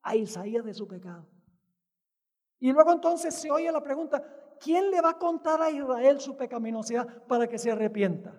a 0.00 0.16
Isaías 0.16 0.64
de 0.64 0.72
su 0.72 0.88
pecado. 0.88 1.28
Y 2.58 2.72
luego 2.72 2.90
entonces 2.90 3.34
se 3.34 3.50
oye 3.50 3.70
la 3.70 3.82
pregunta, 3.82 4.37
¿quién 4.58 4.90
le 4.90 5.00
va 5.00 5.10
a 5.10 5.18
contar 5.18 5.62
a 5.62 5.70
Israel 5.70 6.20
su 6.20 6.36
pecaminosidad 6.36 7.24
para 7.26 7.46
que 7.46 7.58
se 7.58 7.70
arrepienta? 7.70 8.38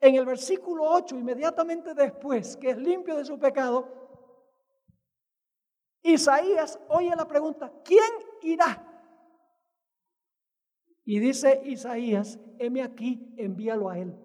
En 0.00 0.16
el 0.16 0.26
versículo 0.26 0.84
8, 0.84 1.16
inmediatamente 1.16 1.94
después, 1.94 2.56
que 2.56 2.70
es 2.70 2.76
limpio 2.76 3.16
de 3.16 3.24
su 3.24 3.38
pecado, 3.38 4.02
Isaías 6.02 6.80
oye 6.88 7.14
la 7.14 7.26
pregunta, 7.26 7.72
¿quién 7.84 8.10
irá? 8.42 8.88
Y 11.04 11.20
dice 11.20 11.62
Isaías, 11.64 12.38
heme 12.58 12.82
aquí, 12.82 13.32
envíalo 13.36 13.88
a 13.88 13.98
él. 13.98 14.16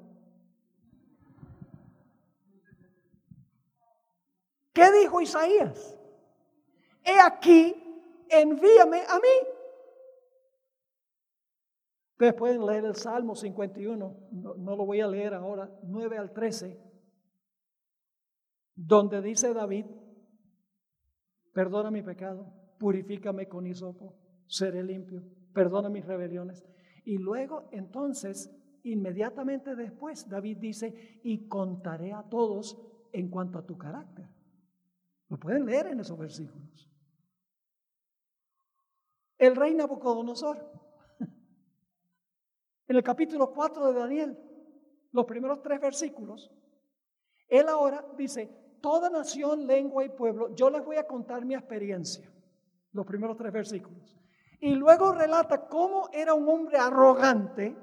¿Qué 4.73 4.91
dijo 4.91 5.21
Isaías? 5.21 5.97
He 7.03 7.19
aquí, 7.19 7.86
envíame 8.29 9.01
a 9.07 9.15
mí. 9.15 9.47
Ustedes 12.11 12.33
pueden 12.33 12.65
leer 12.65 12.85
el 12.85 12.95
Salmo 12.95 13.35
51, 13.35 14.29
no, 14.31 14.55
no, 14.55 14.75
lo 14.75 14.85
voy 14.87 15.01
a 15.01 15.07
leer 15.07 15.35
ahora, 15.35 15.69
9 15.83 16.17
al 16.17 16.33
13, 16.33 16.81
donde 18.73 19.21
dice 19.21 19.53
David, 19.53 19.85
perdona 21.53 21.91
mi 21.91 22.01
pecado, 22.01 22.51
purifícame 22.79 23.47
con 23.47 23.67
hisopo, 23.67 24.15
seré 24.47 24.83
limpio, 24.83 25.21
perdona 25.53 25.89
mis 25.89 26.05
rebeliones. 26.05 26.65
Y 27.05 27.19
luego, 27.19 27.69
entonces, 27.71 28.49
inmediatamente 28.81 29.75
después, 29.75 30.27
David 30.27 30.57
dice, 30.57 31.19
y 31.23 31.47
contaré 31.47 32.13
a 32.13 32.23
todos 32.23 32.81
en 33.11 33.29
cuanto 33.29 33.59
a 33.59 33.65
tu 33.65 33.77
carácter. 33.77 34.27
Lo 35.29 35.37
pueden 35.37 35.65
leer 35.65 35.87
en 35.87 35.99
esos 35.99 36.17
versículos. 36.17 36.89
El 39.37 39.55
rey 39.55 39.73
Nabucodonosor, 39.73 40.57
en 42.87 42.95
el 42.95 43.03
capítulo 43.03 43.51
4 43.51 43.91
de 43.91 43.99
Daniel, 43.99 44.37
los 45.11 45.25
primeros 45.25 45.61
tres 45.61 45.79
versículos, 45.79 46.51
él 47.47 47.69
ahora 47.69 48.05
dice, 48.17 48.49
toda 48.81 49.09
nación, 49.09 49.67
lengua 49.67 50.03
y 50.05 50.09
pueblo, 50.09 50.53
yo 50.55 50.69
les 50.69 50.83
voy 50.83 50.97
a 50.97 51.07
contar 51.07 51.45
mi 51.45 51.53
experiencia, 51.53 52.31
los 52.91 53.05
primeros 53.05 53.37
tres 53.37 53.51
versículos. 53.51 54.17
Y 54.59 54.73
luego 54.73 55.11
relata 55.13 55.67
cómo 55.67 56.09
era 56.11 56.33
un 56.33 56.49
hombre 56.49 56.77
arrogante 56.77 57.75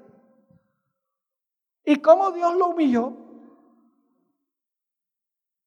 y 1.85 2.01
cómo 2.01 2.31
Dios 2.31 2.55
lo 2.57 2.67
humilló. 2.67 3.13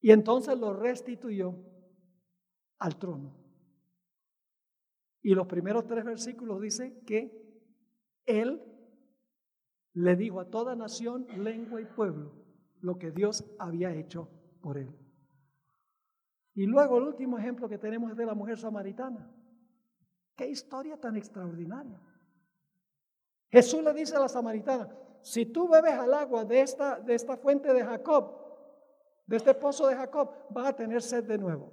Y 0.00 0.12
entonces 0.12 0.58
lo 0.58 0.74
restituyó 0.74 1.54
al 2.78 2.96
trono. 2.98 3.37
Y 5.28 5.34
los 5.34 5.46
primeros 5.46 5.86
tres 5.86 6.06
versículos 6.06 6.58
dice 6.58 7.02
que 7.04 7.30
él 8.24 8.62
le 9.92 10.16
dijo 10.16 10.40
a 10.40 10.48
toda 10.48 10.74
nación, 10.74 11.26
lengua 11.36 11.82
y 11.82 11.84
pueblo 11.84 12.32
lo 12.80 12.96
que 12.96 13.10
Dios 13.10 13.44
había 13.58 13.92
hecho 13.92 14.30
por 14.62 14.78
él. 14.78 14.88
Y 16.54 16.64
luego 16.64 16.96
el 16.96 17.08
último 17.08 17.36
ejemplo 17.36 17.68
que 17.68 17.76
tenemos 17.76 18.10
es 18.10 18.16
de 18.16 18.24
la 18.24 18.32
mujer 18.32 18.56
samaritana. 18.56 19.30
Qué 20.34 20.48
historia 20.48 20.96
tan 20.96 21.14
extraordinaria. 21.14 22.00
Jesús 23.50 23.82
le 23.82 23.92
dice 23.92 24.16
a 24.16 24.20
la 24.20 24.30
samaritana, 24.30 24.88
si 25.20 25.44
tú 25.44 25.68
bebes 25.68 25.92
al 25.92 26.14
agua 26.14 26.46
de 26.46 26.62
esta, 26.62 27.00
de 27.00 27.14
esta 27.14 27.36
fuente 27.36 27.74
de 27.74 27.84
Jacob, 27.84 28.32
de 29.26 29.36
este 29.36 29.52
pozo 29.52 29.88
de 29.88 29.94
Jacob, 29.94 30.30
vas 30.48 30.68
a 30.68 30.74
tener 30.74 31.02
sed 31.02 31.24
de 31.24 31.36
nuevo. 31.36 31.70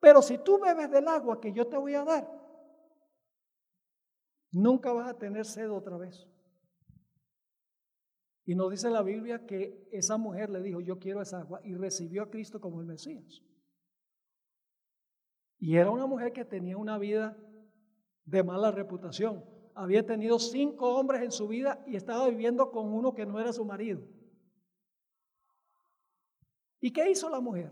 Pero 0.00 0.22
si 0.22 0.38
tú 0.38 0.58
bebes 0.58 0.90
del 0.90 1.06
agua 1.06 1.40
que 1.40 1.52
yo 1.52 1.66
te 1.66 1.76
voy 1.76 1.94
a 1.94 2.04
dar, 2.04 2.28
nunca 4.50 4.92
vas 4.92 5.08
a 5.08 5.18
tener 5.18 5.44
sed 5.44 5.70
otra 5.70 5.98
vez. 5.98 6.26
Y 8.46 8.54
nos 8.54 8.70
dice 8.70 8.90
la 8.90 9.02
Biblia 9.02 9.46
que 9.46 9.86
esa 9.92 10.16
mujer 10.16 10.50
le 10.50 10.62
dijo, 10.62 10.80
yo 10.80 10.98
quiero 10.98 11.20
esa 11.20 11.40
agua, 11.40 11.60
y 11.62 11.74
recibió 11.74 12.22
a 12.22 12.30
Cristo 12.30 12.60
como 12.60 12.80
el 12.80 12.86
Mesías. 12.86 13.42
Y 15.58 15.76
era 15.76 15.90
una 15.90 16.06
mujer 16.06 16.32
que 16.32 16.44
tenía 16.44 16.78
una 16.78 16.96
vida 16.96 17.36
de 18.24 18.42
mala 18.42 18.70
reputación. 18.70 19.44
Había 19.74 20.04
tenido 20.04 20.38
cinco 20.38 20.96
hombres 20.96 21.22
en 21.22 21.30
su 21.30 21.46
vida 21.46 21.84
y 21.86 21.96
estaba 21.96 22.28
viviendo 22.28 22.70
con 22.70 22.92
uno 22.92 23.14
que 23.14 23.26
no 23.26 23.38
era 23.38 23.52
su 23.52 23.64
marido. 23.64 24.00
¿Y 26.80 26.92
qué 26.92 27.10
hizo 27.10 27.28
la 27.28 27.40
mujer? 27.40 27.70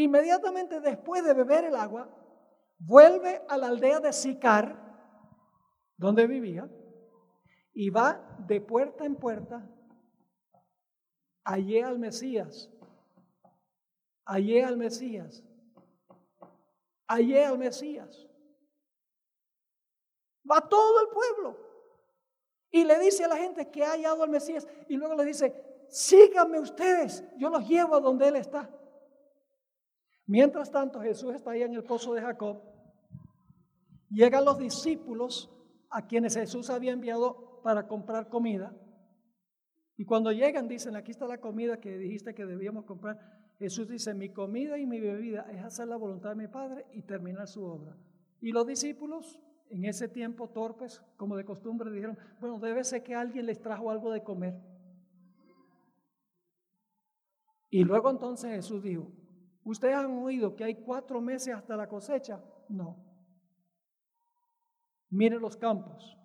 Inmediatamente 0.00 0.80
después 0.80 1.22
de 1.22 1.34
beber 1.34 1.64
el 1.66 1.76
agua, 1.76 2.08
vuelve 2.78 3.44
a 3.46 3.58
la 3.58 3.66
aldea 3.66 4.00
de 4.00 4.14
Sicar, 4.14 4.74
donde 5.98 6.26
vivía, 6.26 6.70
y 7.74 7.90
va 7.90 8.38
de 8.46 8.62
puerta 8.62 9.04
en 9.04 9.14
puerta, 9.16 9.62
hallé 11.44 11.84
al 11.84 11.98
Mesías, 11.98 12.70
hallé 14.24 14.64
al 14.64 14.78
Mesías, 14.78 15.44
hallé 17.06 17.44
al 17.44 17.58
Mesías. 17.58 18.26
Va 20.50 20.66
todo 20.66 21.02
el 21.02 21.08
pueblo 21.08 21.58
y 22.70 22.84
le 22.84 22.98
dice 23.00 23.24
a 23.24 23.28
la 23.28 23.36
gente 23.36 23.70
que 23.70 23.84
ha 23.84 23.90
hallado 23.90 24.22
al 24.22 24.30
Mesías 24.30 24.66
y 24.88 24.96
luego 24.96 25.14
le 25.14 25.26
dice, 25.26 25.84
síganme 25.90 26.58
ustedes, 26.58 27.22
yo 27.36 27.50
los 27.50 27.68
llevo 27.68 27.96
a 27.96 28.00
donde 28.00 28.28
Él 28.28 28.36
está. 28.36 28.79
Mientras 30.30 30.70
tanto, 30.70 31.00
Jesús 31.00 31.34
está 31.34 31.50
ahí 31.50 31.62
en 31.62 31.74
el 31.74 31.82
pozo 31.82 32.14
de 32.14 32.22
Jacob. 32.22 32.62
Llegan 34.10 34.44
los 34.44 34.58
discípulos 34.58 35.50
a 35.90 36.06
quienes 36.06 36.36
Jesús 36.36 36.70
había 36.70 36.92
enviado 36.92 37.60
para 37.64 37.88
comprar 37.88 38.28
comida. 38.28 38.72
Y 39.96 40.04
cuando 40.04 40.30
llegan, 40.30 40.68
dicen, 40.68 40.94
aquí 40.94 41.10
está 41.10 41.26
la 41.26 41.40
comida 41.40 41.80
que 41.80 41.98
dijiste 41.98 42.32
que 42.32 42.46
debíamos 42.46 42.84
comprar. 42.84 43.18
Jesús 43.58 43.88
dice, 43.88 44.14
mi 44.14 44.28
comida 44.28 44.78
y 44.78 44.86
mi 44.86 45.00
bebida 45.00 45.50
es 45.50 45.64
hacer 45.64 45.88
la 45.88 45.96
voluntad 45.96 46.30
de 46.30 46.36
mi 46.36 46.46
Padre 46.46 46.86
y 46.92 47.02
terminar 47.02 47.48
su 47.48 47.64
obra. 47.64 47.96
Y 48.40 48.52
los 48.52 48.64
discípulos, 48.64 49.40
en 49.68 49.84
ese 49.84 50.06
tiempo 50.06 50.50
torpes, 50.50 51.02
como 51.16 51.36
de 51.36 51.44
costumbre, 51.44 51.90
dijeron, 51.90 52.16
bueno, 52.40 52.60
debe 52.60 52.84
ser 52.84 53.02
que 53.02 53.16
alguien 53.16 53.46
les 53.46 53.60
trajo 53.60 53.90
algo 53.90 54.12
de 54.12 54.22
comer. 54.22 54.54
Y 57.68 57.82
luego 57.82 58.10
entonces 58.10 58.52
Jesús 58.52 58.80
dijo, 58.80 59.10
¿Ustedes 59.64 59.94
han 59.94 60.22
oído 60.22 60.56
que 60.56 60.64
hay 60.64 60.82
cuatro 60.82 61.20
meses 61.20 61.54
hasta 61.54 61.76
la 61.76 61.88
cosecha? 61.88 62.42
No. 62.68 62.96
Mire 65.10 65.38
los 65.38 65.56
campos. 65.56 66.16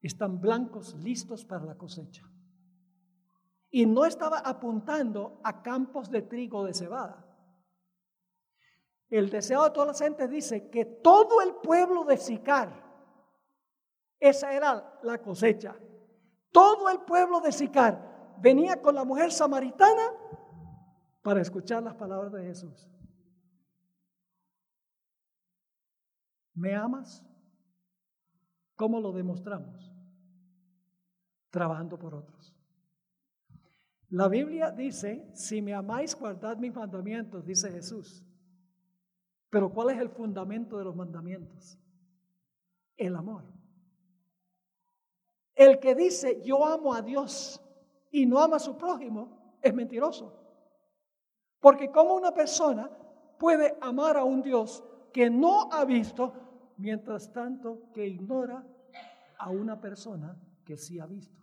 Están 0.00 0.40
blancos, 0.40 0.94
listos 0.94 1.44
para 1.44 1.64
la 1.64 1.76
cosecha. 1.76 2.28
Y 3.70 3.86
no 3.86 4.04
estaba 4.04 4.38
apuntando 4.38 5.40
a 5.44 5.62
campos 5.62 6.10
de 6.10 6.22
trigo 6.22 6.64
de 6.64 6.74
cebada. 6.74 7.26
El 9.08 9.28
deseo 9.28 9.64
de 9.64 9.70
toda 9.70 9.86
la 9.86 9.94
gente 9.94 10.26
dice 10.26 10.70
que 10.70 10.84
todo 10.84 11.42
el 11.42 11.54
pueblo 11.56 12.04
de 12.04 12.16
Sicar, 12.16 12.82
esa 14.18 14.52
era 14.54 14.98
la 15.02 15.18
cosecha. 15.18 15.76
Todo 16.50 16.88
el 16.88 17.00
pueblo 17.00 17.40
de 17.40 17.52
Sicar 17.52 18.36
venía 18.40 18.80
con 18.80 18.94
la 18.94 19.04
mujer 19.04 19.30
samaritana 19.30 20.12
para 21.22 21.40
escuchar 21.40 21.82
las 21.82 21.94
palabras 21.94 22.32
de 22.32 22.42
Jesús. 22.42 22.88
¿Me 26.54 26.74
amas? 26.74 27.24
¿Cómo 28.76 29.00
lo 29.00 29.12
demostramos? 29.12 29.92
Trabajando 31.50 31.98
por 31.98 32.14
otros. 32.14 32.54
La 34.10 34.28
Biblia 34.28 34.70
dice, 34.70 35.30
si 35.34 35.62
me 35.62 35.72
amáis, 35.72 36.14
guardad 36.14 36.58
mis 36.58 36.74
mandamientos, 36.74 37.46
dice 37.46 37.70
Jesús. 37.70 38.22
Pero 39.48 39.72
¿cuál 39.72 39.90
es 39.90 39.98
el 39.98 40.10
fundamento 40.10 40.76
de 40.76 40.84
los 40.84 40.94
mandamientos? 40.94 41.78
El 42.96 43.16
amor. 43.16 43.44
El 45.54 45.78
que 45.78 45.94
dice, 45.94 46.42
yo 46.42 46.66
amo 46.66 46.92
a 46.92 47.00
Dios 47.00 47.62
y 48.10 48.26
no 48.26 48.38
ama 48.38 48.56
a 48.56 48.60
su 48.60 48.76
prójimo, 48.76 49.58
es 49.62 49.72
mentiroso. 49.72 50.41
Porque 51.62 51.92
como 51.92 52.14
una 52.14 52.34
persona 52.34 52.90
puede 53.38 53.78
amar 53.80 54.16
a 54.16 54.24
un 54.24 54.42
Dios 54.42 54.82
que 55.12 55.30
no 55.30 55.72
ha 55.72 55.84
visto, 55.84 56.32
mientras 56.76 57.32
tanto 57.32 57.92
que 57.94 58.04
ignora 58.04 58.66
a 59.38 59.48
una 59.50 59.80
persona 59.80 60.36
que 60.64 60.76
sí 60.76 60.98
ha 60.98 61.06
visto. 61.06 61.40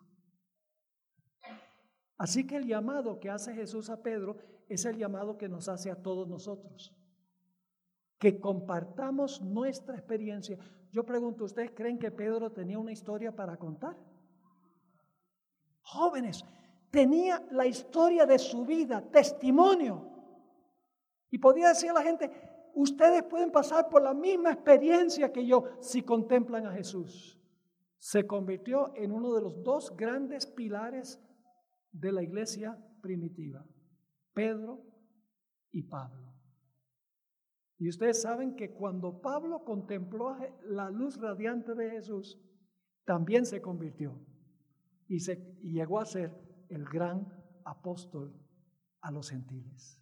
Así 2.18 2.46
que 2.46 2.58
el 2.58 2.68
llamado 2.68 3.18
que 3.22 3.30
hace 3.30 3.54
Jesús 3.54 3.90
a 3.90 4.04
Pedro 4.04 4.36
es 4.68 4.84
el 4.84 4.98
llamado 4.98 5.38
que 5.38 5.48
nos 5.48 5.70
hace 5.70 5.90
a 5.90 5.96
todos 5.96 6.28
nosotros. 6.28 6.94
Que 8.18 8.42
compartamos 8.42 9.42
nuestra 9.42 9.96
experiencia. 9.96 10.58
Yo 10.92 11.06
pregunto, 11.06 11.46
¿ustedes 11.46 11.72
creen 11.72 11.98
que 11.98 12.12
Pedro 12.12 12.52
tenía 12.52 12.78
una 12.78 12.92
historia 12.92 13.34
para 13.34 13.56
contar? 13.56 13.96
Jóvenes, 15.82 16.44
tenía 16.92 17.42
la 17.52 17.66
historia 17.66 18.26
de 18.26 18.38
su 18.38 18.66
vida, 18.66 19.02
testimonio. 19.02 20.09
Y 21.32 21.38
podía 21.38 21.70
decir 21.70 21.90
a 21.90 21.94
la 21.94 22.04
gente, 22.04 22.32
ustedes 22.74 23.24
pueden 23.24 23.52
pasar 23.52 23.90
por 23.90 24.02
la 24.02 24.14
misma 24.14 24.52
experiencia 24.52 25.32
que 25.32 25.46
yo 25.46 25.66
si 25.80 26.02
contemplan 26.02 26.66
a 26.66 26.74
Jesús. 26.74 27.40
Se 27.98 28.26
convirtió 28.26 28.94
en 28.96 29.12
uno 29.12 29.34
de 29.34 29.42
los 29.42 29.62
dos 29.64 29.96
grandes 29.96 30.46
pilares 30.48 31.22
de 31.92 32.12
la 32.12 32.24
iglesia 32.24 32.78
primitiva, 33.02 33.66
Pedro 34.34 34.82
y 35.72 35.84
Pablo. 35.84 36.34
Y 37.78 37.88
ustedes 37.88 38.22
saben 38.22 38.56
que 38.56 38.74
cuando 38.74 39.22
Pablo 39.22 39.64
contempló 39.64 40.36
la 40.64 40.90
luz 40.90 41.18
radiante 41.18 41.76
de 41.76 41.92
Jesús, 41.92 42.38
también 43.06 43.46
se 43.46 43.62
convirtió 43.62 44.20
y, 45.08 45.20
se, 45.22 45.58
y 45.62 45.74
llegó 45.74 46.00
a 46.00 46.06
ser 46.06 46.32
el 46.70 46.84
gran 46.86 47.28
apóstol 47.64 48.34
a 49.02 49.12
los 49.12 49.30
gentiles. 49.30 50.00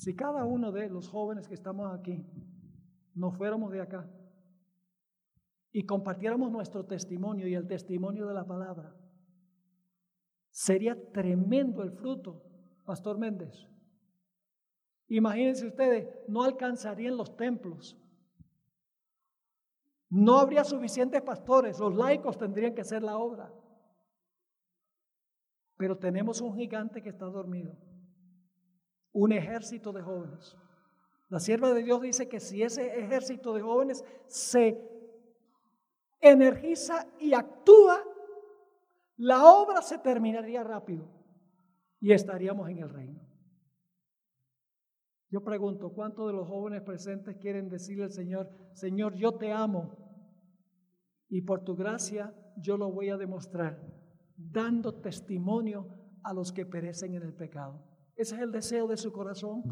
Si 0.00 0.16
cada 0.16 0.46
uno 0.46 0.72
de 0.72 0.88
los 0.88 1.08
jóvenes 1.08 1.46
que 1.46 1.52
estamos 1.52 1.92
aquí 1.92 2.24
nos 3.14 3.36
fuéramos 3.36 3.70
de 3.70 3.82
acá 3.82 4.08
y 5.72 5.84
compartiéramos 5.84 6.50
nuestro 6.50 6.86
testimonio 6.86 7.46
y 7.46 7.54
el 7.54 7.66
testimonio 7.66 8.26
de 8.26 8.32
la 8.32 8.46
palabra, 8.46 8.96
Sería 10.50 10.96
tremendo 11.12 11.82
el 11.82 11.92
fruto, 11.92 12.42
Pastor 12.84 13.18
Méndez. 13.18 13.68
Imagínense 15.06 15.66
ustedes, 15.66 16.08
no 16.28 16.42
alcanzarían 16.42 17.16
los 17.16 17.36
templos. 17.36 17.96
No 20.08 20.38
habría 20.38 20.64
suficientes 20.64 21.22
pastores, 21.22 21.78
los 21.78 21.94
laicos 21.94 22.36
tendrían 22.36 22.74
que 22.74 22.80
hacer 22.80 23.02
la 23.02 23.16
obra. 23.16 23.52
Pero 25.76 25.96
tenemos 25.96 26.40
un 26.40 26.54
gigante 26.56 27.00
que 27.00 27.10
está 27.10 27.26
dormido, 27.26 27.76
un 29.12 29.32
ejército 29.32 29.92
de 29.92 30.02
jóvenes. 30.02 30.56
La 31.28 31.38
sierva 31.38 31.72
de 31.72 31.82
Dios 31.82 32.00
dice 32.00 32.28
que 32.28 32.40
si 32.40 32.62
ese 32.62 32.98
ejército 32.98 33.54
de 33.54 33.62
jóvenes 33.62 34.04
se 34.26 34.80
energiza 36.20 37.06
y 37.18 37.32
actúa, 37.34 38.02
la 39.16 39.44
obra 39.44 39.82
se 39.82 39.98
terminaría 39.98 40.64
rápido 40.64 41.08
y 42.00 42.12
estaríamos 42.12 42.68
en 42.68 42.78
el 42.78 42.90
reino. 42.90 43.20
Yo 45.30 45.44
pregunto, 45.44 45.90
¿cuántos 45.90 46.26
de 46.26 46.32
los 46.32 46.48
jóvenes 46.48 46.82
presentes 46.82 47.36
quieren 47.36 47.68
decirle 47.68 48.04
al 48.04 48.12
Señor, 48.12 48.50
Señor, 48.72 49.14
yo 49.14 49.32
te 49.32 49.52
amo 49.52 49.96
y 51.28 51.42
por 51.42 51.62
tu 51.62 51.76
gracia 51.76 52.34
yo 52.56 52.76
lo 52.76 52.90
voy 52.90 53.10
a 53.10 53.16
demostrar, 53.16 53.80
dando 54.36 55.00
testimonio 55.00 55.86
a 56.24 56.34
los 56.34 56.50
que 56.50 56.66
perecen 56.66 57.14
en 57.14 57.22
el 57.22 57.34
pecado? 57.34 57.89
Ese 58.16 58.34
es 58.34 58.40
el 58.40 58.52
deseo 58.52 58.86
de 58.86 58.96
su 58.96 59.12
corazón 59.12 59.62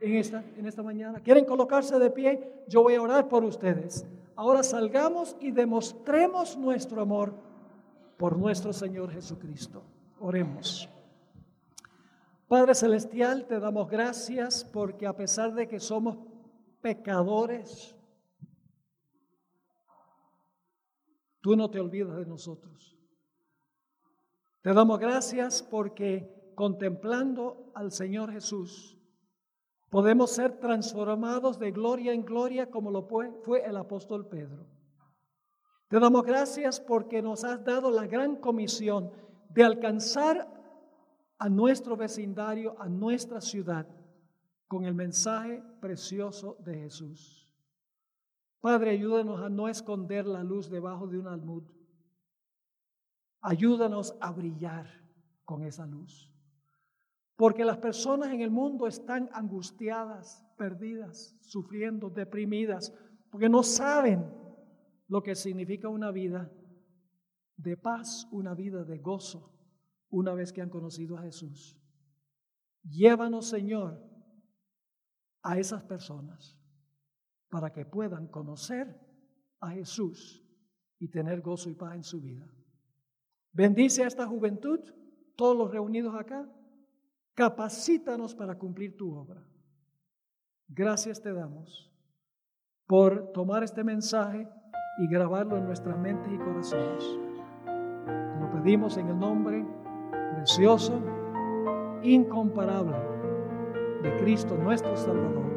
en 0.00 0.16
esta, 0.16 0.44
en 0.56 0.66
esta 0.66 0.82
mañana. 0.82 1.20
¿Quieren 1.20 1.44
colocarse 1.44 1.98
de 1.98 2.10
pie? 2.10 2.64
Yo 2.68 2.82
voy 2.82 2.94
a 2.94 3.02
orar 3.02 3.28
por 3.28 3.44
ustedes. 3.44 4.06
Ahora 4.34 4.62
salgamos 4.62 5.36
y 5.40 5.50
demostremos 5.50 6.56
nuestro 6.56 7.02
amor 7.02 7.34
por 8.16 8.36
nuestro 8.36 8.72
Señor 8.72 9.10
Jesucristo. 9.10 9.82
Oremos. 10.20 10.88
Padre 12.48 12.74
Celestial, 12.74 13.46
te 13.46 13.58
damos 13.60 13.88
gracias 13.88 14.64
porque 14.64 15.06
a 15.06 15.16
pesar 15.16 15.54
de 15.54 15.66
que 15.66 15.80
somos 15.80 16.18
pecadores, 16.80 17.96
tú 21.40 21.56
no 21.56 21.70
te 21.70 21.80
olvidas 21.80 22.16
de 22.16 22.26
nosotros. 22.26 22.98
Te 24.60 24.72
damos 24.72 24.98
gracias 24.98 25.62
porque 25.62 26.41
contemplando 26.62 27.72
al 27.74 27.90
Señor 27.90 28.30
Jesús, 28.30 28.96
podemos 29.90 30.30
ser 30.30 30.60
transformados 30.60 31.58
de 31.58 31.72
gloria 31.72 32.12
en 32.12 32.24
gloria 32.24 32.70
como 32.70 32.92
lo 32.92 33.02
fue 33.02 33.64
el 33.66 33.76
apóstol 33.76 34.28
Pedro. 34.28 34.64
Te 35.88 35.98
damos 35.98 36.22
gracias 36.22 36.78
porque 36.78 37.20
nos 37.20 37.42
has 37.42 37.64
dado 37.64 37.90
la 37.90 38.06
gran 38.06 38.36
comisión 38.36 39.10
de 39.48 39.64
alcanzar 39.64 40.48
a 41.36 41.48
nuestro 41.48 41.96
vecindario, 41.96 42.76
a 42.78 42.88
nuestra 42.88 43.40
ciudad, 43.40 43.88
con 44.68 44.84
el 44.84 44.94
mensaje 44.94 45.64
precioso 45.80 46.58
de 46.60 46.74
Jesús. 46.76 47.50
Padre, 48.60 48.92
ayúdanos 48.92 49.40
a 49.40 49.48
no 49.48 49.66
esconder 49.66 50.26
la 50.26 50.44
luz 50.44 50.70
debajo 50.70 51.08
de 51.08 51.18
un 51.18 51.26
almud. 51.26 51.64
Ayúdanos 53.40 54.14
a 54.20 54.30
brillar 54.30 54.86
con 55.44 55.64
esa 55.64 55.86
luz. 55.86 56.31
Porque 57.42 57.64
las 57.64 57.78
personas 57.78 58.32
en 58.32 58.40
el 58.40 58.52
mundo 58.52 58.86
están 58.86 59.28
angustiadas, 59.32 60.46
perdidas, 60.56 61.36
sufriendo, 61.40 62.08
deprimidas, 62.08 62.94
porque 63.32 63.48
no 63.48 63.64
saben 63.64 64.32
lo 65.08 65.24
que 65.24 65.34
significa 65.34 65.88
una 65.88 66.12
vida 66.12 66.52
de 67.56 67.76
paz, 67.76 68.28
una 68.30 68.54
vida 68.54 68.84
de 68.84 68.98
gozo, 68.98 69.58
una 70.08 70.34
vez 70.34 70.52
que 70.52 70.62
han 70.62 70.70
conocido 70.70 71.18
a 71.18 71.22
Jesús. 71.22 71.76
Llévanos, 72.84 73.48
Señor, 73.48 74.00
a 75.42 75.58
esas 75.58 75.82
personas 75.82 76.56
para 77.48 77.72
que 77.72 77.84
puedan 77.84 78.28
conocer 78.28 79.00
a 79.58 79.70
Jesús 79.70 80.46
y 81.00 81.08
tener 81.08 81.40
gozo 81.40 81.70
y 81.70 81.74
paz 81.74 81.96
en 81.96 82.04
su 82.04 82.20
vida. 82.20 82.46
Bendice 83.50 84.04
a 84.04 84.06
esta 84.06 84.28
juventud, 84.28 84.78
todos 85.34 85.56
los 85.56 85.72
reunidos 85.72 86.14
acá, 86.14 86.48
capacítanos 87.34 88.34
para 88.34 88.56
cumplir 88.56 88.96
tu 88.96 89.14
obra. 89.14 89.42
Gracias 90.68 91.20
te 91.20 91.32
damos 91.32 91.90
por 92.86 93.32
tomar 93.32 93.62
este 93.62 93.84
mensaje 93.84 94.48
y 94.98 95.08
grabarlo 95.08 95.56
en 95.56 95.64
nuestras 95.64 95.98
mentes 95.98 96.32
y 96.32 96.38
corazones. 96.38 97.04
lo 98.40 98.50
pedimos 98.50 98.96
en 98.96 99.08
el 99.08 99.18
nombre 99.18 99.64
precioso, 100.34 101.00
incomparable 102.02 102.96
de 104.02 104.16
Cristo 104.18 104.56
nuestro 104.56 104.96
Salvador. 104.96 105.50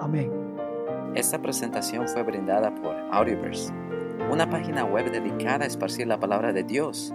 Amén. 0.00 0.30
Esta 1.14 1.40
presentación 1.40 2.08
fue 2.08 2.22
brindada 2.22 2.74
por 2.74 2.96
Audioverse, 3.12 3.72
una 4.30 4.48
página 4.48 4.84
web 4.84 5.12
dedicada 5.12 5.64
a 5.64 5.68
esparcir 5.68 6.06
la 6.06 6.18
palabra 6.18 6.52
de 6.52 6.64
Dios 6.64 7.14